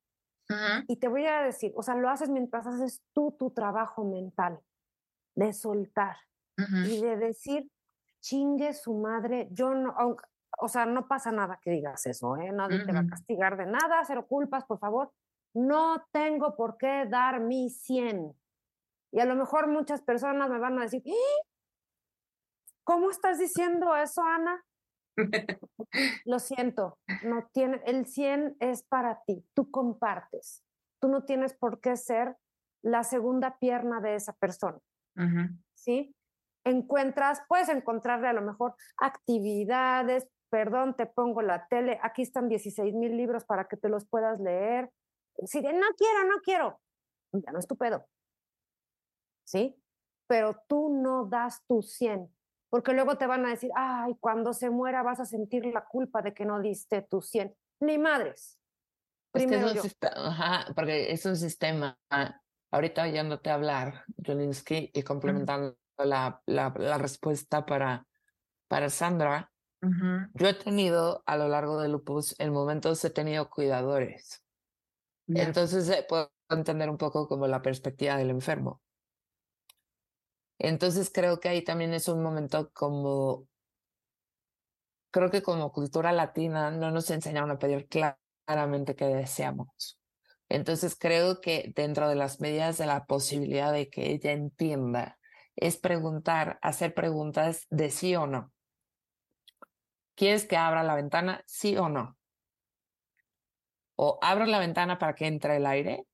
[0.87, 4.59] Y te voy a decir, o sea, lo haces mientras haces tú tu trabajo mental
[5.35, 6.17] de soltar
[6.57, 7.69] y de decir,
[8.21, 9.95] chingue su madre, yo no,
[10.59, 12.51] o sea, no pasa nada que digas eso, ¿eh?
[12.51, 15.11] Nadie te va a castigar de nada, cero culpas, por favor.
[15.53, 18.33] No tengo por qué dar mi 100.
[19.11, 21.13] Y a lo mejor muchas personas me van a decir, ¿Eh?
[22.83, 24.63] ¿cómo estás diciendo eso, Ana?
[26.25, 30.63] Lo siento, no tiene, el 100 es para ti, tú compartes,
[31.01, 32.37] tú no tienes por qué ser
[32.83, 34.79] la segunda pierna de esa persona,
[35.73, 36.15] ¿sí?
[36.67, 42.93] Encuentras, puedes encontrarle a lo mejor actividades, perdón, te pongo la tele, aquí están 16
[42.93, 44.91] mil libros para que te los puedas leer.
[45.45, 46.81] Si de no quiero, no quiero,
[47.31, 48.05] ya no es tu pedo,
[49.45, 49.81] ¿sí?
[50.27, 52.29] Pero tú no das tu 100,
[52.69, 56.21] porque luego te van a decir, ay, cuando se muera vas a sentir la culpa
[56.21, 57.55] de que no diste tu 100.
[57.79, 58.59] Ni madres.
[59.31, 59.83] Primero yo.
[60.01, 61.97] Ajá, porque es un sistema.
[62.71, 68.05] Ahorita oyéndote hablar, Jolinsky, y complementando la, la, la, respuesta para,
[68.67, 69.51] para Sandra,
[70.33, 74.43] yo he tenido a lo largo de Lupus, en momentos he tenido cuidadores.
[75.27, 78.81] Entonces eh, puedo entender un poco como la perspectiva del enfermo.
[80.59, 83.47] Entonces creo que ahí también es un momento como,
[85.11, 89.99] creo que como cultura latina no nos enseñaron a pedir claramente qué deseamos.
[90.49, 95.19] Entonces creo que dentro de las medidas de la posibilidad de que ella entienda
[95.57, 98.53] es preguntar, hacer preguntas de sí o no.
[100.15, 101.43] ¿Quieres que abra la ventana?
[101.45, 102.17] Sí o no.
[103.95, 106.05] O abro la ventana para que entre el aire.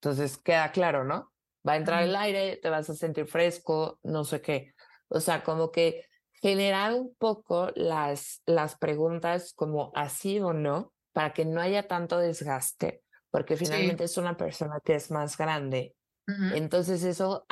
[0.00, 1.32] Entonces queda claro, ¿no?
[1.66, 4.74] Va a entrar el aire, te vas a sentir fresco, no sé qué.
[5.08, 6.06] O sea, como que
[6.40, 12.18] generar un poco las, las preguntas como así o no, para que no haya tanto
[12.18, 15.96] desgaste, porque finalmente es una persona que es más grande.
[16.26, 17.46] Entonces eso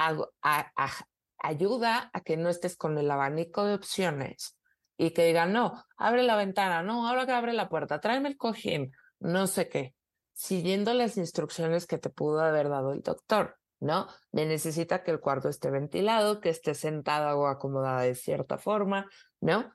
[1.42, 4.56] ayuda a que no estés con el abanico de opciones
[4.96, 8.36] y que digan, no, abre la ventana, no, ahora que abre la puerta, tráeme el
[8.36, 9.94] cojín, no sé qué,
[10.32, 14.06] siguiendo las instrucciones que te pudo haber dado el doctor, ¿no?
[14.30, 19.08] De necesita que el cuarto esté ventilado, que esté sentada o acomodada de cierta forma,
[19.40, 19.74] ¿no?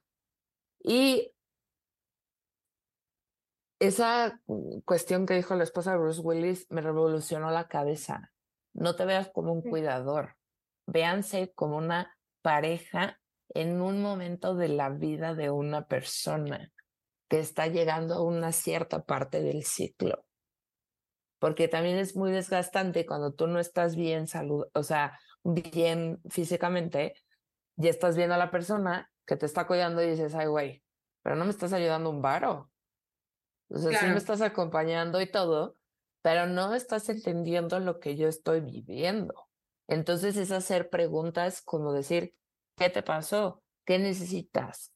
[0.79, 1.33] Y
[3.79, 4.41] esa
[4.85, 8.31] cuestión que dijo la esposa de Bruce Willis me revolucionó la cabeza.
[8.73, 10.36] No te veas como un cuidador,
[10.87, 13.19] véanse como una pareja
[13.49, 16.71] en un momento de la vida de una persona
[17.29, 20.25] que está llegando a una cierta parte del ciclo.
[21.39, 27.13] Porque también es muy desgastante cuando tú no estás bien salud, o sea, bien físicamente,
[27.77, 30.83] y estás viendo a la persona que te está cuidando y dices, ay, güey,
[31.21, 32.71] pero no me estás ayudando un varo.
[33.69, 35.75] O sea, sí me estás acompañando y todo,
[36.21, 39.46] pero no estás entendiendo lo que yo estoy viviendo.
[39.87, 42.35] Entonces es hacer preguntas como decir,
[42.75, 43.63] ¿qué te pasó?
[43.85, 44.93] ¿Qué necesitas?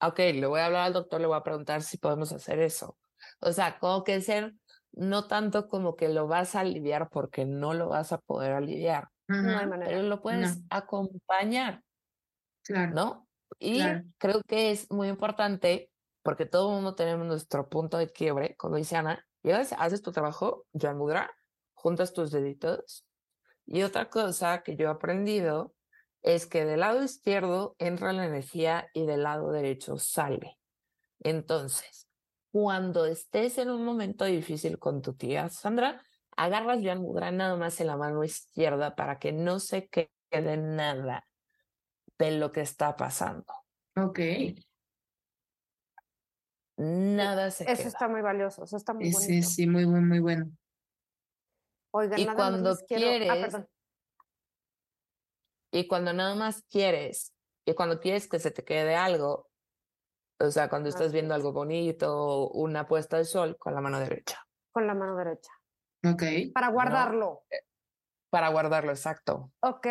[0.00, 2.98] Ok, le voy a hablar al doctor, le voy a preguntar si podemos hacer eso.
[3.40, 4.54] O sea, como que ser
[4.92, 9.08] no tanto como que lo vas a aliviar porque no lo vas a poder aliviar,
[9.26, 9.90] no hay manera.
[9.90, 11.82] pero lo puedes acompañar.
[12.62, 12.94] Claro.
[12.94, 13.28] ¿No?
[13.58, 13.82] Y
[14.18, 15.90] creo que es muy importante
[16.22, 20.10] porque todo el mundo tenemos nuestro punto de quiebre, como dice Ana, llegas, haces tu
[20.10, 21.30] trabajo, ya Mudra,
[21.74, 23.04] juntas tus deditos.
[23.66, 25.74] Y otra cosa que yo he aprendido
[26.22, 30.58] es que del lado izquierdo entra la energía y del lado derecho sale.
[31.20, 32.08] Entonces,
[32.50, 36.02] cuando estés en un momento difícil con tu tía Sandra,
[36.36, 41.26] agarras bien Mudra nada más en la mano izquierda para que no se quede nada
[42.18, 43.52] de lo que está pasando.
[43.96, 44.20] Ok.
[46.76, 49.18] Nada se Eso está muy valioso, eso está muy bueno.
[49.18, 50.50] Sí, sí, muy bueno, muy bueno.
[51.96, 53.54] Oigan, y nada cuando más ah, quieres,
[55.70, 57.32] y cuando nada más quieres,
[57.64, 59.48] y cuando quieres que se te quede algo,
[60.40, 64.44] o sea, cuando estás viendo algo bonito, una puesta de sol, con la mano derecha.
[64.72, 65.52] Con la mano derecha.
[66.04, 66.52] Ok.
[66.52, 67.44] Para guardarlo.
[67.48, 67.60] Eh,
[68.28, 69.52] para guardarlo, exacto.
[69.60, 69.86] Ok.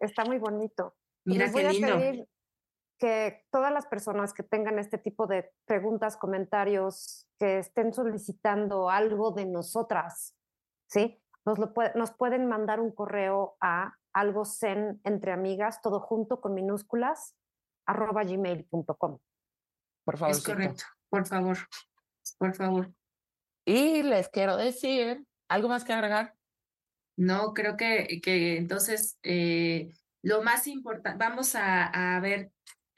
[0.00, 0.96] Está muy bonito.
[1.24, 2.26] Mira qué lindo
[3.02, 9.32] que todas las personas que tengan este tipo de preguntas, comentarios, que estén solicitando algo
[9.32, 10.36] de nosotras,
[10.86, 11.20] ¿sí?
[11.44, 16.54] Nos, lo nos pueden mandar un correo a algo zen entre amigas, todo junto con
[16.54, 17.34] minúsculas,
[17.86, 19.18] arroba gmail.com.
[20.04, 20.36] Por favor.
[20.36, 21.58] Es correcto, por favor,
[22.38, 22.94] por favor.
[23.64, 26.36] Y les quiero decir, ¿algo más que agregar?
[27.16, 29.92] No, creo que, que entonces eh,
[30.22, 32.52] lo más importante, vamos a, a ver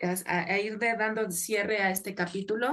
[0.05, 2.72] a, ir dando cierre a este capítulo,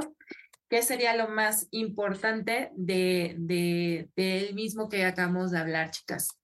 [0.69, 6.39] ¿qué sería lo más importante de, de, él mismo que acabamos de hablar, chicas?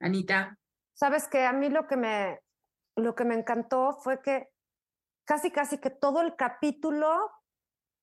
[0.00, 0.58] Anita.
[0.94, 2.40] Sabes que a mí lo que me,
[2.96, 4.48] lo que me encantó fue que
[5.24, 7.30] casi, casi que todo el capítulo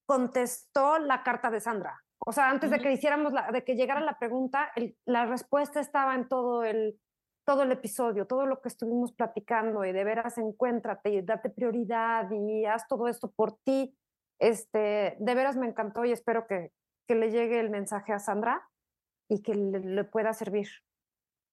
[0.05, 1.99] contestó la carta de Sandra.
[2.25, 4.71] O sea, antes de que hiciéramos, la, de que llegara la pregunta,
[5.05, 6.99] la respuesta estaba en todo el,
[7.45, 12.29] todo el episodio, todo lo que estuvimos platicando y de veras encuéntrate y date prioridad
[12.31, 13.97] y haz todo esto por ti.
[14.39, 16.71] Este, de veras me encantó y espero que,
[17.07, 18.67] que le llegue el mensaje a Sandra
[19.29, 20.67] y que le, pueda servir.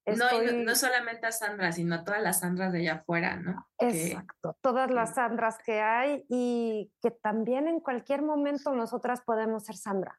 [0.07, 3.69] No, no, solamente a Sandra, sino a todas las Sandras de allá afuera, ¿no?
[3.79, 9.77] Exacto, todas las Sandras que hay y que también en cualquier momento nosotras podemos ser
[9.77, 10.19] Sandra.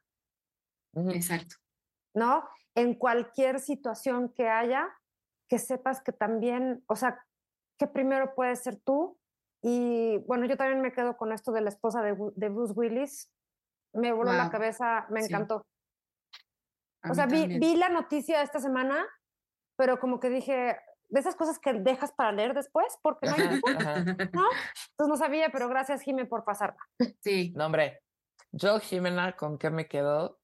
[0.94, 1.56] Exacto.
[2.14, 2.48] ¿No?
[2.74, 4.88] En cualquier situación que haya,
[5.52, 7.22] que sepas que también, o sea,
[7.78, 9.18] que primero puedes ser tú.
[9.60, 13.30] Y bueno, yo también me quedo con esto de la esposa de, de Bruce Willis.
[13.92, 15.66] Me voló la cabeza, me encantó.
[17.06, 19.06] o sea, vi, vi, la noticia esta semana,
[19.76, 20.78] pero como que dije,
[21.10, 23.60] de esas cosas que dejas para leer después, porque no hay
[24.32, 24.48] ¿no?
[24.48, 26.80] Entonces no sabía, pero gracias, Jimé, por pasarla.
[27.20, 27.52] Sí.
[27.54, 28.00] No, hombre,
[28.52, 30.40] yo, Jimena, ¿con qué me quedo?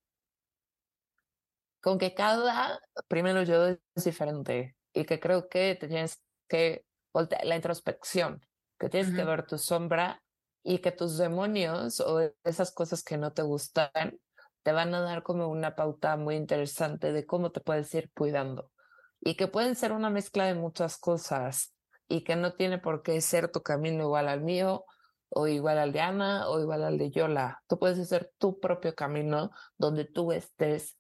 [1.81, 2.79] Con que cada,
[3.09, 8.45] primero yo es diferente y que creo que tienes que voltear la introspección,
[8.81, 10.23] que tienes que ver tu sombra
[10.65, 14.19] y que tus demonios o esas cosas que no te gustan
[14.65, 18.73] te van a dar como una pauta muy interesante de cómo te puedes ir cuidando
[19.21, 21.75] y que pueden ser una mezcla de muchas cosas
[22.09, 24.85] y que no tiene por qué ser tu camino igual al mío
[25.29, 27.63] o igual al de Ana o igual al de Yola.
[27.69, 30.99] Tú puedes hacer tu propio camino donde tú estés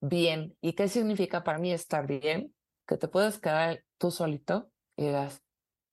[0.00, 0.56] bien.
[0.62, 2.54] ¿Y qué significa para mí estar bien?
[2.88, 5.42] Que te puedes quedar tú solito y digas,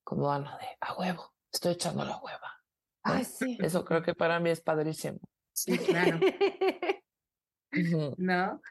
[0.05, 2.63] como Ana, de a huevo, estoy echando la hueva.
[3.03, 3.57] Ay, sí.
[3.61, 5.19] Eso creo que para mí es padrísimo.
[5.53, 6.19] Sí, claro.
[8.17, 8.61] ¿No?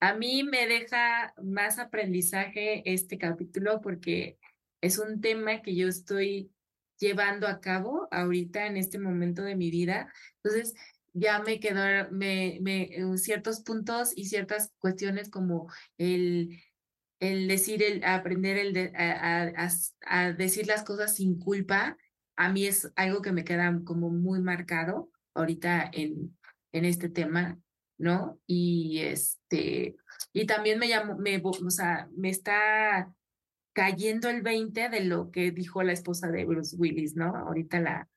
[0.00, 4.38] A mí me deja más aprendizaje este capítulo porque
[4.80, 6.50] es un tema que yo estoy
[6.98, 10.10] llevando a cabo ahorita en este momento de mi vida.
[10.42, 10.74] Entonces,
[11.12, 16.60] ya me quedaron me, me, uh, ciertos puntos y ciertas cuestiones como el,
[17.20, 19.70] el decir, el aprender el de, a,
[20.06, 21.96] a, decir las cosas sin culpa,
[22.36, 26.36] a mí es algo que me queda como muy marcado ahorita en,
[26.72, 27.58] en este tema,
[27.98, 28.38] ¿no?
[28.46, 29.96] Y este,
[30.32, 33.12] y también me llamó, me, o sea, me está
[33.72, 37.34] cayendo el 20 de lo que dijo la esposa de Bruce Willis, ¿no?
[37.36, 38.08] Ahorita la,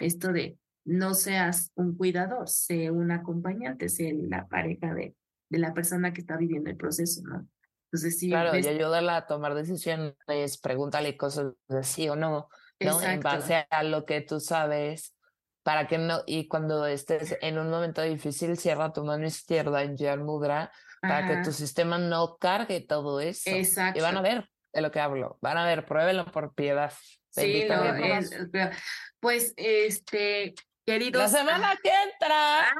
[0.00, 5.14] esto de no seas un cuidador, sé un acompañante, sé la pareja de,
[5.48, 7.46] de la persona que está viviendo el proceso, ¿no?
[7.86, 8.28] Entonces, sí.
[8.28, 10.14] Claro, y ayúdala a tomar decisiones,
[10.60, 12.48] pregúntale cosas de sí o no,
[12.80, 13.02] ¿no?
[13.02, 15.14] En base a lo que tú sabes,
[15.62, 19.96] para que no, y cuando estés en un momento difícil, cierra tu mano izquierda en
[19.96, 23.50] Jan Mudra, para que tu sistema no cargue todo eso.
[23.50, 23.98] Exacto.
[23.98, 26.92] Y van a ver de lo que hablo, van a ver, pruébenlo por piedad.
[27.30, 27.66] Sí,
[29.20, 30.54] pues este,
[30.86, 31.22] queridos.
[31.22, 32.68] La semana que entra.
[32.68, 32.74] Ah,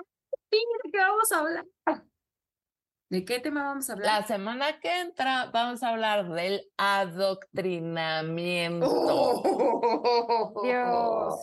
[0.50, 1.64] ¿De qué vamos a hablar?
[3.08, 4.20] ¿De qué tema vamos a hablar?
[4.20, 8.84] La semana que entra vamos a hablar del adoctrinamiento.
[8.88, 11.34] Oh, Dios.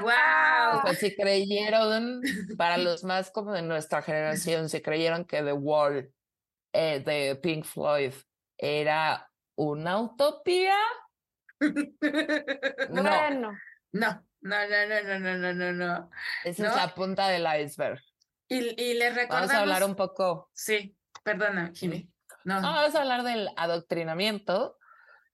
[0.00, 0.80] wow.
[0.82, 2.22] Pues si creyeron,
[2.56, 6.10] para los más como de nuestra generación, si creyeron que The Wall
[6.72, 8.14] eh, de Pink Floyd
[8.56, 10.78] era una utopía.
[11.60, 13.02] no.
[13.02, 13.52] Bueno.
[13.92, 16.10] No, no, no, no, no, no, no, no.
[16.44, 18.00] Esa es la punta del iceberg.
[18.48, 19.48] Y, y les recordamos...
[19.48, 20.50] Vamos a hablar un poco.
[20.54, 22.10] Sí, perdona, Jimmy.
[22.44, 22.60] No.
[22.62, 24.76] Vamos a hablar del adoctrinamiento.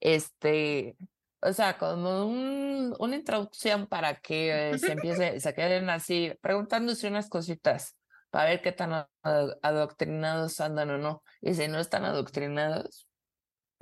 [0.01, 0.97] Este,
[1.43, 7.29] o sea, como un, una introducción para que se empiece, se queden así preguntándose unas
[7.29, 7.97] cositas
[8.31, 11.23] para ver qué tan adoctrinados andan o no.
[11.43, 13.07] Y si no están adoctrinados,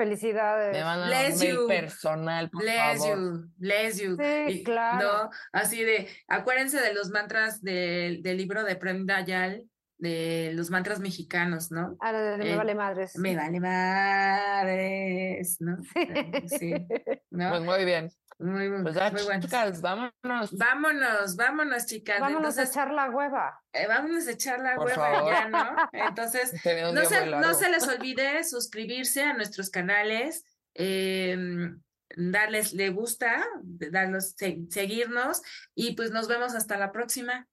[0.01, 0.73] Felicidades.
[0.73, 1.67] Me van a bless you.
[1.69, 3.19] personal, por bless favor.
[3.19, 4.17] you, bless you.
[4.17, 5.25] Sí, claro.
[5.25, 9.69] No, así de, acuérdense de los mantras del libro de Prem Dayal,
[9.99, 11.99] de los mantras mexicanos, ¿no?
[12.01, 13.15] Ah, de, me vale madres.
[13.19, 15.77] Me vale madres, ¿no?
[16.47, 16.73] Sí.
[17.29, 17.51] ¿no?
[17.51, 18.09] Pues muy bien.
[18.41, 19.43] Muy, pues muy bueno.
[19.43, 20.53] Chicas, vámonos.
[20.53, 22.21] Vámonos, vámonos, chicas.
[22.21, 23.63] Vámonos a echar la hueva.
[23.73, 25.77] Eh, vámonos a echar la hueva ya, ¿no?
[25.93, 26.53] Entonces,
[26.95, 30.45] no se, no se, les olvide suscribirse a nuestros canales,
[30.75, 31.37] eh,
[32.17, 34.35] darles le gusta, darnos,
[34.71, 35.43] seguirnos
[35.75, 37.47] y pues nos vemos hasta la próxima.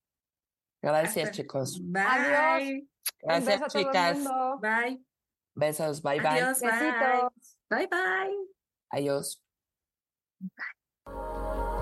[0.82, 1.82] Gracias, chicos.
[1.82, 2.04] Bye.
[2.08, 2.84] Adiós.
[3.22, 4.20] Gracias, chicas.
[4.62, 5.02] Bye.
[5.54, 6.28] Besos, bye, bye.
[6.28, 7.30] Adiós, bye.
[7.70, 8.38] Bye, bye.
[8.90, 9.42] Adiós.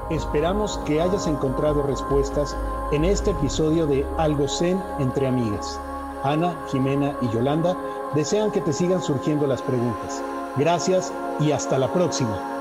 [0.09, 2.55] Esperamos que hayas encontrado respuestas
[2.91, 5.79] en este episodio de Algo Zen entre amigas.
[6.23, 7.75] Ana, Jimena y Yolanda
[8.13, 10.21] desean que te sigan surgiendo las preguntas.
[10.57, 12.54] Gracias y hasta la próxima.